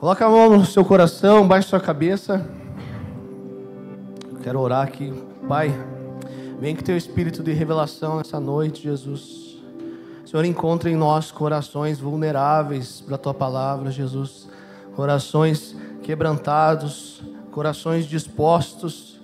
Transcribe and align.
Coloca 0.00 0.24
a 0.24 0.30
mão 0.30 0.56
no 0.56 0.64
seu 0.64 0.82
coração, 0.82 1.46
baixe 1.46 1.68
sua 1.68 1.78
cabeça. 1.78 2.48
Quero 4.42 4.58
orar 4.58 4.82
aqui. 4.82 5.12
Pai, 5.46 5.78
vem 6.58 6.74
que 6.74 6.82
teu 6.82 6.96
espírito 6.96 7.42
de 7.42 7.52
revelação 7.52 8.16
nessa 8.16 8.40
noite, 8.40 8.82
Jesus. 8.82 9.58
Senhor, 10.24 10.42
encontra 10.46 10.88
em 10.88 10.96
nós 10.96 11.30
corações 11.30 12.00
vulneráveis 12.00 13.02
para 13.02 13.16
a 13.16 13.18
tua 13.18 13.34
palavra, 13.34 13.90
Jesus. 13.90 14.48
Corações 14.96 15.76
quebrantados, 16.02 17.20
corações 17.52 18.06
dispostos 18.06 19.20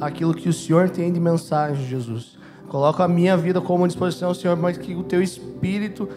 àquilo 0.00 0.34
que 0.34 0.48
o 0.48 0.52
Senhor 0.52 0.90
tem 0.90 1.12
de 1.12 1.20
mensagem, 1.20 1.86
Jesus. 1.86 2.36
Coloca 2.66 3.04
a 3.04 3.08
minha 3.08 3.36
vida 3.36 3.60
como 3.60 3.86
disposição, 3.86 4.34
Senhor, 4.34 4.56
mas 4.56 4.76
que 4.76 4.92
o 4.92 5.04
teu 5.04 5.22
espírito 5.22 6.08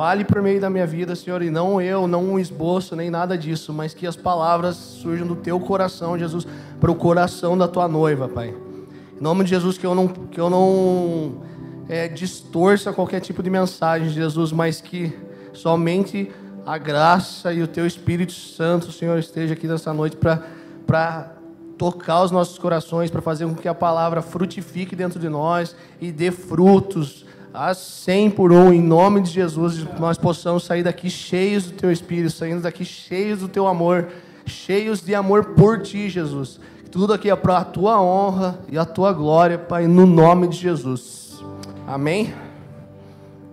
Fale 0.00 0.24
por 0.24 0.40
meio 0.40 0.58
da 0.58 0.70
minha 0.70 0.86
vida, 0.86 1.14
Senhor, 1.14 1.42
e 1.42 1.50
não 1.50 1.78
eu, 1.78 2.08
não 2.08 2.24
um 2.24 2.38
esboço, 2.38 2.96
nem 2.96 3.10
nada 3.10 3.36
disso, 3.36 3.70
mas 3.70 3.92
que 3.92 4.06
as 4.06 4.16
palavras 4.16 4.74
surjam 4.74 5.26
do 5.26 5.36
teu 5.36 5.60
coração, 5.60 6.18
Jesus, 6.18 6.46
para 6.80 6.90
o 6.90 6.94
coração 6.94 7.58
da 7.58 7.68
tua 7.68 7.86
noiva, 7.86 8.26
Pai. 8.26 8.48
Em 8.48 9.22
nome 9.22 9.44
de 9.44 9.50
Jesus, 9.50 9.76
que 9.76 9.84
eu 9.84 9.94
não, 9.94 10.08
que 10.08 10.40
eu 10.40 10.48
não 10.48 11.42
é, 11.86 12.08
distorça 12.08 12.94
qualquer 12.94 13.20
tipo 13.20 13.42
de 13.42 13.50
mensagem, 13.50 14.08
Jesus, 14.08 14.52
mas 14.52 14.80
que 14.80 15.12
somente 15.52 16.32
a 16.64 16.78
graça 16.78 17.52
e 17.52 17.62
o 17.62 17.68
teu 17.68 17.86
Espírito 17.86 18.32
Santo, 18.32 18.90
Senhor, 18.92 19.18
esteja 19.18 19.52
aqui 19.52 19.66
nessa 19.66 19.92
noite 19.92 20.16
para 20.16 21.34
tocar 21.76 22.22
os 22.22 22.30
nossos 22.30 22.58
corações, 22.58 23.10
para 23.10 23.20
fazer 23.20 23.44
com 23.44 23.54
que 23.54 23.68
a 23.68 23.74
palavra 23.74 24.22
frutifique 24.22 24.96
dentro 24.96 25.20
de 25.20 25.28
nós 25.28 25.76
e 26.00 26.10
dê 26.10 26.30
frutos 26.30 27.26
a 27.52 27.74
100 27.74 28.30
por 28.30 28.52
um, 28.52 28.72
em 28.72 28.80
nome 28.80 29.20
de 29.20 29.30
Jesus, 29.30 29.84
nós 29.98 30.16
possamos 30.16 30.64
sair 30.64 30.82
daqui 30.82 31.10
cheios 31.10 31.66
do 31.66 31.72
Teu 31.72 31.90
Espírito, 31.90 32.30
saindo 32.30 32.62
daqui 32.62 32.84
cheios 32.84 33.40
do 33.40 33.48
Teu 33.48 33.66
amor, 33.66 34.08
cheios 34.46 35.00
de 35.00 35.14
amor 35.14 35.54
por 35.54 35.82
Ti, 35.82 36.08
Jesus. 36.08 36.60
Tudo 36.90 37.12
aqui 37.12 37.30
é 37.30 37.36
para 37.36 37.58
a 37.58 37.64
Tua 37.64 38.00
honra 38.00 38.60
e 38.68 38.78
a 38.78 38.84
Tua 38.84 39.12
glória, 39.12 39.58
Pai, 39.58 39.86
no 39.86 40.06
nome 40.06 40.48
de 40.48 40.56
Jesus. 40.56 41.42
Amém? 41.86 42.32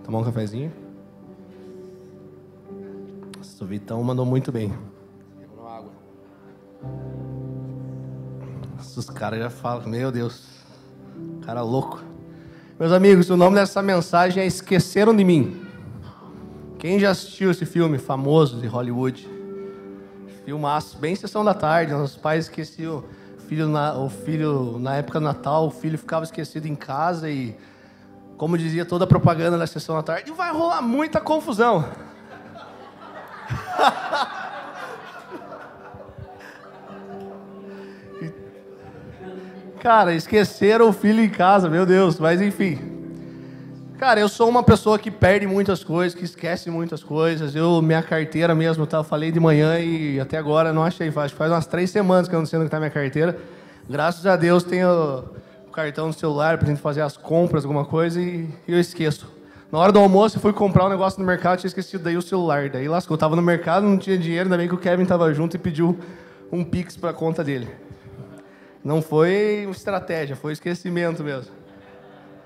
Tomar 0.04 0.20
um 0.20 0.24
cafezinho? 0.24 0.72
O 3.60 3.64
Vitão 3.64 4.00
mandou 4.04 4.24
muito 4.24 4.52
bem. 4.52 4.72
Os 8.96 9.10
caras 9.10 9.40
já 9.40 9.50
falam, 9.50 9.88
meu 9.88 10.12
Deus, 10.12 10.44
cara 11.44 11.62
louco. 11.62 12.07
Meus 12.78 12.92
amigos, 12.92 13.28
o 13.28 13.36
nome 13.36 13.56
dessa 13.56 13.82
mensagem 13.82 14.40
é 14.40 14.46
Esqueceram 14.46 15.12
de 15.16 15.24
Mim. 15.24 15.66
Quem 16.78 17.00
já 17.00 17.10
assistiu 17.10 17.50
esse 17.50 17.66
filme 17.66 17.98
famoso 17.98 18.60
de 18.60 18.68
Hollywood? 18.68 19.28
Filmaço, 20.44 20.96
bem 20.96 21.16
sessão 21.16 21.44
da 21.44 21.52
tarde. 21.52 21.92
Os 21.92 22.14
pais 22.14 22.44
esqueciam 22.44 23.02
o 23.36 23.40
filho, 23.48 23.66
na, 23.68 23.98
o 23.98 24.08
filho 24.08 24.78
na 24.78 24.94
época 24.94 25.18
do 25.18 25.24
Natal, 25.24 25.66
o 25.66 25.72
filho 25.72 25.98
ficava 25.98 26.24
esquecido 26.24 26.66
em 26.66 26.76
casa 26.76 27.28
e, 27.28 27.56
como 28.36 28.56
dizia 28.56 28.84
toda 28.84 29.02
a 29.02 29.08
propaganda 29.08 29.58
da 29.58 29.66
sessão 29.66 29.96
da 29.96 30.02
tarde, 30.04 30.30
vai 30.30 30.52
rolar 30.52 30.80
muita 30.80 31.20
confusão. 31.20 31.84
Cara, 39.80 40.12
esqueceram 40.12 40.88
o 40.88 40.92
filho 40.92 41.22
em 41.22 41.28
casa, 41.28 41.68
meu 41.68 41.86
Deus, 41.86 42.18
mas 42.18 42.40
enfim. 42.40 42.78
Cara, 43.98 44.20
eu 44.20 44.28
sou 44.28 44.48
uma 44.48 44.62
pessoa 44.62 44.98
que 44.98 45.10
perde 45.10 45.46
muitas 45.46 45.82
coisas, 45.82 46.16
que 46.18 46.24
esquece 46.24 46.70
muitas 46.70 47.02
coisas. 47.02 47.54
Eu, 47.54 47.80
minha 47.82 48.02
carteira 48.02 48.54
mesmo, 48.54 48.86
tá, 48.86 48.98
eu 48.98 49.04
falei 49.04 49.32
de 49.32 49.40
manhã 49.40 49.78
e 49.78 50.20
até 50.20 50.36
agora 50.36 50.72
não 50.72 50.84
achei. 50.84 51.08
Que 51.08 51.12
faz 51.12 51.32
umas 51.50 51.66
três 51.66 51.90
semanas 51.90 52.28
que 52.28 52.34
eu 52.34 52.38
não 52.38 52.46
sei 52.46 52.58
onde 52.58 52.66
está 52.66 52.78
minha 52.78 52.90
carteira. 52.90 53.38
Graças 53.88 54.26
a 54.26 54.36
Deus 54.36 54.62
tenho 54.62 55.24
o 55.66 55.70
cartão 55.70 56.08
no 56.08 56.12
celular 56.12 56.58
para 56.58 56.68
gente 56.68 56.80
fazer 56.80 57.00
as 57.00 57.16
compras, 57.16 57.64
alguma 57.64 57.84
coisa, 57.84 58.20
e, 58.20 58.48
eu 58.66 58.78
esqueço. 58.78 59.30
Na 59.70 59.78
hora 59.78 59.92
do 59.92 59.98
almoço, 59.98 60.36
eu 60.36 60.40
fui 60.40 60.52
comprar 60.52 60.86
um 60.86 60.88
negócio 60.88 61.20
no 61.20 61.26
mercado, 61.26 61.58
tinha 61.58 61.68
esquecido 61.68 62.04
daí 62.04 62.16
o 62.16 62.22
celular. 62.22 62.68
Daí 62.68 62.88
lascou, 62.88 63.14
eu 63.14 63.18
tava 63.18 63.34
no 63.34 63.42
mercado, 63.42 63.84
não 63.84 63.98
tinha 63.98 64.18
dinheiro, 64.18 64.44
ainda 64.44 64.56
bem 64.56 64.68
que 64.68 64.74
o 64.74 64.78
Kevin 64.78 65.04
tava 65.04 65.32
junto 65.32 65.56
e 65.56 65.58
pediu 65.58 65.98
um 66.52 66.64
Pix 66.64 66.96
para 66.96 67.10
a 67.10 67.14
conta 67.14 67.42
dele. 67.42 67.68
Não 68.84 69.02
foi 69.02 69.68
estratégia, 69.70 70.36
foi 70.36 70.52
esquecimento 70.52 71.22
mesmo. 71.22 71.52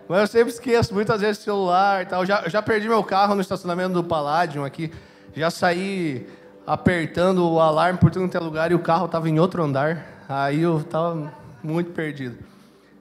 Mas 0.09 0.21
eu 0.21 0.27
sempre 0.27 0.53
esqueço, 0.53 0.93
muitas 0.93 1.21
vezes 1.21 1.43
celular 1.43 2.03
e 2.03 2.07
tal. 2.07 2.27
Já, 2.27 2.49
já 2.49 2.61
perdi 2.61 2.89
meu 2.89 3.03
carro 3.05 3.35
no 3.35 3.41
estacionamento 3.41 3.95
do 3.95 4.05
Palladium 4.05 4.65
aqui. 4.65 4.93
Já 5.35 5.51
saí 5.51 6.27
apertando 6.67 7.49
o 7.49 7.61
alarme 7.61 7.99
por 7.99 8.11
tudo 8.11 8.25
quanto 8.25 8.37
é 8.37 8.41
lugar 8.41 8.71
e 8.71 8.75
o 8.75 8.79
carro 8.79 9.07
estava 9.07 9.29
em 9.29 9.39
outro 9.39 9.63
andar. 9.63 10.25
Aí 10.29 10.63
eu 10.63 10.79
estava 10.79 11.33
muito 11.63 11.93
perdido. 11.93 12.39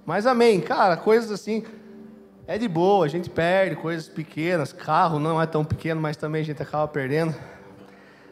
Mas 0.06 0.26
amém, 0.26 0.60
cara, 0.60 0.98
coisas 0.98 1.32
assim 1.32 1.64
é 2.48 2.58
de 2.58 2.68
boa, 2.68 3.06
a 3.06 3.10
gente 3.10 3.30
perde 3.30 3.76
coisas 3.76 4.08
pequenas. 4.08 4.74
Carro 4.74 5.20
não 5.20 5.42
é 5.42 5.46
tão 5.46 5.64
pequeno, 5.64 6.02
mas 6.02 6.18
também 6.18 6.42
a 6.42 6.46
gente 6.46 6.62
acaba 6.62 6.88
perdendo. 6.88 7.36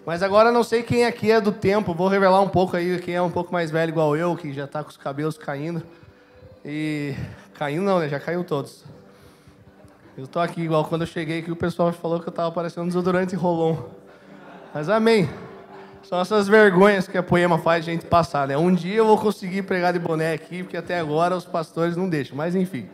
Mas 0.09 0.23
agora 0.23 0.51
não 0.51 0.63
sei 0.63 0.81
quem 0.81 1.05
aqui 1.05 1.29
é 1.29 1.39
do 1.39 1.51
tempo, 1.51 1.93
vou 1.93 2.07
revelar 2.07 2.41
um 2.41 2.49
pouco 2.49 2.75
aí, 2.75 2.97
quem 2.97 3.13
é 3.13 3.21
um 3.21 3.29
pouco 3.29 3.53
mais 3.53 3.69
velho 3.69 3.89
igual 3.89 4.17
eu, 4.17 4.35
que 4.35 4.51
já 4.51 4.65
está 4.65 4.83
com 4.83 4.89
os 4.89 4.97
cabelos 4.97 5.37
caindo. 5.37 5.83
E. 6.65 7.13
Caindo 7.53 7.83
não, 7.83 7.99
né? 7.99 8.09
Já 8.09 8.19
caiu 8.19 8.43
todos. 8.43 8.83
Eu 10.17 10.23
estou 10.23 10.41
aqui 10.41 10.61
igual 10.61 10.83
quando 10.85 11.01
eu 11.01 11.07
cheguei 11.07 11.41
aqui, 11.41 11.51
o 11.51 11.55
pessoal 11.55 11.93
falou 11.93 12.19
que 12.19 12.27
eu 12.27 12.31
estava 12.31 12.51
parecendo 12.51 12.87
desodorante 12.87 13.35
Rolon. 13.35 13.77
Mas 14.73 14.89
amém. 14.89 15.29
São 16.01 16.19
essas 16.19 16.47
vergonhas 16.47 17.07
que 17.07 17.15
a 17.15 17.21
poema 17.21 17.59
faz 17.59 17.87
a 17.87 17.91
gente 17.91 18.07
passar, 18.07 18.47
né? 18.47 18.57
Um 18.57 18.73
dia 18.73 18.95
eu 18.95 19.05
vou 19.05 19.15
conseguir 19.19 19.61
pregar 19.61 19.93
de 19.93 19.99
boné 19.99 20.33
aqui, 20.33 20.63
porque 20.63 20.77
até 20.77 20.99
agora 20.99 21.37
os 21.37 21.45
pastores 21.45 21.95
não 21.95 22.09
deixam. 22.09 22.35
Mas 22.35 22.55
enfim. 22.55 22.89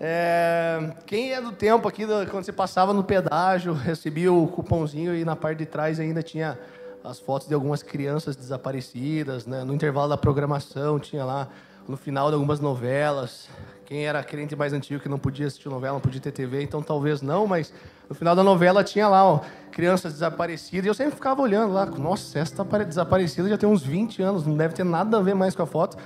É, 0.00 0.92
quem 1.06 1.32
é 1.32 1.40
do 1.40 1.52
tempo 1.52 1.86
aqui, 1.86 2.06
quando 2.30 2.44
você 2.44 2.52
passava 2.52 2.92
no 2.92 3.04
pedágio, 3.04 3.72
recebia 3.72 4.32
o 4.32 4.46
cupomzinho 4.48 5.14
e 5.14 5.24
na 5.24 5.36
parte 5.36 5.58
de 5.58 5.66
trás 5.66 6.00
ainda 6.00 6.22
tinha 6.22 6.58
as 7.02 7.20
fotos 7.20 7.46
de 7.46 7.54
algumas 7.54 7.82
crianças 7.82 8.34
desaparecidas, 8.34 9.46
né? 9.46 9.62
no 9.62 9.74
intervalo 9.74 10.08
da 10.08 10.16
programação 10.16 10.98
tinha 10.98 11.24
lá, 11.24 11.48
no 11.86 11.98
final 11.98 12.28
de 12.28 12.34
algumas 12.34 12.60
novelas. 12.60 13.48
Quem 13.84 14.06
era 14.06 14.24
crente 14.24 14.56
mais 14.56 14.72
antigo 14.72 15.00
que 15.00 15.08
não 15.08 15.18
podia 15.18 15.46
assistir 15.46 15.68
novela, 15.68 15.94
não 15.94 16.00
podia 16.00 16.20
ter 16.20 16.32
TV, 16.32 16.62
então 16.62 16.82
talvez 16.82 17.20
não, 17.20 17.46
mas 17.46 17.72
no 18.08 18.14
final 18.14 18.34
da 18.34 18.42
novela 18.42 18.82
tinha 18.82 19.06
lá 19.06 19.22
ó, 19.22 19.40
crianças 19.70 20.14
desaparecidas 20.14 20.86
e 20.86 20.88
eu 20.88 20.94
sempre 20.94 21.14
ficava 21.14 21.42
olhando 21.42 21.74
lá, 21.74 21.84
nossa, 21.84 22.38
essa 22.38 22.62
está 22.62 22.78
desaparecida 22.78 23.48
já 23.50 23.58
tem 23.58 23.68
uns 23.68 23.82
20 23.82 24.22
anos, 24.22 24.46
não 24.46 24.56
deve 24.56 24.74
ter 24.74 24.84
nada 24.84 25.18
a 25.18 25.20
ver 25.20 25.34
mais 25.34 25.54
com 25.54 25.62
a 25.62 25.66
foto. 25.66 25.98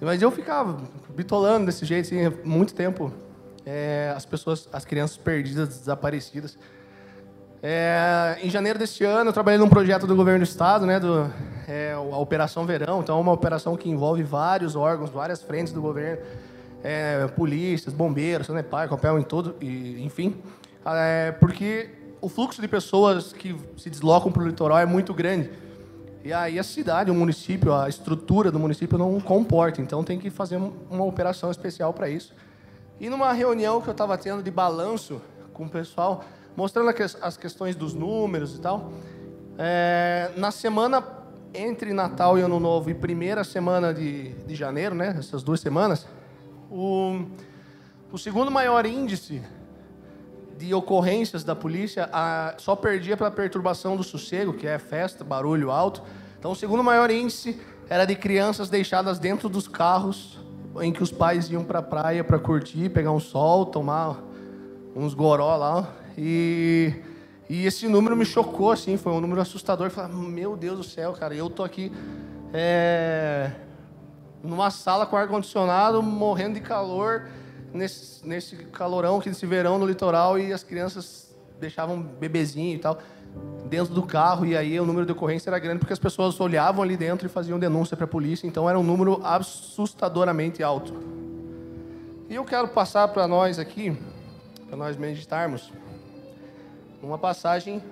Mas 0.00 0.20
eu 0.20 0.30
ficava 0.30 0.78
bitolando 1.14 1.66
desse 1.66 1.84
jeito, 1.84 2.06
assim, 2.06 2.36
muito 2.44 2.74
tempo. 2.74 3.12
É, 3.64 4.12
as 4.16 4.24
pessoas, 4.24 4.68
as 4.72 4.84
crianças 4.84 5.16
perdidas, 5.16 5.68
desaparecidas. 5.68 6.58
É, 7.62 8.38
em 8.42 8.50
janeiro 8.50 8.78
deste 8.78 9.02
ano, 9.02 9.30
eu 9.30 9.32
trabalhei 9.32 9.58
num 9.58 9.68
projeto 9.68 10.06
do 10.06 10.14
governo 10.14 10.40
do 10.40 10.48
estado, 10.48 10.86
né, 10.86 11.00
do, 11.00 11.30
é, 11.66 11.92
a 11.92 12.16
Operação 12.18 12.64
Verão. 12.66 13.00
Então, 13.00 13.18
é 13.18 13.20
uma 13.20 13.32
operação 13.32 13.76
que 13.76 13.88
envolve 13.88 14.22
vários 14.22 14.76
órgãos, 14.76 15.10
várias 15.10 15.42
frentes 15.42 15.72
do 15.72 15.80
governo, 15.80 16.22
é, 16.84 17.26
polícias, 17.28 17.92
bombeiros, 17.92 18.46
Sanepar, 18.46 18.88
Copel, 18.88 19.18
em 19.18 19.22
todo, 19.22 19.56
e, 19.60 20.04
enfim, 20.04 20.36
é, 20.84 21.32
porque 21.32 21.90
o 22.20 22.28
fluxo 22.28 22.60
de 22.60 22.68
pessoas 22.68 23.32
que 23.32 23.56
se 23.76 23.90
deslocam 23.90 24.30
para 24.30 24.42
o 24.42 24.46
litoral 24.46 24.78
é 24.78 24.86
muito 24.86 25.12
grande. 25.12 25.50
E 26.26 26.32
aí 26.32 26.58
a 26.58 26.64
cidade, 26.64 27.08
o 27.08 27.14
município, 27.14 27.72
a 27.72 27.88
estrutura 27.88 28.50
do 28.50 28.58
município 28.58 28.98
não 28.98 29.20
comporta, 29.20 29.80
então 29.80 30.02
tem 30.02 30.18
que 30.18 30.28
fazer 30.28 30.56
uma 30.56 31.04
operação 31.04 31.52
especial 31.52 31.92
para 31.92 32.10
isso. 32.10 32.34
E 32.98 33.08
numa 33.08 33.32
reunião 33.32 33.80
que 33.80 33.86
eu 33.86 33.92
estava 33.92 34.18
tendo 34.18 34.42
de 34.42 34.50
balanço 34.50 35.22
com 35.52 35.66
o 35.66 35.70
pessoal, 35.70 36.24
mostrando 36.56 36.92
as 37.22 37.36
questões 37.36 37.76
dos 37.76 37.94
números 37.94 38.56
e 38.56 38.60
tal, 38.60 38.90
é, 39.56 40.32
na 40.36 40.50
semana 40.50 41.00
entre 41.54 41.92
Natal 41.92 42.36
e 42.36 42.40
Ano 42.40 42.58
Novo 42.58 42.90
e 42.90 42.94
primeira 42.94 43.44
semana 43.44 43.94
de, 43.94 44.30
de 44.30 44.56
janeiro, 44.56 44.96
né, 44.96 45.14
essas 45.16 45.44
duas 45.44 45.60
semanas, 45.60 46.08
o, 46.68 47.24
o 48.10 48.18
segundo 48.18 48.50
maior 48.50 48.84
índice 48.84 49.44
de 50.58 50.72
ocorrências 50.72 51.44
da 51.44 51.54
polícia 51.54 52.08
a, 52.12 52.54
só 52.58 52.74
perdia 52.74 53.16
pela 53.16 53.30
perturbação 53.30 53.96
do 53.96 54.02
sossego, 54.02 54.54
que 54.54 54.66
é 54.66 54.78
festa, 54.78 55.22
barulho 55.22 55.70
alto. 55.70 56.02
Então, 56.38 56.52
o 56.52 56.56
segundo 56.56 56.82
maior 56.82 57.10
índice 57.10 57.60
era 57.88 58.04
de 58.04 58.14
crianças 58.14 58.68
deixadas 58.68 59.18
dentro 59.18 59.48
dos 59.48 59.68
carros 59.68 60.38
em 60.80 60.92
que 60.92 61.02
os 61.02 61.10
pais 61.10 61.50
iam 61.50 61.64
para 61.64 61.78
a 61.78 61.82
praia 61.82 62.22
para 62.22 62.38
curtir, 62.38 62.90
pegar 62.90 63.12
um 63.12 63.20
sol, 63.20 63.66
tomar 63.66 64.22
uns 64.94 65.14
goró 65.14 65.56
lá. 65.56 65.88
E, 66.16 66.94
e 67.48 67.64
esse 67.66 67.88
número 67.88 68.16
me 68.16 68.24
chocou, 68.24 68.72
assim, 68.72 68.96
foi 68.96 69.12
um 69.12 69.20
número 69.20 69.40
assustador. 69.40 69.86
Eu 69.86 69.90
falei, 69.90 70.14
meu 70.16 70.56
Deus 70.56 70.78
do 70.78 70.84
céu, 70.84 71.12
cara, 71.12 71.34
eu 71.34 71.48
tô 71.48 71.62
aqui 71.62 71.92
é, 72.52 73.50
numa 74.42 74.70
sala 74.70 75.06
com 75.06 75.16
ar-condicionado, 75.16 76.02
morrendo 76.02 76.54
de 76.54 76.60
calor 76.60 77.28
nesse, 77.76 78.26
nesse 78.26 78.56
calorão, 78.56 79.22
nesse 79.24 79.46
verão 79.46 79.78
no 79.78 79.86
litoral, 79.86 80.38
e 80.38 80.52
as 80.52 80.62
crianças 80.62 81.34
deixavam 81.60 82.00
bebezinho 82.00 82.74
e 82.74 82.78
tal. 82.78 82.98
dentro 83.68 83.94
do 83.94 84.02
carro 84.02 84.46
e 84.46 84.56
aí 84.56 84.78
o 84.78 84.86
número 84.86 85.04
de 85.04 85.12
ocorrência 85.12 85.50
era 85.50 85.58
grande 85.58 85.80
porque 85.80 85.92
as 85.92 85.98
pessoas 85.98 86.38
olhavam 86.40 86.82
ali 86.82 86.96
dentro 86.96 87.26
e 87.26 87.28
faziam 87.28 87.58
denúncia 87.58 87.96
para 87.96 88.04
a 88.04 88.08
polícia, 88.08 88.46
então 88.46 88.68
era 88.68 88.78
um 88.78 88.82
número 88.82 89.20
assustadoramente 89.24 90.62
alto. 90.62 90.94
E 92.28 92.34
eu 92.34 92.44
quero 92.44 92.68
passar 92.68 93.08
para 93.08 93.26
nós 93.26 93.58
aqui, 93.58 93.96
para 94.66 94.76
nós 94.76 94.96
meditarmos, 94.96 95.72
uma 97.02 97.18
passagem 97.18 97.82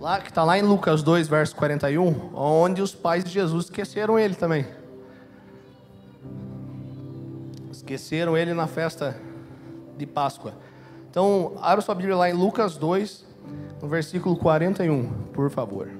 lá 0.00 0.20
que 0.20 0.30
está 0.30 0.42
lá 0.42 0.58
em 0.58 0.62
Lucas 0.62 1.02
2, 1.02 1.28
verso 1.28 1.54
41, 1.56 2.30
onde 2.34 2.80
os 2.80 2.94
pais 2.94 3.22
de 3.22 3.30
Jesus 3.30 3.66
esqueceram 3.66 4.18
ele 4.18 4.34
também. 4.34 4.66
Esqueceram 7.90 8.36
ele 8.36 8.54
na 8.54 8.68
festa 8.68 9.20
de 9.96 10.06
Páscoa. 10.06 10.54
Então, 11.10 11.54
abra 11.60 11.80
sua 11.80 11.92
Bíblia 11.92 12.14
lá 12.14 12.30
em 12.30 12.32
Lucas 12.32 12.76
2, 12.76 13.26
no 13.82 13.88
versículo 13.88 14.36
41, 14.36 15.10
por 15.32 15.50
favor. 15.50 15.90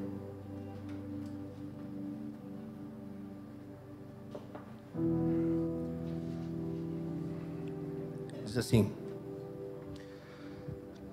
Diz 8.45 8.57
assim: 8.57 8.93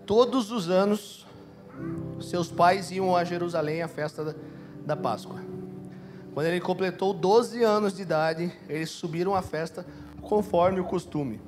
Todos 0.06 0.52
os 0.52 0.70
anos, 0.70 1.26
seus 2.22 2.52
pais 2.52 2.92
iam 2.92 3.16
a 3.16 3.24
Jerusalém 3.24 3.82
à 3.82 3.88
festa 3.88 4.36
da, 4.86 4.96
Páscoa. 4.96 5.38
Quando 6.36 6.46
ele 6.46 6.62
completou 6.62 7.16
12 7.16 7.64
anos 7.64 7.96
de 7.96 8.04
idade, 8.04 8.54
eles 8.70 8.92
subiram 8.92 9.34
à 9.34 9.42
festa 9.42 9.84
conforme 10.28 10.80
o 10.80 10.84
costume. 10.84 11.42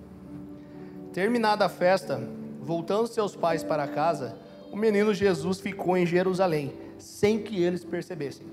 Terminada 1.14 1.66
a 1.66 1.70
festa, 1.70 2.22
voltando 2.62 3.08
seus 3.08 3.36
pais 3.36 3.64
para 3.64 3.88
casa, 3.88 4.38
o 4.72 4.78
menino 4.78 5.14
Jesus 5.14 5.60
ficou 5.60 5.98
em 5.98 6.06
Jerusalém, 6.06 6.74
sem 6.98 7.42
que 7.42 7.62
eles 7.62 7.84
percebessem. 7.84 8.48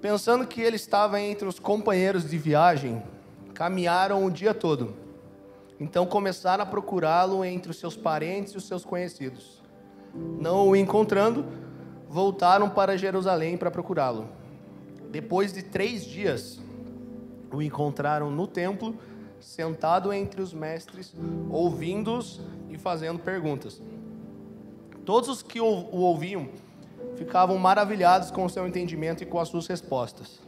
Pensando 0.00 0.46
que 0.46 0.60
ele 0.60 0.76
estava 0.76 1.20
entre 1.20 1.46
os 1.46 1.58
companheiros 1.58 2.28
de 2.28 2.36
viagem, 2.36 3.02
caminharam 3.54 4.24
o 4.24 4.30
dia 4.30 4.52
todo. 4.52 4.94
Então 5.80 6.06
começaram 6.06 6.62
a 6.62 6.66
procurá-lo 6.66 7.44
entre 7.44 7.70
os 7.70 7.78
seus 7.78 7.96
parentes 7.96 8.52
e 8.52 8.56
os 8.56 8.66
seus 8.66 8.84
conhecidos. 8.84 9.62
Não 10.14 10.68
o 10.68 10.76
encontrando, 10.76 11.46
voltaram 12.08 12.68
para 12.68 12.98
Jerusalém 12.98 13.56
para 13.56 13.70
procurá-lo. 13.70 14.28
Depois 15.10 15.52
de 15.52 15.62
três 15.62 16.04
dias, 16.04 16.60
o 17.52 17.62
encontraram 17.62 18.30
no 18.30 18.46
templo, 18.46 18.94
sentado 19.40 20.12
entre 20.12 20.40
os 20.40 20.52
mestres, 20.52 21.14
ouvindo-os 21.50 22.40
e 22.70 22.78
fazendo 22.78 23.18
perguntas. 23.18 23.82
Todos 25.04 25.28
os 25.28 25.42
que 25.42 25.60
o 25.60 25.90
ouviam 25.90 26.48
ficavam 27.16 27.58
maravilhados 27.58 28.30
com 28.30 28.44
o 28.44 28.50
seu 28.50 28.66
entendimento 28.66 29.22
e 29.22 29.26
com 29.26 29.38
as 29.38 29.48
suas 29.48 29.66
respostas. 29.66 30.40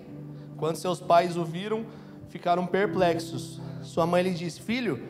Quando 0.57 0.77
seus 0.77 1.01
pais 1.01 1.37
o 1.37 1.45
viram, 1.45 1.85
ficaram 2.29 2.67
perplexos. 2.67 3.61
Sua 3.83 4.07
mãe 4.07 4.23
lhe 4.23 4.31
disse: 4.31 4.61
Filho, 4.61 5.03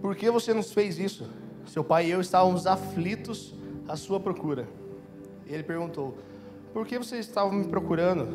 por 0.00 0.16
que 0.16 0.30
você 0.30 0.52
nos 0.52 0.72
fez 0.72 0.98
isso? 0.98 1.28
Seu 1.66 1.84
pai 1.84 2.06
e 2.06 2.10
eu 2.10 2.20
estávamos 2.20 2.66
aflitos 2.66 3.54
à 3.86 3.96
sua 3.96 4.18
procura. 4.18 4.68
Ele 5.46 5.62
perguntou: 5.62 6.18
Por 6.72 6.86
que 6.86 6.98
vocês 6.98 7.26
estavam 7.26 7.52
me 7.52 7.64
procurando? 7.64 8.26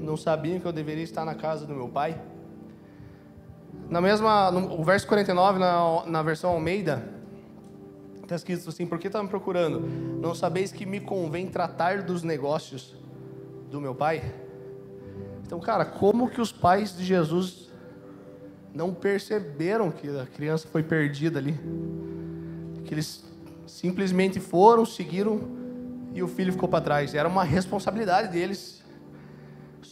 Não 0.00 0.16
sabiam 0.16 0.60
que 0.60 0.66
eu 0.66 0.72
deveria 0.72 1.04
estar 1.04 1.24
na 1.24 1.34
casa 1.34 1.64
do 1.64 1.74
meu 1.74 1.88
pai? 1.88 2.20
Na 3.88 4.00
mesma, 4.00 4.50
no, 4.50 4.80
o 4.80 4.84
verso 4.84 5.06
49, 5.06 5.58
na, 5.58 6.06
na 6.06 6.22
versão 6.22 6.50
Almeida, 6.50 7.02
Está 8.22 8.36
escrito 8.36 8.68
assim: 8.68 8.86
Por 8.86 8.98
que 8.98 9.08
está 9.08 9.22
me 9.22 9.28
procurando? 9.28 9.80
Não 10.20 10.34
sabeis 10.34 10.72
que 10.72 10.86
me 10.86 11.00
convém 11.00 11.48
tratar 11.48 12.02
dos 12.02 12.22
negócios 12.22 12.94
do 13.70 13.80
meu 13.80 13.94
pai? 13.94 14.22
Então, 15.44 15.60
cara, 15.60 15.84
como 15.84 16.30
que 16.30 16.40
os 16.40 16.50
pais 16.50 16.96
de 16.96 17.04
Jesus 17.04 17.70
não 18.72 18.94
perceberam 18.94 19.90
que 19.90 20.08
a 20.08 20.24
criança 20.24 20.66
foi 20.66 20.82
perdida 20.82 21.38
ali? 21.38 21.58
Que 22.86 22.94
eles 22.94 23.22
simplesmente 23.66 24.40
foram, 24.40 24.86
seguiram 24.86 25.40
e 26.14 26.22
o 26.22 26.28
filho 26.28 26.52
ficou 26.52 26.68
para 26.68 26.82
trás. 26.82 27.14
Era 27.14 27.28
uma 27.28 27.44
responsabilidade 27.44 28.28
deles. 28.28 28.81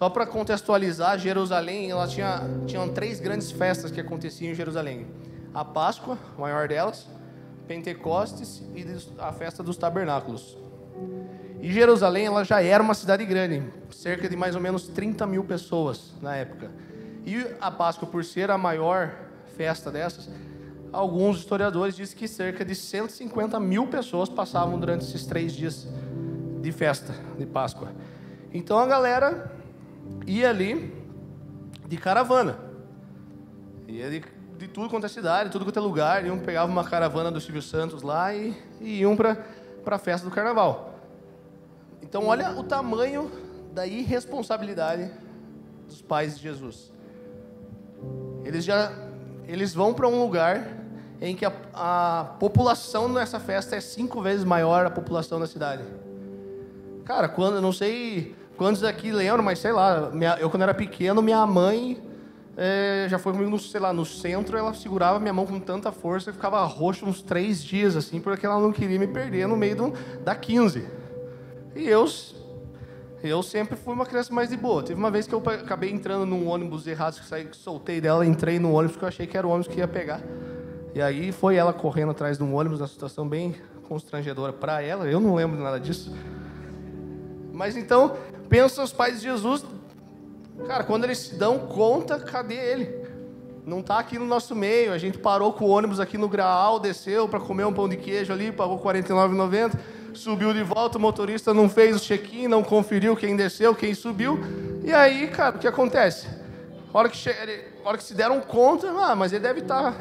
Só 0.01 0.09
para 0.09 0.25
contextualizar, 0.25 1.19
Jerusalém, 1.19 1.91
ela 1.91 2.09
tinha 2.09 2.41
tinham 2.67 2.89
três 2.89 3.21
grandes 3.21 3.51
festas 3.51 3.91
que 3.91 4.01
aconteciam 4.01 4.51
em 4.51 4.55
Jerusalém. 4.55 5.07
A 5.53 5.63
Páscoa, 5.63 6.17
a 6.39 6.41
maior 6.41 6.67
delas, 6.67 7.07
Pentecostes 7.69 8.63
e 8.75 8.87
a 9.19 9.31
festa 9.31 9.63
dos 9.63 9.77
tabernáculos. 9.77 10.57
E 11.61 11.71
Jerusalém 11.71 12.25
ela 12.25 12.43
já 12.45 12.63
era 12.63 12.83
uma 12.83 12.95
cidade 12.95 13.27
grande, 13.27 13.63
cerca 13.91 14.27
de 14.27 14.35
mais 14.37 14.55
ou 14.55 14.61
menos 14.63 14.89
30 14.89 15.27
mil 15.27 15.45
pessoas 15.45 16.15
na 16.23 16.35
época. 16.35 16.71
E 17.27 17.47
a 17.61 17.71
Páscoa, 17.71 18.09
por 18.09 18.25
ser 18.25 18.51
a 18.51 18.57
maior 18.57 19.13
festa 19.55 19.91
dessas, 19.91 20.31
alguns 20.91 21.41
historiadores 21.41 21.95
dizem 21.95 22.17
que 22.17 22.27
cerca 22.27 22.65
de 22.65 22.75
150 22.75 23.61
mil 23.61 23.87
pessoas 23.87 24.31
passavam 24.31 24.81
durante 24.81 25.05
esses 25.05 25.27
três 25.27 25.53
dias 25.53 25.87
de 26.63 26.73
festa 26.73 27.15
de 27.39 27.45
Páscoa. 27.45 27.93
Então 28.51 28.79
a 28.79 28.87
galera 28.87 29.60
ia 30.27 30.49
ali 30.49 30.95
de 31.87 31.97
caravana, 31.97 32.59
ia 33.89 34.11
de 34.11 34.41
de 34.61 34.69
tudo 34.69 34.91
quanto 34.91 35.07
é 35.07 35.09
cidade, 35.09 35.49
tudo 35.49 35.65
quanto 35.65 35.79
é 35.79 35.81
lugar. 35.81 36.25
Iam 36.27 36.39
pegavam 36.39 36.71
uma 36.71 36.85
caravana 36.85 37.31
do 37.31 37.41
Silvio 37.41 37.63
Santos 37.63 38.03
lá 38.03 38.35
e, 38.35 38.55
e 38.79 39.01
iam 39.01 39.17
para 39.17 39.39
a 39.87 39.99
festa 39.99 40.29
do 40.29 40.35
carnaval. 40.35 40.95
Então, 42.03 42.27
olha 42.27 42.51
o 42.51 42.63
tamanho 42.63 43.31
da 43.73 43.87
irresponsabilidade 43.87 45.11
dos 45.87 46.03
pais 46.03 46.37
de 46.37 46.43
Jesus. 46.43 46.93
Eles 48.45 48.63
já 48.63 48.93
eles 49.49 49.75
vão 49.75 49.95
para 49.95 50.07
um 50.07 50.21
lugar 50.23 50.77
em 51.21 51.35
que 51.35 51.45
a, 51.45 51.53
a 51.73 52.25
população 52.39 53.09
nessa 53.09 53.41
festa 53.41 53.77
é 53.77 53.81
cinco 53.81 54.21
vezes 54.21 54.45
maior 54.45 54.85
a 54.85 54.91
população 54.91 55.41
da 55.41 55.47
cidade. 55.47 55.83
Cara, 57.05 57.29
quando 57.29 57.63
não 57.63 57.73
sei 57.73 58.37
quantos 58.61 58.85
aqui 58.85 59.11
lembram, 59.11 59.43
mas 59.43 59.59
sei 59.59 59.73
lá, 59.73 60.11
minha, 60.13 60.37
eu 60.39 60.51
quando 60.51 60.65
era 60.65 60.75
pequeno, 60.75 61.23
minha 61.23 61.47
mãe 61.47 61.99
é, 62.59 63.07
já 63.09 63.19
foi 63.19 63.33
comigo, 63.33 63.49
no, 63.49 63.59
sei 63.59 63.81
lá, 63.81 63.91
no 63.91 64.05
centro, 64.05 64.55
ela 64.55 64.75
segurava 64.75 65.19
minha 65.19 65.33
mão 65.33 65.47
com 65.47 65.59
tanta 65.59 65.91
força 65.91 66.31
que 66.31 66.37
ficava 66.37 66.63
roxo 66.67 67.07
uns 67.07 67.23
três 67.23 67.65
dias, 67.65 67.97
assim, 67.97 68.21
porque 68.21 68.45
ela 68.45 68.61
não 68.61 68.71
queria 68.71 68.99
me 68.99 69.07
perder 69.07 69.49
no 69.49 69.57
meio 69.57 69.77
do, 69.77 69.95
da 70.23 70.35
15. 70.35 70.87
E 71.75 71.89
eu, 71.89 72.07
eu 73.23 73.43
sempre 73.43 73.77
fui 73.77 73.95
uma 73.95 74.05
criança 74.05 74.31
mais 74.35 74.51
de 74.51 74.59
boa. 74.59 74.83
Teve 74.83 75.01
uma 75.01 75.11
vez 75.11 75.27
que 75.27 75.35
eu 75.35 75.39
acabei 75.39 75.91
entrando 75.91 76.27
num 76.27 76.47
ônibus 76.47 76.87
errado, 76.87 77.19
que 77.19 77.25
saí, 77.25 77.49
soltei 77.53 77.99
dela, 77.99 78.27
entrei 78.27 78.59
no 78.59 78.75
ônibus, 78.75 78.93
porque 78.93 79.07
eu 79.07 79.09
achei 79.09 79.27
que 79.27 79.39
era 79.39 79.47
o 79.47 79.51
ônibus 79.51 79.73
que 79.73 79.81
ia 79.81 79.89
pegar. 79.89 80.21
E 80.95 81.01
aí 81.01 81.33
foi 81.33 81.57
ela 81.57 81.73
correndo 81.73 82.11
atrás 82.11 82.37
de 82.37 82.45
um 82.45 82.55
ônibus, 82.55 82.83
uma 82.83 82.89
situação 82.89 83.27
bem 83.27 83.55
constrangedora 83.89 84.53
para 84.53 84.83
ela, 84.83 85.07
eu 85.07 85.19
não 85.19 85.35
lembro 85.35 85.59
nada 85.59 85.81
disso. 85.81 86.15
Mas 87.53 87.77
então, 87.77 88.17
pensa 88.49 88.83
os 88.83 88.93
pais 88.93 89.21
de 89.21 89.29
Jesus 89.29 89.65
Cara, 90.67 90.85
quando 90.85 91.05
eles 91.05 91.19
se 91.19 91.35
dão 91.37 91.59
conta, 91.59 92.19
cadê 92.19 92.55
ele? 92.55 93.01
Não 93.65 93.81
está 93.81 93.99
aqui 93.99 94.19
no 94.19 94.25
nosso 94.25 94.55
meio. 94.55 94.93
A 94.93 94.99
gente 94.99 95.19
parou 95.19 95.53
com 95.53 95.65
o 95.65 95.69
ônibus 95.69 96.01
aqui 96.01 96.19
no 96.19 96.29
Graal, 96.29 96.79
desceu 96.79 97.29
para 97.29 97.41
comer 97.41 97.65
um 97.65 97.73
pão 97.73 97.89
de 97.89 97.97
queijo 97.97 98.33
ali, 98.33 98.53
pagou 98.53 98.77
R$ 98.77 99.01
49,90, 99.03 99.73
subiu 100.15 100.53
de 100.53 100.63
volta, 100.63 100.99
o 100.99 101.01
motorista 101.01 101.55
não 101.55 101.69
fez 101.69 101.97
o 101.97 102.01
check-in, 102.01 102.49
não 102.49 102.63
conferiu 102.63 103.17
quem 103.17 103.37
desceu, 103.37 103.75
quem 103.75 103.95
subiu. 103.95 104.39
E 104.83 104.93
aí, 104.93 105.29
cara, 105.29 105.57
o 105.57 105.59
que 105.59 105.69
acontece? 105.69 106.27
A 106.93 106.99
hora 106.99 107.09
que, 107.09 107.17
che... 107.17 107.31
hora 107.85 107.97
que 107.97 108.05
se 108.05 108.15
deram 108.15 108.41
conta, 108.41 108.91
ah, 108.91 109.15
mas 109.15 109.33
ele 109.33 109.43
deve 109.43 109.61
estar. 109.61 109.95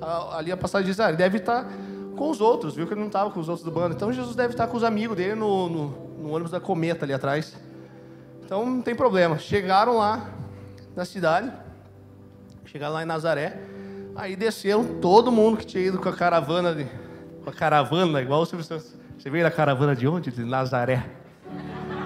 Tá... 0.00 0.36
Ali 0.36 0.52
a 0.52 0.56
passagem 0.56 0.86
diz, 0.86 1.00
ah, 1.00 1.08
ele 1.08 1.16
deve 1.16 1.38
estar 1.38 1.64
tá 1.64 1.70
com 2.18 2.28
os 2.28 2.40
outros, 2.40 2.74
viu 2.74 2.86
que 2.86 2.92
ele 2.92 3.00
não 3.00 3.06
estava 3.06 3.30
com 3.30 3.38
os 3.38 3.48
outros 3.48 3.64
do 3.64 3.70
bando. 3.70 3.94
Então 3.94 4.12
Jesus 4.12 4.34
deve 4.34 4.52
estar 4.52 4.66
com 4.66 4.76
os 4.76 4.82
amigos 4.82 5.16
dele 5.16 5.36
no, 5.36 5.68
no, 5.68 5.88
no 6.18 6.30
ônibus 6.30 6.50
da 6.50 6.60
cometa 6.60 7.04
ali 7.04 7.14
atrás. 7.14 7.56
Então 8.44 8.66
não 8.66 8.82
tem 8.82 8.94
problema. 8.94 9.38
Chegaram 9.38 9.96
lá 9.96 10.28
na 10.96 11.04
cidade, 11.04 11.52
chegaram 12.64 12.94
lá 12.94 13.02
em 13.02 13.06
Nazaré, 13.06 13.62
aí 14.16 14.34
desceram 14.34 14.84
todo 15.00 15.30
mundo 15.30 15.58
que 15.58 15.64
tinha 15.64 15.84
ido 15.84 15.98
com 15.98 16.08
a 16.08 16.12
caravana, 16.12 16.74
de, 16.74 16.86
com 17.44 17.48
a 17.48 17.52
caravana, 17.52 18.20
igual 18.20 18.42
o. 18.42 18.46
Você 18.46 19.30
veio 19.30 19.44
da 19.44 19.50
caravana 19.50 19.94
de 19.94 20.08
onde? 20.08 20.30
De 20.30 20.44
Nazaré. 20.44 21.17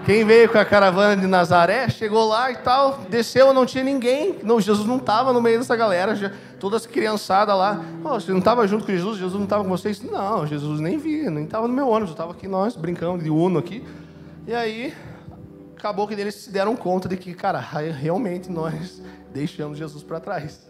Quem 0.05 0.25
veio 0.25 0.51
com 0.51 0.59
a 0.59 0.65
caravana 0.65 1.21
de 1.21 1.29
Nazaré, 1.29 1.89
chegou 1.89 2.27
lá 2.27 2.51
e 2.51 2.57
tal, 2.57 3.03
desceu, 3.09 3.55
não 3.55 3.65
tinha 3.65 3.85
ninguém. 3.85 4.41
Não, 4.43 4.61
Jesus 4.61 4.85
não 4.85 4.97
estava 4.97 5.33
no 5.33 5.41
meio 5.41 5.59
dessa 5.59 5.77
galera, 5.77 6.17
já, 6.17 6.33
todas 6.59 6.87
criançadas 6.87 7.57
lá. 7.57 7.81
Oh, 8.05 8.15
você 8.15 8.33
não 8.33 8.41
estava 8.41 8.67
junto 8.67 8.85
com 8.85 8.91
Jesus? 8.91 9.17
Jesus 9.19 9.35
não 9.35 9.45
estava 9.45 9.63
com 9.63 9.71
vocês? 9.71 10.03
Não, 10.03 10.45
Jesus 10.45 10.81
nem 10.81 10.99
via, 10.99 11.31
nem 11.31 11.45
estava 11.45 11.69
no 11.69 11.75
meu 11.75 11.89
ônibus, 11.89 12.11
estava 12.11 12.33
aqui 12.33 12.49
nós 12.49 12.75
brincando 12.75 13.23
de 13.23 13.31
Uno 13.31 13.61
aqui. 13.61 13.85
E 14.45 14.53
aí, 14.53 14.93
acabou 15.77 16.09
que 16.09 16.15
eles 16.15 16.35
se 16.35 16.51
deram 16.51 16.75
conta 16.75 17.09
de 17.09 17.17
que, 17.17 17.33
cara, 17.33 17.61
realmente 17.61 18.51
nós 18.51 19.01
deixamos 19.33 19.79
Jesus 19.79 20.03
para 20.03 20.19
trás. 20.19 20.69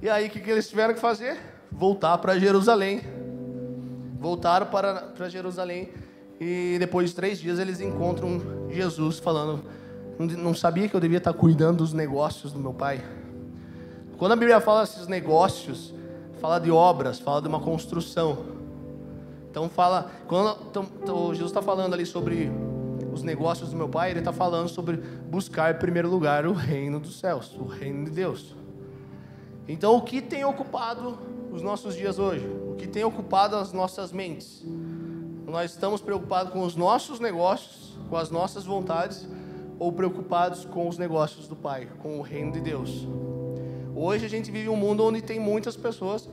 E 0.00 0.08
aí, 0.08 0.28
o 0.28 0.30
que, 0.30 0.40
que 0.40 0.50
eles 0.50 0.66
tiveram 0.66 0.94
que 0.94 1.00
fazer? 1.00 1.36
Voltar 1.70 2.16
para 2.16 2.38
Jerusalém. 2.38 3.02
Voltaram 4.18 4.66
para, 4.68 5.02
para 5.02 5.28
Jerusalém. 5.28 5.90
E 6.44 6.76
depois 6.76 7.10
de 7.10 7.14
três 7.14 7.38
dias 7.38 7.60
eles 7.60 7.80
encontram 7.80 8.40
Jesus 8.68 9.20
falando: 9.20 9.62
Não 10.18 10.52
sabia 10.52 10.88
que 10.88 10.96
eu 10.96 10.98
devia 10.98 11.18
estar 11.18 11.32
cuidando 11.32 11.78
dos 11.78 11.92
negócios 11.92 12.52
do 12.52 12.58
meu 12.58 12.74
pai? 12.74 13.00
Quando 14.18 14.32
a 14.32 14.36
Bíblia 14.36 14.60
fala 14.60 14.82
esses 14.82 15.06
negócios, 15.06 15.94
fala 16.40 16.58
de 16.58 16.68
obras, 16.68 17.20
fala 17.20 17.40
de 17.40 17.46
uma 17.46 17.60
construção. 17.60 18.38
Então 19.48 19.68
fala, 19.68 20.10
quando 20.26 20.58
então, 20.68 20.86
então 21.00 21.28
Jesus 21.32 21.50
está 21.50 21.62
falando 21.62 21.94
ali 21.94 22.04
sobre 22.04 22.50
os 23.12 23.22
negócios 23.22 23.70
do 23.70 23.76
meu 23.76 23.88
pai, 23.88 24.10
ele 24.10 24.18
está 24.18 24.32
falando 24.32 24.68
sobre 24.68 24.96
buscar 24.96 25.72
em 25.72 25.78
primeiro 25.78 26.08
lugar 26.08 26.44
o 26.44 26.52
reino 26.52 26.98
dos 26.98 27.20
céus, 27.20 27.56
o 27.56 27.66
reino 27.66 28.06
de 28.06 28.10
Deus. 28.10 28.56
Então, 29.68 29.94
o 29.94 30.02
que 30.02 30.20
tem 30.20 30.44
ocupado 30.44 31.18
os 31.52 31.62
nossos 31.62 31.94
dias 31.94 32.18
hoje? 32.18 32.44
O 32.46 32.74
que 32.74 32.88
tem 32.88 33.04
ocupado 33.04 33.54
as 33.54 33.72
nossas 33.72 34.10
mentes? 34.10 34.64
Nós 35.52 35.72
estamos 35.72 36.00
preocupados 36.00 36.50
com 36.50 36.62
os 36.62 36.74
nossos 36.74 37.20
negócios, 37.20 37.94
com 38.08 38.16
as 38.16 38.30
nossas 38.30 38.64
vontades, 38.64 39.28
ou 39.78 39.92
preocupados 39.92 40.64
com 40.64 40.88
os 40.88 40.96
negócios 40.96 41.46
do 41.46 41.54
Pai, 41.54 41.88
com 41.98 42.18
o 42.18 42.22
reino 42.22 42.52
de 42.52 42.60
Deus? 42.62 43.06
Hoje 43.94 44.24
a 44.24 44.30
gente 44.30 44.50
vive 44.50 44.70
um 44.70 44.76
mundo 44.76 45.04
onde 45.04 45.20
tem 45.20 45.38
muitas 45.38 45.76
pessoas 45.76 46.26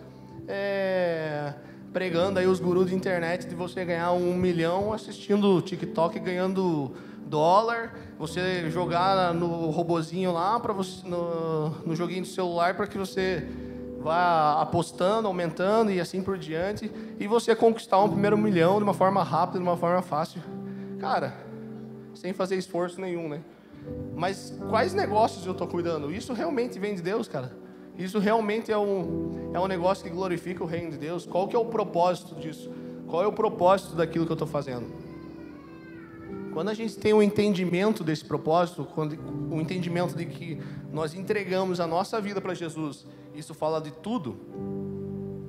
é, 0.47 1.53
pregando 1.91 2.39
aí 2.39 2.47
os 2.47 2.61
gurus 2.61 2.91
de 2.91 2.95
internet 2.95 3.45
de 3.45 3.55
você 3.55 3.83
ganhar 3.83 4.13
um 4.13 4.33
milhão 4.35 4.93
assistindo 4.93 5.61
TikTok 5.61 6.17
ganhando 6.19 6.95
dólar, 7.25 7.99
você 8.17 8.71
jogar 8.71 9.33
no 9.33 9.69
robozinho 9.69 10.31
lá 10.31 10.57
para 10.61 10.73
no, 10.73 11.69
no 11.85 11.93
joguinho 11.93 12.21
do 12.21 12.27
celular 12.29 12.73
para 12.73 12.87
que 12.87 12.97
você 12.97 13.45
vá 13.99 14.61
apostando, 14.61 15.27
aumentando 15.27 15.91
e 15.91 15.99
assim 15.99 16.21
por 16.21 16.37
diante, 16.37 16.91
e 17.19 17.27
você 17.27 17.55
conquistar 17.55 18.01
um 18.03 18.09
primeiro 18.09 18.37
milhão 18.37 18.77
de 18.77 18.83
uma 18.83 18.93
forma 18.93 19.23
rápida, 19.23 19.59
de 19.59 19.63
uma 19.63 19.77
forma 19.77 20.01
fácil. 20.01 20.41
Cara, 20.99 21.33
sem 22.13 22.33
fazer 22.33 22.55
esforço 22.55 22.99
nenhum, 22.99 23.27
né? 23.27 23.41
Mas 24.15 24.57
quais 24.69 24.93
negócios 24.93 25.45
eu 25.45 25.53
estou 25.53 25.67
cuidando? 25.67 26.11
Isso 26.11 26.33
realmente 26.33 26.77
vem 26.79 26.95
de 26.95 27.01
Deus, 27.01 27.27
cara? 27.27 27.51
Isso 27.97 28.19
realmente 28.19 28.71
é 28.71 28.77
um, 28.77 29.51
é 29.53 29.59
um 29.59 29.67
negócio 29.67 30.03
que 30.03 30.09
glorifica 30.09 30.63
o 30.63 30.67
reino 30.67 30.91
de 30.91 30.97
Deus? 30.97 31.25
Qual 31.25 31.47
que 31.47 31.55
é 31.55 31.59
o 31.59 31.65
propósito 31.65 32.35
disso? 32.35 32.71
Qual 33.07 33.23
é 33.23 33.27
o 33.27 33.33
propósito 33.33 33.95
daquilo 33.95 34.25
que 34.25 34.31
eu 34.31 34.35
estou 34.35 34.47
fazendo? 34.47 34.85
Quando 36.53 36.69
a 36.69 36.73
gente 36.73 36.97
tem 36.97 37.13
um 37.13 37.21
entendimento 37.21 38.03
desse 38.03 38.23
propósito, 38.23 38.85
quando, 38.95 39.13
o 39.51 39.55
um 39.55 39.61
entendimento 39.61 40.15
de 40.15 40.25
que 40.25 40.61
nós 40.91 41.13
entregamos 41.13 41.79
a 41.79 41.87
nossa 41.87 42.19
vida 42.21 42.39
para 42.41 42.53
Jesus, 42.53 43.05
isso 43.39 43.53
fala 43.53 43.81
de 43.81 43.91
tudo, 43.91 44.37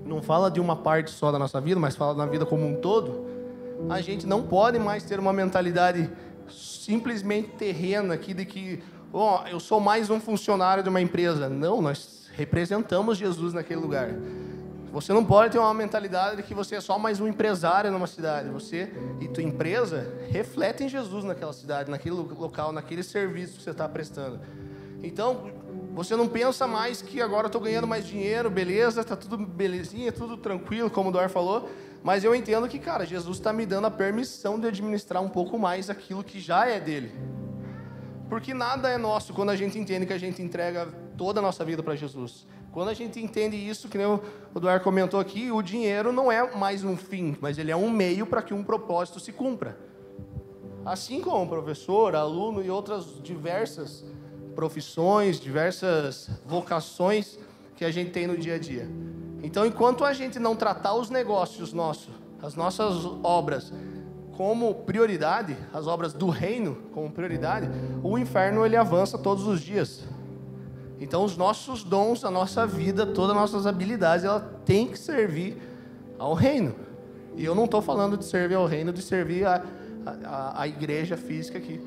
não 0.05 0.23
fala 0.23 0.51
de 0.51 0.61
uma 0.61 0.77
parte 0.77 1.11
só 1.11 1.31
da 1.31 1.39
nossa 1.39 1.61
vida, 1.61 1.79
mas 1.79 1.97
fala 1.97 2.15
da 2.15 2.27
vida 2.27 2.47
como 2.47 2.67
um 2.67 2.77
todo, 2.77 3.27
a 3.89 4.01
gente 4.01 4.27
não 4.27 4.43
pode 4.43 4.79
mais 4.79 5.05
ter 5.05 5.19
uma 5.19 5.33
mentalidade 5.33 6.11
simplesmente 6.49 7.51
terrena 7.51 8.15
aqui 8.15 8.35
de 8.35 8.45
que, 8.45 8.83
ó, 9.13 9.43
oh, 9.43 9.49
eu 9.49 9.61
sou 9.61 9.81
mais 9.81 10.11
um 10.11 10.21
funcionário 10.21 10.83
de 10.83 10.89
uma 10.89 11.01
empresa. 11.01 11.49
Não, 11.49 11.81
nós 11.81 12.29
representamos 12.35 13.17
Jesus 13.17 13.55
naquele 13.55 13.81
lugar. 13.81 14.11
Você 14.93 15.13
não 15.13 15.25
pode 15.25 15.53
ter 15.53 15.59
uma 15.59 15.73
mentalidade 15.73 16.37
de 16.37 16.43
que 16.43 16.53
você 16.53 16.75
é 16.75 16.81
só 16.81 16.99
mais 16.99 17.21
um 17.21 17.29
empresário 17.29 17.93
numa 17.93 18.09
cidade. 18.09 18.49
Você 18.51 18.93
e 19.21 19.29
tua 19.29 19.43
empresa 19.43 20.13
refletem 20.31 20.89
Jesus 20.89 21.25
naquela 21.25 21.53
cidade, 21.53 21.91
naquele 21.91 22.17
local, 22.17 22.73
naquele 22.73 23.05
serviço 23.05 23.59
que 23.59 23.63
você 23.63 23.71
está 23.71 23.89
prestando. 23.89 24.41
Então, 25.03 25.53
você 25.95 26.15
não 26.15 26.29
pensa 26.29 26.67
mais 26.67 27.03
que 27.03 27.21
agora 27.21 27.47
estou 27.47 27.61
ganhando 27.61 27.87
mais 27.87 28.07
dinheiro, 28.07 28.49
beleza, 28.49 29.01
está 29.01 29.17
tudo 29.17 29.37
belezinha, 29.37 30.13
tudo 30.13 30.37
tranquilo, 30.37 30.89
como 30.89 31.09
o 31.09 31.13
Dor 31.13 31.29
falou. 31.29 31.69
Mas 32.03 32.25
eu 32.25 32.35
entendo 32.35 32.69
que, 32.69 32.79
cara, 32.79 33.05
Jesus 33.05 33.39
está 33.39 33.53
me 33.53 33.67
dando 33.67 33.87
a 33.87 33.91
permissão 33.91 34.59
de 34.59 34.67
administrar 34.67 35.23
um 35.23 35.29
pouco 35.29 35.59
mais 35.59 35.91
aquilo 35.91 36.23
que 36.23 36.41
já 36.41 36.67
é 36.67 36.79
dele. 36.79 37.13
Porque 38.29 38.55
nada 38.55 38.89
é 38.89 38.97
nosso 38.97 39.35
quando 39.35 39.51
a 39.51 39.57
gente 39.57 39.79
entende 39.79 40.07
que 40.07 40.13
a 40.13 40.19
gente 40.19 40.41
entrega 40.41 40.87
toda 41.19 41.41
a 41.41 41.43
nossa 41.43 41.65
vida 41.65 41.83
para 41.83 41.97
Jesus. 41.97 42.47
Quando 42.73 42.89
a 42.89 42.95
gente 42.95 43.21
entende 43.21 43.57
isso, 43.57 43.89
que 43.89 43.99
nem 43.99 44.07
o 44.07 44.23
Eduardo 44.55 44.85
comentou 44.85 45.19
aqui, 45.19 45.51
o 45.51 45.61
dinheiro 45.61 46.13
não 46.13 46.31
é 46.31 46.55
mais 46.55 46.85
um 46.85 46.97
fim, 46.97 47.37
mas 47.41 47.59
ele 47.59 47.73
é 47.73 47.77
um 47.77 47.91
meio 47.91 48.25
para 48.25 48.41
que 48.41 48.55
um 48.55 48.63
propósito 48.63 49.19
se 49.19 49.33
cumpra. 49.33 49.77
Assim 50.85 51.21
como 51.21 51.49
professor, 51.49 52.15
aluno 52.15 52.65
e 52.65 52.71
outras 52.71 53.21
diversas 53.23 54.05
profissões, 54.55 55.41
diversas 55.41 56.31
vocações 56.47 57.39
que 57.77 57.85
a 57.85 57.91
gente 57.91 58.11
tem 58.11 58.27
no 58.27 58.37
dia 58.37 58.57
a 58.57 58.59
dia. 58.59 58.89
Então, 59.43 59.65
enquanto 59.65 60.05
a 60.05 60.13
gente 60.13 60.39
não 60.39 60.55
tratar 60.55 60.95
os 60.95 61.09
negócios 61.09 61.73
nossos, 61.73 62.11
as 62.43 62.55
nossas 62.55 63.05
obras 63.23 63.73
como 64.37 64.75
prioridade, 64.75 65.57
as 65.73 65.87
obras 65.87 66.13
do 66.13 66.29
reino 66.29 66.77
como 66.93 67.11
prioridade, 67.11 67.69
o 68.03 68.19
inferno 68.19 68.65
ele 68.65 68.77
avança 68.77 69.19
todos 69.19 69.47
os 69.47 69.61
dias. 69.61 70.05
Então, 70.99 71.25
os 71.25 71.37
nossos 71.37 71.83
dons, 71.83 72.25
a 72.25 72.31
nossa 72.31 72.67
vida, 72.67 73.07
todas 73.07 73.31
as 73.31 73.37
nossas 73.37 73.67
habilidades, 73.67 74.25
ela 74.25 74.41
tem 74.65 74.89
que 74.89 74.99
servir 74.99 75.57
ao 76.19 76.35
reino. 76.35 76.75
E 77.37 77.45
eu 77.45 77.55
não 77.55 77.65
estou 77.65 77.81
falando 77.81 78.17
de 78.19 78.25
servir 78.25 78.55
ao 78.55 78.67
reino, 78.67 78.93
de 78.93 79.01
servir 79.01 79.47
a, 79.47 79.65
a, 80.25 80.63
a 80.63 80.69
igreja 80.69 81.17
física 81.17 81.57
aqui. 81.57 81.81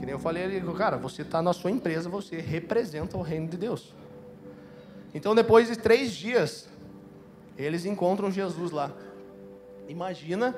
Que 0.00 0.06
nem 0.06 0.14
eu 0.14 0.18
falei 0.18 0.44
ali, 0.44 0.60
cara, 0.72 0.96
você 0.96 1.22
está 1.22 1.40
na 1.40 1.52
sua 1.52 1.70
empresa, 1.70 2.08
você 2.08 2.40
representa 2.40 3.16
o 3.16 3.22
reino 3.22 3.46
de 3.46 3.56
Deus. 3.56 3.94
Então, 5.14 5.34
depois 5.34 5.68
de 5.68 5.76
três 5.76 6.12
dias, 6.12 6.68
eles 7.56 7.84
encontram 7.84 8.30
Jesus 8.30 8.70
lá. 8.70 8.90
Imagina 9.88 10.56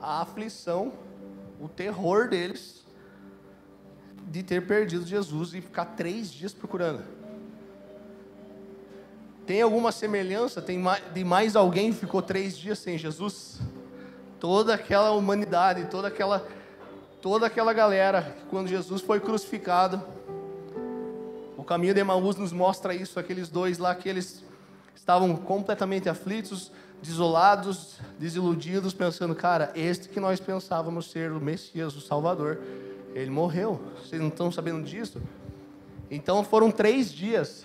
a 0.00 0.22
aflição, 0.22 0.92
o 1.60 1.68
terror 1.68 2.28
deles 2.28 2.84
de 4.28 4.42
ter 4.42 4.66
perdido 4.66 5.06
Jesus 5.06 5.52
e 5.52 5.60
ficar 5.60 5.84
três 5.84 6.32
dias 6.32 6.54
procurando. 6.54 7.02
Tem 9.46 9.60
alguma 9.60 9.92
semelhança? 9.92 10.62
Tem 10.62 10.82
de 11.12 11.24
mais 11.24 11.56
alguém 11.56 11.92
que 11.92 11.98
ficou 11.98 12.22
três 12.22 12.56
dias 12.56 12.78
sem 12.78 12.96
Jesus? 12.96 13.60
Toda 14.38 14.74
aquela 14.74 15.10
humanidade, 15.12 15.86
toda 15.90 16.08
aquela, 16.08 16.46
toda 17.22 17.46
aquela 17.46 17.72
galera, 17.72 18.36
quando 18.50 18.66
Jesus 18.66 19.00
foi 19.00 19.20
crucificado, 19.20 20.02
o 21.56 21.62
caminho 21.62 21.94
de 21.94 22.00
Emaús 22.00 22.34
nos 22.34 22.52
mostra 22.52 22.92
isso, 22.92 23.20
aqueles 23.20 23.48
dois 23.48 23.78
lá 23.78 23.94
que 23.94 24.08
eles 24.08 24.42
estavam 24.96 25.36
completamente 25.36 26.08
aflitos, 26.08 26.72
desolados, 27.00 28.00
desiludidos, 28.18 28.92
pensando, 28.92 29.36
cara, 29.36 29.72
este 29.76 30.08
que 30.08 30.18
nós 30.18 30.40
pensávamos 30.40 31.12
ser 31.12 31.30
o 31.30 31.40
Messias, 31.40 31.94
o 31.94 32.00
Salvador, 32.00 32.58
ele 33.14 33.30
morreu. 33.30 33.80
Vocês 33.96 34.20
não 34.20 34.28
estão 34.28 34.50
sabendo 34.50 34.82
disso? 34.82 35.22
Então 36.10 36.42
foram 36.42 36.72
três 36.72 37.12
dias 37.12 37.64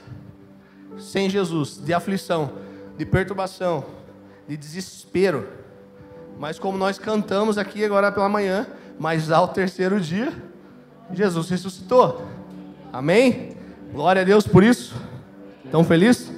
sem 1.00 1.30
Jesus, 1.30 1.82
de 1.84 1.94
aflição, 1.94 2.54
de 2.96 3.06
perturbação, 3.06 3.84
de 4.48 4.56
desespero. 4.56 5.48
Mas 6.38 6.60
como 6.60 6.78
nós 6.78 7.00
cantamos 7.00 7.58
aqui 7.58 7.84
agora 7.84 8.12
pela 8.12 8.30
manhã, 8.30 8.68
mas 9.00 9.32
ao 9.32 9.48
terceiro 9.48 10.00
dia, 10.00 10.34
Jesus 11.12 11.50
ressuscitou. 11.50 12.22
Amém? 12.92 13.56
Glória 13.94 14.22
a 14.22 14.26
Deus 14.26 14.48
por 14.48 14.64
isso. 14.64 14.96
Estão 15.64 15.84
felizes? 15.84 16.32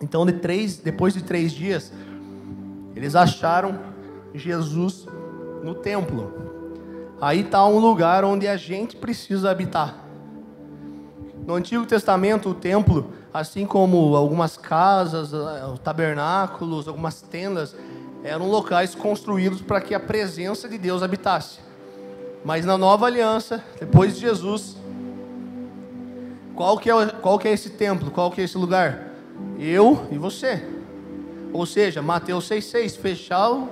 Então, 0.00 0.24
de 0.24 0.32
três, 0.32 0.78
depois 0.78 1.14
de 1.14 1.22
três 1.22 1.52
dias, 1.52 1.92
eles 2.94 3.14
acharam 3.14 3.80
Jesus 4.34 5.06
no 5.62 5.74
templo. 5.74 6.32
Aí 7.20 7.40
está 7.40 7.66
um 7.66 7.78
lugar 7.78 8.24
onde 8.24 8.46
a 8.46 8.56
gente 8.56 8.96
precisa 8.96 9.50
habitar. 9.50 10.04
No 11.46 11.54
Antigo 11.54 11.84
Testamento, 11.84 12.50
o 12.50 12.54
templo, 12.54 13.12
assim 13.32 13.66
como 13.66 14.14
algumas 14.14 14.56
casas, 14.56 15.32
eh, 15.32 15.74
tabernáculos, 15.82 16.86
algumas 16.86 17.20
tendas, 17.20 17.74
eram 18.24 18.48
locais 18.48 18.94
construídos 18.94 19.60
para 19.60 19.80
que 19.80 19.94
a 19.94 20.00
presença 20.00 20.68
de 20.68 20.78
Deus 20.78 21.02
habitasse. 21.02 21.58
Mas 22.44 22.64
na 22.64 22.78
nova 22.78 23.06
aliança, 23.06 23.62
depois 23.78 24.14
de 24.14 24.20
Jesus, 24.20 24.76
qual 26.54 26.78
que 26.78 26.90
é, 26.90 27.06
qual 27.06 27.38
que 27.38 27.48
é 27.48 27.52
esse 27.52 27.70
templo? 27.70 28.10
Qual 28.10 28.30
que 28.30 28.40
é 28.40 28.44
esse 28.44 28.56
lugar? 28.56 29.08
Eu 29.58 30.06
e 30.10 30.18
você. 30.18 30.62
Ou 31.52 31.64
seja, 31.64 32.02
Mateus 32.02 32.48
6,6, 32.48 32.98
fechar, 32.98 33.50
o, 33.50 33.68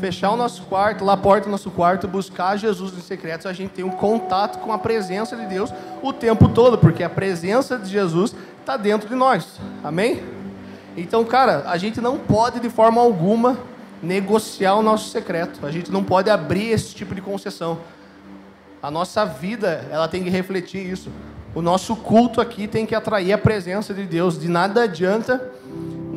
fechar 0.00 0.30
o 0.30 0.36
nosso 0.36 0.62
quarto, 0.62 1.04
lá 1.04 1.12
a 1.12 1.16
porta 1.16 1.44
do 1.44 1.50
nosso 1.50 1.70
quarto, 1.70 2.08
buscar 2.08 2.56
Jesus 2.56 2.94
em 2.96 3.00
secreto, 3.00 3.46
a 3.46 3.52
gente 3.52 3.72
tem 3.72 3.84
um 3.84 3.90
contato 3.90 4.58
com 4.60 4.72
a 4.72 4.78
presença 4.78 5.36
de 5.36 5.46
Deus 5.46 5.70
o 6.02 6.12
tempo 6.12 6.48
todo, 6.48 6.78
porque 6.78 7.02
a 7.02 7.10
presença 7.10 7.76
de 7.76 7.90
Jesus 7.90 8.34
está 8.60 8.76
dentro 8.76 9.08
de 9.08 9.14
nós. 9.14 9.60
Amém? 9.84 10.22
Então, 10.96 11.24
cara, 11.24 11.64
a 11.66 11.76
gente 11.76 12.00
não 12.00 12.18
pode 12.18 12.60
de 12.60 12.70
forma 12.70 13.00
alguma 13.00 13.58
negociar 14.02 14.74
o 14.74 14.82
nosso 14.82 15.10
secreto. 15.10 15.64
A 15.66 15.70
gente 15.70 15.90
não 15.90 16.04
pode 16.04 16.30
abrir 16.30 16.70
esse 16.70 16.94
tipo 16.94 17.14
de 17.14 17.20
concessão. 17.20 17.78
A 18.82 18.90
nossa 18.90 19.24
vida, 19.24 19.86
ela 19.90 20.08
tem 20.08 20.22
que 20.22 20.30
refletir 20.30 20.84
isso. 20.86 21.10
O 21.54 21.62
nosso 21.62 21.96
culto 21.96 22.40
aqui 22.40 22.68
tem 22.68 22.86
que 22.86 22.94
atrair 22.94 23.32
a 23.32 23.38
presença 23.38 23.92
de 23.92 24.04
Deus. 24.04 24.38
De 24.38 24.48
nada 24.48 24.82
adianta 24.82 25.52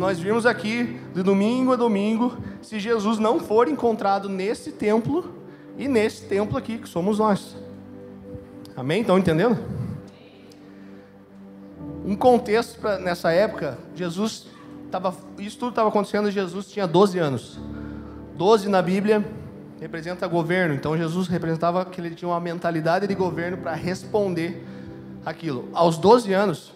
nós 0.01 0.19
vimos 0.19 0.47
aqui, 0.47 0.99
de 1.13 1.21
domingo 1.21 1.73
a 1.73 1.75
domingo, 1.75 2.35
se 2.59 2.79
Jesus 2.79 3.19
não 3.19 3.39
for 3.39 3.67
encontrado 3.67 4.27
nesse 4.27 4.71
templo 4.71 5.35
e 5.77 5.87
nesse 5.87 6.25
templo 6.25 6.57
aqui, 6.57 6.79
que 6.79 6.89
somos 6.89 7.19
nós. 7.19 7.55
Amém? 8.75 9.01
Estão 9.01 9.19
entendendo? 9.19 9.59
Um 12.03 12.15
contexto 12.15 12.79
pra, 12.79 12.97
nessa 12.97 13.31
época, 13.31 13.77
Jesus 13.93 14.47
estava. 14.91 15.15
Isso 15.39 15.57
tudo 15.57 15.69
estava 15.69 15.89
acontecendo 15.89 16.29
Jesus 16.29 16.67
tinha 16.67 16.85
12 16.85 17.17
anos. 17.17 17.59
12 18.35 18.69
na 18.69 18.81
Bíblia 18.81 19.25
representa 19.79 20.27
governo, 20.27 20.75
então 20.75 20.95
Jesus 20.95 21.27
representava 21.27 21.83
que 21.85 21.99
ele 21.99 22.11
tinha 22.11 22.29
uma 22.29 22.39
mentalidade 22.39 23.07
de 23.07 23.15
governo 23.15 23.57
para 23.57 23.73
responder 23.73 24.63
aquilo. 25.25 25.69
Aos 25.73 25.97
12 25.97 26.31
anos, 26.33 26.71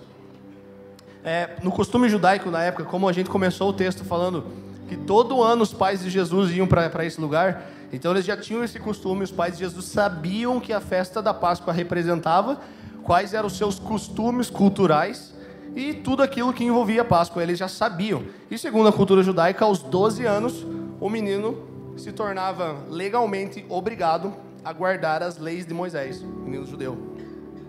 é, 1.24 1.52
no 1.62 1.72
costume 1.72 2.10
judaico 2.10 2.50
na 2.50 2.64
época, 2.64 2.84
como 2.86 3.08
a 3.08 3.14
gente 3.14 3.30
começou 3.30 3.70
o 3.70 3.74
texto 3.74 4.04
falando 4.04 4.46
que 4.88 4.98
todo 4.98 5.44
ano 5.44 5.62
os 5.62 5.74
pais 5.74 6.02
de 6.02 6.10
Jesus 6.10 6.52
iam 6.52 6.66
para 6.66 7.06
esse 7.06 7.22
lugar, 7.22 7.70
então 7.94 8.12
eles 8.12 8.26
já 8.26 8.36
tinham 8.36 8.64
esse 8.64 8.80
costume, 8.80 9.24
os 9.24 9.32
pais 9.32 9.54
de 9.54 9.60
Jesus 9.60 9.86
sabiam 9.86 10.60
que 10.60 10.74
a 10.74 10.82
festa 10.82 11.22
da 11.22 11.34
Páscoa 11.34 11.72
representava, 11.72 12.60
quais 13.04 13.36
eram 13.36 13.48
os 13.48 13.58
seus 13.58 13.78
costumes 13.78 14.50
culturais 14.50 15.35
e 15.76 15.94
tudo 15.94 16.24
aquilo 16.24 16.54
que 16.54 16.64
envolvia 16.64 17.02
a 17.02 17.06
Páscoa, 17.06 17.44
eles 17.44 17.60
já 17.60 17.68
sabiam. 17.68 18.24
E 18.50 18.58
segundo 18.58 18.88
a 18.88 18.94
cultura 18.94 19.22
judaica, 19.22 19.66
aos 19.66 19.80
12 19.80 20.26
anos, 20.26 20.66
o 21.00 21.10
menino 21.10 21.68
se 21.98 22.12
tornava 22.12 22.78
legalmente 22.90 23.66
obrigado 23.68 24.34
a 24.64 24.72
guardar 24.72 25.22
as 25.22 25.38
leis 25.38 25.66
de 25.66 25.74
Moisés, 25.74 26.22
menino 26.22 26.66
judeu. 26.66 26.98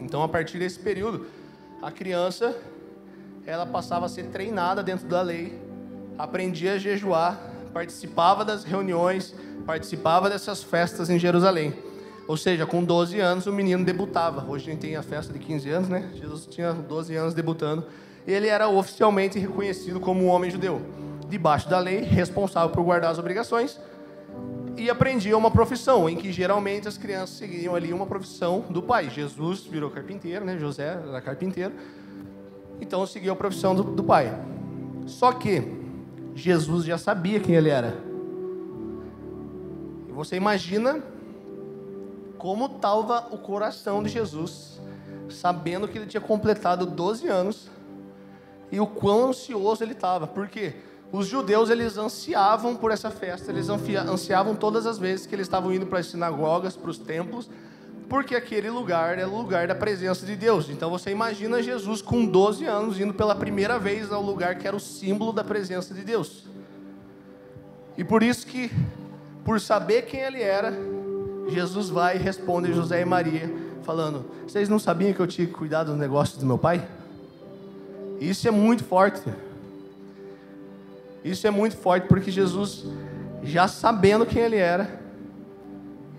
Então, 0.00 0.22
a 0.22 0.28
partir 0.28 0.58
desse 0.58 0.78
período, 0.78 1.26
a 1.82 1.90
criança 1.90 2.56
ela 3.44 3.66
passava 3.66 4.06
a 4.06 4.08
ser 4.08 4.26
treinada 4.26 4.82
dentro 4.82 5.06
da 5.06 5.22
lei, 5.22 5.60
aprendia 6.18 6.74
a 6.74 6.78
jejuar, 6.78 7.38
participava 7.72 8.44
das 8.44 8.64
reuniões, 8.64 9.34
participava 9.66 10.30
dessas 10.30 10.62
festas 10.62 11.10
em 11.10 11.18
Jerusalém. 11.18 11.74
Ou 12.28 12.36
seja, 12.36 12.66
com 12.66 12.82
12 12.82 13.20
anos 13.20 13.46
o 13.46 13.52
menino 13.52 13.84
debutava. 13.84 14.44
Hoje 14.50 14.68
a 14.68 14.72
gente 14.72 14.80
tem 14.80 14.96
a 14.96 15.02
festa 15.02 15.32
de 15.32 15.38
15 15.38 15.70
anos, 15.70 15.88
né? 15.88 16.10
Jesus 16.14 16.46
tinha 16.46 16.72
12 16.72 17.14
anos 17.14 17.34
debutando. 17.34 17.84
Ele 18.26 18.48
era 18.48 18.68
oficialmente 18.68 19.38
reconhecido 19.38 20.00
como 20.00 20.24
um 20.24 20.28
homem 20.28 20.50
judeu, 20.50 20.82
debaixo 21.28 21.68
da 21.68 21.78
lei, 21.78 22.00
responsável 22.00 22.70
por 22.70 22.82
guardar 22.82 23.12
as 23.12 23.18
obrigações, 23.18 23.78
e 24.76 24.90
aprendia 24.90 25.38
uma 25.38 25.50
profissão, 25.50 26.08
em 26.08 26.16
que 26.16 26.32
geralmente 26.32 26.88
as 26.88 26.98
crianças 26.98 27.36
seguiam 27.36 27.74
ali 27.76 27.92
uma 27.92 28.04
profissão 28.04 28.64
do 28.68 28.82
pai. 28.82 29.08
Jesus 29.08 29.60
virou 29.60 29.88
carpinteiro, 29.90 30.44
né? 30.44 30.58
José 30.58 30.98
era 31.08 31.20
carpinteiro, 31.20 31.72
então 32.80 33.06
seguiu 33.06 33.32
a 33.32 33.36
profissão 33.36 33.74
do, 33.74 33.84
do 33.84 34.02
pai. 34.02 34.36
Só 35.06 35.30
que 35.30 35.62
Jesus 36.34 36.84
já 36.84 36.98
sabia 36.98 37.38
quem 37.38 37.54
ele 37.54 37.70
era. 37.70 37.96
E 40.08 40.12
você 40.12 40.34
imagina 40.34 41.00
como 42.38 42.66
estava 42.66 43.28
o 43.30 43.38
coração 43.38 44.02
de 44.02 44.08
Jesus, 44.08 44.80
sabendo 45.28 45.88
que 45.88 45.98
ele 45.98 46.06
tinha 46.06 46.20
completado 46.20 46.86
12 46.86 47.28
anos 47.28 47.68
e 48.70 48.80
o 48.80 48.86
quão 48.86 49.28
ansioso 49.28 49.82
ele 49.82 49.92
estava. 49.92 50.26
Por 50.26 50.48
quê? 50.48 50.74
Os 51.12 51.26
judeus 51.26 51.70
eles 51.70 51.96
ansiavam 51.96 52.74
por 52.74 52.90
essa 52.90 53.10
festa, 53.10 53.50
eles 53.52 53.68
ansiavam 53.68 54.54
todas 54.56 54.86
as 54.86 54.98
vezes 54.98 55.26
que 55.26 55.34
eles 55.34 55.46
estavam 55.46 55.72
indo 55.72 55.86
para 55.86 56.00
as 56.00 56.06
sinagogas, 56.06 56.76
para 56.76 56.90
os 56.90 56.98
templos, 56.98 57.48
porque 58.08 58.34
aquele 58.34 58.70
lugar 58.70 59.18
é 59.18 59.26
o 59.26 59.36
lugar 59.36 59.68
da 59.68 59.74
presença 59.74 60.26
de 60.26 60.36
Deus. 60.36 60.68
Então 60.68 60.90
você 60.90 61.10
imagina 61.10 61.62
Jesus 61.62 62.02
com 62.02 62.24
12 62.24 62.64
anos 62.64 63.00
indo 63.00 63.14
pela 63.14 63.34
primeira 63.34 63.78
vez 63.78 64.12
ao 64.12 64.22
lugar 64.22 64.56
que 64.56 64.66
era 64.66 64.76
o 64.76 64.80
símbolo 64.80 65.32
da 65.32 65.44
presença 65.44 65.94
de 65.94 66.02
Deus. 66.02 66.44
E 67.96 68.04
por 68.04 68.22
isso 68.22 68.46
que, 68.46 68.70
por 69.44 69.60
saber 69.60 70.02
quem 70.02 70.20
ele 70.20 70.42
era, 70.42 70.76
Jesus 71.48 71.88
vai 71.88 72.16
e 72.16 72.18
responde 72.18 72.72
José 72.72 73.00
e 73.00 73.04
Maria, 73.04 73.52
falando: 73.82 74.24
Vocês 74.46 74.68
não 74.68 74.78
sabiam 74.78 75.12
que 75.12 75.20
eu 75.20 75.26
tinha 75.26 75.46
que 75.46 75.52
cuidar 75.52 75.84
dos 75.84 75.96
negócios 75.96 76.38
do 76.38 76.46
meu 76.46 76.58
pai? 76.58 76.86
Isso 78.20 78.46
é 78.48 78.50
muito 78.50 78.84
forte. 78.84 79.22
Isso 81.24 81.46
é 81.46 81.50
muito 81.50 81.76
forte 81.76 82.06
porque 82.06 82.30
Jesus, 82.30 82.84
já 83.42 83.66
sabendo 83.68 84.24
quem 84.24 84.42
ele 84.42 84.56
era, 84.56 85.00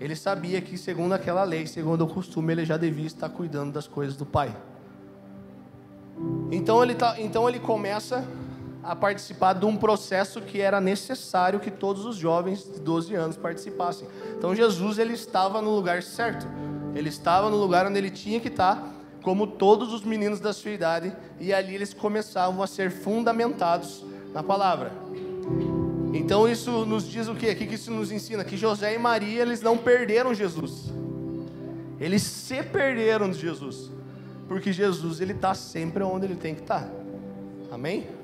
ele 0.00 0.14
sabia 0.14 0.60
que, 0.60 0.78
segundo 0.78 1.12
aquela 1.12 1.42
lei, 1.44 1.66
segundo 1.66 2.04
o 2.04 2.06
costume, 2.06 2.52
ele 2.52 2.64
já 2.64 2.76
devia 2.76 3.06
estar 3.06 3.28
cuidando 3.28 3.72
das 3.72 3.86
coisas 3.86 4.16
do 4.16 4.24
Pai. 4.24 4.54
Então 6.50 6.82
ele, 6.82 6.94
tá, 6.94 7.16
então 7.18 7.48
ele 7.48 7.58
começa 7.58 8.24
a 8.88 8.96
participar 8.96 9.52
de 9.52 9.66
um 9.66 9.76
processo 9.76 10.40
que 10.40 10.62
era 10.62 10.80
necessário 10.80 11.60
que 11.60 11.70
todos 11.70 12.06
os 12.06 12.16
jovens 12.16 12.64
de 12.64 12.80
12 12.80 13.14
anos 13.14 13.36
participassem. 13.36 14.08
Então 14.34 14.54
Jesus 14.54 14.98
ele 14.98 15.12
estava 15.12 15.60
no 15.60 15.74
lugar 15.74 16.02
certo. 16.02 16.46
Ele 16.94 17.10
estava 17.10 17.50
no 17.50 17.56
lugar 17.58 17.86
onde 17.86 17.98
ele 17.98 18.10
tinha 18.10 18.40
que 18.40 18.48
estar, 18.48 18.82
como 19.22 19.46
todos 19.46 19.92
os 19.92 20.02
meninos 20.02 20.40
da 20.40 20.54
sua 20.54 20.70
idade, 20.70 21.14
e 21.38 21.52
ali 21.52 21.74
eles 21.74 21.92
começavam 21.92 22.62
a 22.62 22.66
ser 22.66 22.90
fundamentados 22.90 24.06
na 24.32 24.42
palavra. 24.42 24.90
Então 26.14 26.48
isso 26.48 26.86
nos 26.86 27.06
diz 27.06 27.28
o 27.28 27.34
quê? 27.34 27.50
O 27.50 27.56
que 27.56 27.74
isso 27.74 27.90
nos 27.90 28.10
ensina? 28.10 28.42
Que 28.42 28.56
José 28.56 28.94
e 28.94 28.98
Maria 28.98 29.42
eles 29.42 29.60
não 29.60 29.76
perderam 29.76 30.32
Jesus. 30.32 30.90
Eles 32.00 32.22
se 32.22 32.62
perderam 32.62 33.30
de 33.30 33.38
Jesus. 33.38 33.90
Porque 34.48 34.72
Jesus 34.72 35.20
ele 35.20 35.32
está 35.32 35.52
sempre 35.52 36.02
onde 36.02 36.24
ele 36.24 36.36
tem 36.36 36.54
que 36.54 36.62
estar. 36.62 36.84
Tá. 36.84 36.90
Amém? 37.70 38.17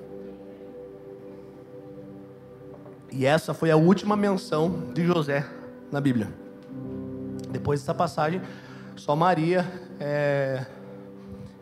E 3.16 3.24
essa 3.24 3.54
foi 3.54 3.70
a 3.70 3.76
última 3.76 4.16
menção 4.16 4.90
de 4.92 5.06
José 5.06 5.46
na 5.92 6.00
Bíblia. 6.00 6.28
Depois 7.48 7.78
dessa 7.78 7.94
passagem, 7.94 8.42
só 8.96 9.14
Maria 9.14 9.64
é, 10.00 10.66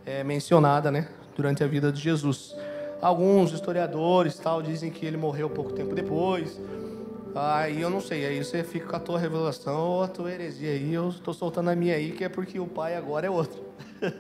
é 0.07 0.25
mencionada, 0.25 0.91
né, 0.91 1.09
durante 1.37 1.63
a 1.63 1.67
vida 1.67 1.93
de 1.93 2.01
Jesus. 2.01 2.57
Alguns 3.03 3.53
historiadores 3.53 4.39
tal 4.39 4.63
dizem 4.63 4.91
que 4.91 5.05
ele 5.05 5.19
morreu 5.19 5.51
pouco 5.51 5.75
tempo 5.75 5.95
depois. 5.95 6.59
Aí 7.35 7.83
eu 7.83 7.91
não 7.91 8.01
sei, 8.01 8.25
aí 8.25 8.43
você 8.43 8.65
fica 8.65 8.87
com 8.87 8.97
a 8.97 9.01
tua 9.01 9.19
revelação 9.19 9.79
ou 9.79 10.03
a 10.03 10.09
tua 10.09 10.33
heresia 10.33 10.71
aí. 10.71 10.95
Eu 10.95 11.11
estou 11.11 11.35
soltando 11.35 11.69
a 11.69 11.77
minha 11.77 11.95
aí, 11.95 12.13
que 12.13 12.25
é 12.25 12.31
porque 12.31 12.59
o 12.59 12.67
pai 12.67 12.97
agora 12.97 13.27
é 13.27 13.31
outro. 13.31 13.63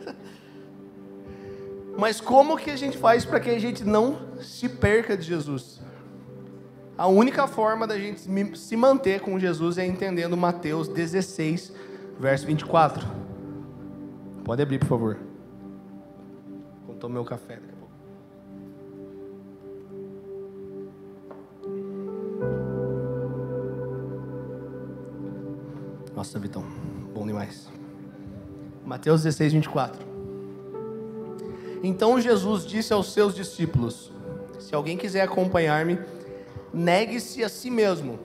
Mas 1.96 2.20
como 2.20 2.58
que 2.58 2.70
a 2.70 2.76
gente 2.76 2.98
faz 2.98 3.24
para 3.24 3.40
que 3.40 3.48
a 3.48 3.58
gente 3.58 3.84
não 3.84 4.18
se 4.38 4.68
perca 4.68 5.16
de 5.16 5.22
Jesus? 5.22 5.80
A 7.02 7.08
única 7.08 7.48
forma 7.48 7.84
da 7.84 7.98
gente 7.98 8.20
se 8.56 8.76
manter 8.76 9.20
com 9.22 9.36
Jesus 9.36 9.76
é 9.76 9.84
entendendo 9.84 10.36
Mateus 10.36 10.86
16, 10.86 11.72
verso 12.16 12.46
24. 12.46 13.04
Pode 14.44 14.62
abrir, 14.62 14.78
por 14.78 14.86
favor. 14.86 15.18
Contou 16.86 17.10
meu 17.10 17.24
café. 17.24 17.58
Nossa, 26.14 26.38
Vitão, 26.38 26.64
bom 27.12 27.26
demais. 27.26 27.68
Mateus 28.86 29.24
16, 29.24 29.54
24. 29.54 30.06
Então 31.82 32.20
Jesus 32.20 32.64
disse 32.64 32.92
aos 32.92 33.12
seus 33.12 33.34
discípulos: 33.34 34.12
Se 34.60 34.72
alguém 34.72 34.96
quiser 34.96 35.22
acompanhar-me, 35.22 35.98
negue-se 36.72 37.44
a 37.44 37.48
si 37.48 37.70
mesmo, 37.70 38.18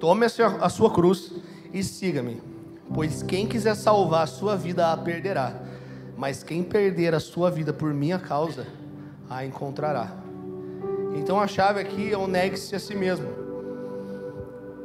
tome 0.00 0.26
a 0.26 0.68
sua 0.68 0.90
cruz 0.92 1.32
e 1.72 1.82
siga-me. 1.82 2.42
Pois 2.92 3.22
quem 3.22 3.46
quiser 3.46 3.74
salvar 3.74 4.24
a 4.24 4.26
sua 4.26 4.56
vida 4.56 4.92
a 4.92 4.96
perderá, 4.96 5.62
mas 6.16 6.42
quem 6.42 6.62
perder 6.62 7.14
a 7.14 7.20
sua 7.20 7.50
vida 7.50 7.72
por 7.72 7.94
minha 7.94 8.18
causa 8.18 8.66
a 9.28 9.44
encontrará. 9.44 10.12
Então 11.16 11.40
a 11.40 11.46
chave 11.46 11.80
aqui 11.80 12.12
é 12.12 12.18
o 12.18 12.26
negue-se 12.26 12.74
a 12.74 12.78
si 12.78 12.94
mesmo. 12.94 13.28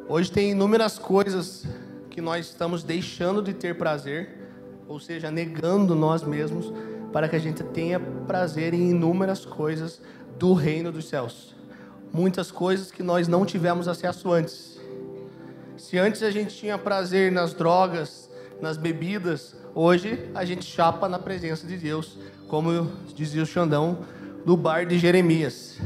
Hoje 0.07 0.31
tem 0.31 0.51
inúmeras 0.51 0.97
coisas 0.97 1.65
que 2.09 2.21
nós 2.21 2.47
estamos 2.47 2.83
deixando 2.83 3.43
de 3.43 3.53
ter 3.53 3.77
prazer, 3.77 4.29
ou 4.87 4.99
seja, 4.99 5.29
negando 5.29 5.93
nós 5.93 6.23
mesmos, 6.23 6.73
para 7.11 7.27
que 7.27 7.35
a 7.35 7.39
gente 7.39 7.63
tenha 7.63 7.99
prazer 7.99 8.73
em 8.73 8.91
inúmeras 8.91 9.45
coisas 9.45 10.01
do 10.37 10.53
reino 10.53 10.91
dos 10.91 11.09
céus. 11.09 11.55
Muitas 12.13 12.51
coisas 12.51 12.91
que 12.91 13.03
nós 13.03 13.27
não 13.27 13.45
tivemos 13.45 13.87
acesso 13.87 14.31
antes. 14.31 14.79
Se 15.77 15.97
antes 15.97 16.23
a 16.23 16.31
gente 16.31 16.55
tinha 16.55 16.77
prazer 16.77 17.31
nas 17.31 17.53
drogas, 17.53 18.29
nas 18.61 18.77
bebidas, 18.77 19.55
hoje 19.73 20.29
a 20.35 20.43
gente 20.43 20.65
chapa 20.65 21.07
na 21.07 21.19
presença 21.19 21.65
de 21.65 21.77
Deus, 21.77 22.17
como 22.47 22.91
dizia 23.15 23.43
o 23.43 23.45
Xandão 23.45 23.99
do 24.45 24.57
bar 24.57 24.85
de 24.85 24.97
Jeremias. 24.97 25.77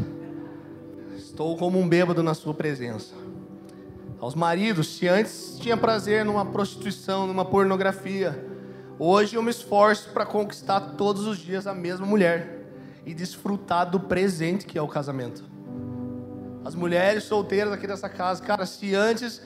Estou 1.17 1.57
como 1.57 1.79
um 1.79 1.88
bêbado 1.88 2.23
na 2.23 2.33
sua 2.33 2.53
presença 2.53 3.23
aos 4.23 4.36
maridos, 4.36 4.95
se 4.95 5.05
antes 5.05 5.57
tinha 5.59 5.75
prazer 5.75 6.23
numa 6.23 6.45
prostituição, 6.45 7.27
numa 7.27 7.43
pornografia, 7.43 8.47
hoje 8.97 9.36
eu 9.36 9.43
me 9.43 9.51
esforço 9.51 10.12
para 10.12 10.25
conquistar 10.25 10.79
todos 10.95 11.27
os 11.27 11.38
dias 11.38 11.67
a 11.67 11.73
mesma 11.73 12.05
mulher 12.05 12.65
e 13.05 13.13
desfrutar 13.13 13.91
do 13.91 13.99
presente 13.99 14.65
que 14.65 14.77
é 14.77 14.81
o 14.81 14.88
casamento. 14.88 15.43
As 16.65 16.76
mulheres 16.76 17.23
solteiras 17.23 17.73
aqui 17.73 17.86
dessa 17.86 18.08
casa, 18.08 18.41
cara, 18.41 18.65
se 18.65 18.95
antes 18.95 19.41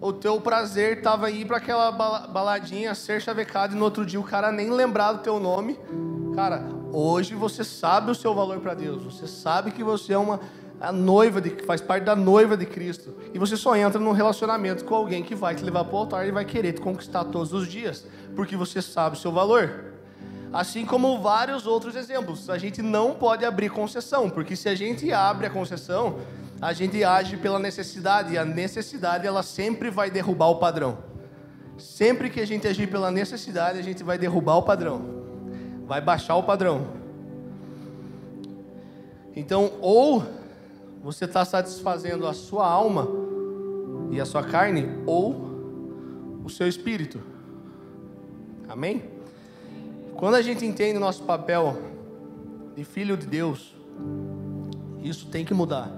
o 0.00 0.12
teu 0.12 0.40
prazer 0.40 0.98
estava 0.98 1.30
ir 1.30 1.46
para 1.46 1.56
aquela 1.56 1.90
baladinha, 1.90 2.94
ser 2.94 3.22
chavecado 3.22 3.74
e 3.74 3.78
no 3.78 3.84
outro 3.84 4.04
dia 4.04 4.20
o 4.20 4.24
cara 4.24 4.52
nem 4.52 4.70
lembrar 4.70 5.12
do 5.12 5.18
teu 5.20 5.40
nome, 5.40 5.78
cara, 6.34 6.62
hoje 6.92 7.34
você 7.34 7.64
sabe 7.64 8.10
o 8.10 8.14
seu 8.14 8.34
valor 8.34 8.60
para 8.60 8.74
Deus. 8.74 9.02
Você 9.04 9.26
sabe 9.26 9.70
que 9.70 9.82
você 9.82 10.12
é 10.12 10.18
uma 10.18 10.40
a 10.80 10.92
noiva 10.92 11.40
de, 11.40 11.50
faz 11.64 11.80
parte 11.80 12.04
da 12.04 12.14
noiva 12.14 12.56
de 12.56 12.66
Cristo. 12.66 13.14
E 13.32 13.38
você 13.38 13.56
só 13.56 13.74
entra 13.76 13.98
num 13.98 14.12
relacionamento 14.12 14.84
com 14.84 14.94
alguém 14.94 15.22
que 15.22 15.34
vai 15.34 15.54
te 15.54 15.64
levar 15.64 15.84
para 15.84 15.94
o 15.94 15.98
altar 15.98 16.28
e 16.28 16.30
vai 16.30 16.44
querer 16.44 16.72
te 16.72 16.80
conquistar 16.80 17.24
todos 17.24 17.52
os 17.52 17.66
dias, 17.66 18.06
porque 18.34 18.56
você 18.56 18.82
sabe 18.82 19.16
o 19.16 19.18
seu 19.18 19.32
valor. 19.32 19.93
Assim 20.54 20.86
como 20.86 21.20
vários 21.20 21.66
outros 21.66 21.96
exemplos. 21.96 22.48
A 22.48 22.56
gente 22.56 22.80
não 22.80 23.12
pode 23.12 23.44
abrir 23.44 23.70
concessão, 23.70 24.30
porque 24.30 24.54
se 24.54 24.68
a 24.68 24.74
gente 24.76 25.12
abre 25.12 25.48
a 25.48 25.50
concessão, 25.50 26.20
a 26.62 26.72
gente 26.72 27.02
age 27.02 27.36
pela 27.36 27.58
necessidade, 27.58 28.34
e 28.34 28.38
a 28.38 28.44
necessidade 28.44 29.26
ela 29.26 29.42
sempre 29.42 29.90
vai 29.90 30.12
derrubar 30.12 30.50
o 30.50 30.60
padrão. 30.60 30.98
Sempre 31.76 32.30
que 32.30 32.38
a 32.40 32.46
gente 32.46 32.68
agir 32.68 32.86
pela 32.86 33.10
necessidade, 33.10 33.80
a 33.80 33.82
gente 33.82 34.04
vai 34.04 34.16
derrubar 34.16 34.58
o 34.58 34.62
padrão, 34.62 35.24
vai 35.88 36.00
baixar 36.00 36.36
o 36.36 36.44
padrão. 36.44 36.86
Então, 39.34 39.72
ou 39.80 40.22
você 41.02 41.24
está 41.24 41.44
satisfazendo 41.44 42.28
a 42.28 42.32
sua 42.32 42.64
alma 42.64 43.08
e 44.12 44.20
a 44.20 44.24
sua 44.24 44.44
carne, 44.44 44.88
ou 45.04 45.50
o 46.44 46.48
seu 46.48 46.68
espírito. 46.68 47.20
Amém? 48.68 49.13
Quando 50.16 50.36
a 50.36 50.42
gente 50.42 50.64
entende 50.64 50.96
o 50.96 51.00
nosso 51.00 51.24
papel 51.24 51.76
de 52.76 52.84
filho 52.84 53.16
de 53.16 53.26
Deus, 53.26 53.74
isso 55.02 55.26
tem 55.26 55.44
que 55.44 55.52
mudar. 55.52 55.90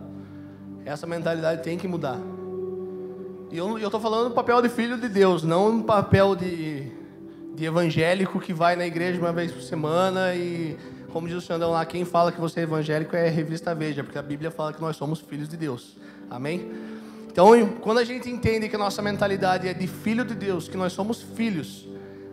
Essa 0.84 1.06
mentalidade 1.06 1.62
tem 1.62 1.76
que 1.76 1.86
mudar. 1.86 2.18
E 3.50 3.58
eu 3.58 3.76
estou 3.78 4.00
falando 4.00 4.30
do 4.30 4.34
papel 4.34 4.60
de 4.62 4.68
filho 4.68 4.98
de 4.98 5.08
Deus, 5.08 5.42
não 5.42 5.68
um 5.68 5.82
papel 5.82 6.34
de, 6.34 6.90
de 7.54 7.64
evangélico 7.64 8.40
que 8.40 8.52
vai 8.52 8.74
na 8.74 8.86
igreja 8.86 9.20
uma 9.20 9.32
vez 9.32 9.52
por 9.52 9.62
semana 9.62 10.34
e, 10.34 10.76
como 11.12 11.28
diz 11.28 11.36
o 11.36 11.40
Xandão 11.40 11.70
lá, 11.70 11.84
quem 11.84 12.04
fala 12.04 12.32
que 12.32 12.40
você 12.40 12.60
é 12.60 12.62
evangélico 12.64 13.14
é 13.14 13.28
revista 13.28 13.74
Veja, 13.74 14.02
porque 14.02 14.18
a 14.18 14.22
Bíblia 14.22 14.50
fala 14.50 14.72
que 14.72 14.80
nós 14.80 14.96
somos 14.96 15.20
filhos 15.20 15.48
de 15.48 15.56
Deus. 15.56 15.96
Amém? 16.30 16.70
Então, 17.30 17.50
quando 17.80 17.98
a 17.98 18.04
gente 18.04 18.30
entende 18.30 18.68
que 18.68 18.76
a 18.76 18.78
nossa 18.78 19.02
mentalidade 19.02 19.68
é 19.68 19.74
de 19.74 19.86
filho 19.86 20.24
de 20.24 20.34
Deus, 20.34 20.68
que 20.68 20.76
nós 20.76 20.92
somos 20.92 21.20
filhos, 21.20 21.86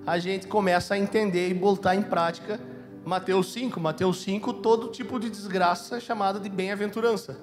a 0.06 0.20
gente 0.20 0.48
começa 0.48 0.94
a 0.94 0.98
entender 0.98 1.50
e 1.50 1.54
botar 1.54 1.96
em 1.96 2.02
prática 2.02 2.60
Mateus 3.06 3.52
5. 3.52 3.80
Mateus 3.80 4.22
5, 4.22 4.54
todo 4.54 4.88
tipo 4.88 5.20
de 5.20 5.30
desgraça 5.30 5.98
é 5.98 6.00
chamada 6.00 6.40
de 6.40 6.50
bem-aventurança. 6.50 7.38